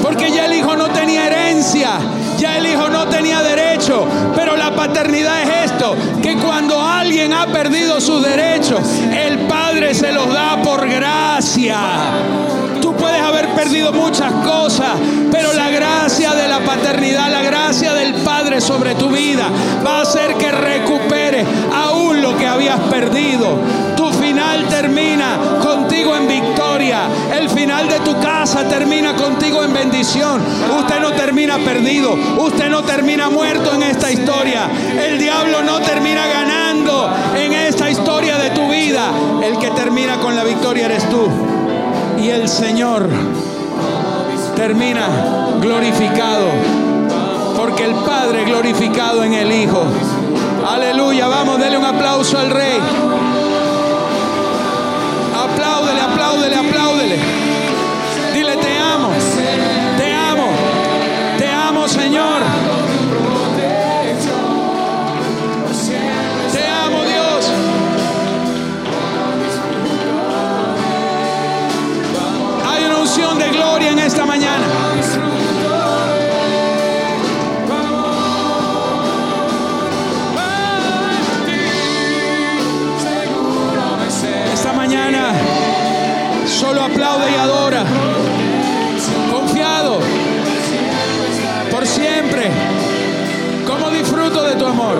Porque 0.02 0.30
ya 0.32 0.46
el 0.46 0.54
hijo 0.54 0.76
no 0.76 0.88
tenía 0.88 1.26
herencia, 1.26 1.98
ya 2.40 2.56
el 2.56 2.66
hijo 2.66 2.88
no 2.88 3.06
tenía 3.06 3.42
derecho. 3.42 4.06
Pero 4.34 4.56
la 4.56 4.74
paternidad 4.74 5.42
es 5.42 5.70
esto, 5.70 5.94
que 6.22 6.36
cuando 6.36 6.80
alguien 6.80 7.32
ha 7.34 7.46
perdido 7.46 8.00
sus 8.00 8.22
derechos, 8.22 8.80
el 9.14 9.40
Padre 9.40 9.94
se 9.94 10.10
los 10.10 10.32
da 10.32 10.60
por 10.62 10.88
gracia. 10.88 11.78
Puedes 13.00 13.22
haber 13.22 13.48
perdido 13.54 13.92
muchas 13.92 14.30
cosas, 14.44 14.90
pero 15.32 15.54
la 15.54 15.70
gracia 15.70 16.34
de 16.34 16.46
la 16.46 16.60
paternidad, 16.60 17.30
la 17.30 17.40
gracia 17.40 17.94
del 17.94 18.12
Padre 18.16 18.60
sobre 18.60 18.94
tu 18.94 19.08
vida 19.08 19.48
va 19.84 19.98
a 19.98 20.02
hacer 20.02 20.34
que 20.34 20.52
recuperes 20.52 21.46
aún 21.74 22.20
lo 22.20 22.36
que 22.36 22.46
habías 22.46 22.78
perdido. 22.90 23.58
Tu 23.96 24.12
final 24.12 24.66
termina 24.68 25.38
contigo 25.62 26.14
en 26.14 26.28
victoria. 26.28 27.08
El 27.38 27.48
final 27.48 27.88
de 27.88 28.00
tu 28.00 28.18
casa 28.20 28.68
termina 28.68 29.14
contigo 29.14 29.64
en 29.64 29.72
bendición. 29.72 30.42
Usted 30.78 31.00
no 31.00 31.12
termina 31.12 31.56
perdido. 31.58 32.14
Usted 32.38 32.68
no 32.68 32.82
termina 32.82 33.30
muerto 33.30 33.74
en 33.74 33.82
esta 33.82 34.10
historia. 34.10 34.68
El 35.02 35.18
diablo 35.18 35.62
no 35.62 35.80
termina 35.80 36.26
ganando 36.26 37.10
en 37.34 37.54
esta 37.54 37.90
historia 37.90 38.36
de 38.36 38.50
tu 38.50 38.68
vida. 38.68 39.10
El 39.42 39.58
que 39.58 39.70
termina 39.70 40.16
con 40.16 40.36
la 40.36 40.44
victoria 40.44 40.84
eres 40.84 41.08
tú 41.08 41.49
y 42.22 42.28
el 42.28 42.48
Señor 42.48 43.08
termina 44.54 45.08
glorificado. 45.60 46.48
Porque 47.56 47.84
el 47.84 47.94
Padre 47.94 48.44
glorificado 48.44 49.24
en 49.24 49.34
el 49.34 49.50
Hijo. 49.52 49.82
Aleluya, 50.68 51.28
vamos, 51.28 51.58
dele 51.58 51.78
un 51.78 51.84
aplauso 51.84 52.38
al 52.38 52.50
rey. 52.50 52.78
Apláudele, 55.34 56.00
apláudele, 56.00 56.56
apláudele. 56.56 57.18
Dile, 58.34 58.56
te 58.56 58.78
amo, 58.78 59.08
te 59.96 60.14
amo, 60.14 60.48
te 61.38 61.48
amo, 61.48 61.88
Señor. 61.88 62.49
Disfruto 94.30 94.48
de 94.48 94.54
tu 94.54 94.66
amor? 94.66 94.98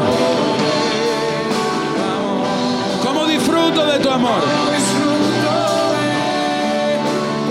¿Cómo 3.03 3.27
disfruto 3.27 3.87
de 3.87 3.99
tu 4.01 4.11
amor? 4.11 4.43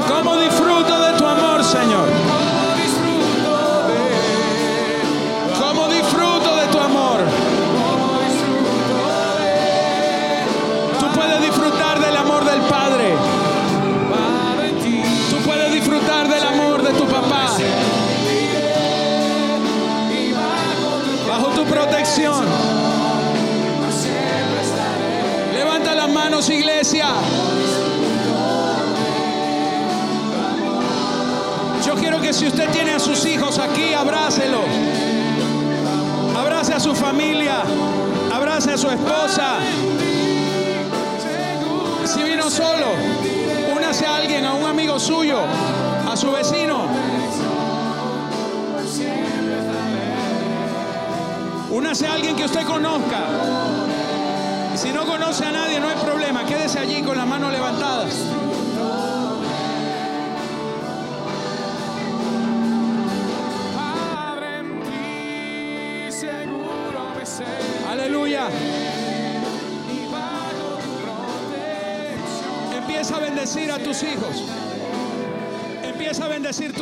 ¿Cómo 0.07 0.35
disfruto 0.37 0.99
de 0.99 1.17
tu 1.17 1.25
amor, 1.25 1.63
Señor? 1.63 2.48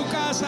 Este. 0.02 0.46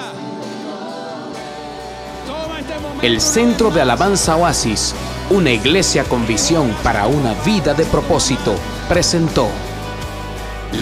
El 3.01 3.21
Centro 3.21 3.71
de 3.71 3.81
Alabanza 3.81 4.35
Oasis, 4.35 4.93
una 5.29 5.51
iglesia 5.51 6.03
con 6.03 6.27
visión 6.27 6.75
para 6.83 7.07
una 7.07 7.33
vida 7.45 7.73
de 7.73 7.85
propósito, 7.85 8.55
presentó 8.87 9.47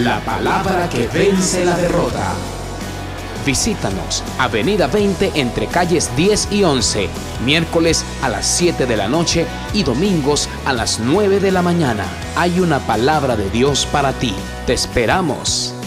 la 0.02 0.20
palabra 0.20 0.88
que 0.88 1.06
vence 1.06 1.64
la 1.64 1.76
derrota. 1.76 2.34
Visítanos, 3.46 4.22
Avenida 4.38 4.88
20 4.88 5.32
entre 5.36 5.68
calles 5.68 6.14
10 6.16 6.48
y 6.50 6.64
11, 6.64 7.08
miércoles 7.44 8.04
a 8.20 8.28
las 8.28 8.46
7 8.46 8.84
de 8.84 8.96
la 8.96 9.08
noche 9.08 9.46
y 9.72 9.84
domingos 9.84 10.48
a 10.66 10.74
las 10.74 10.98
9 10.98 11.40
de 11.40 11.52
la 11.52 11.62
mañana. 11.62 12.04
Hay 12.36 12.60
una 12.60 12.80
palabra 12.80 13.36
de 13.36 13.48
Dios 13.48 13.86
para 13.86 14.12
ti. 14.12 14.34
Te 14.66 14.74
esperamos. 14.74 15.77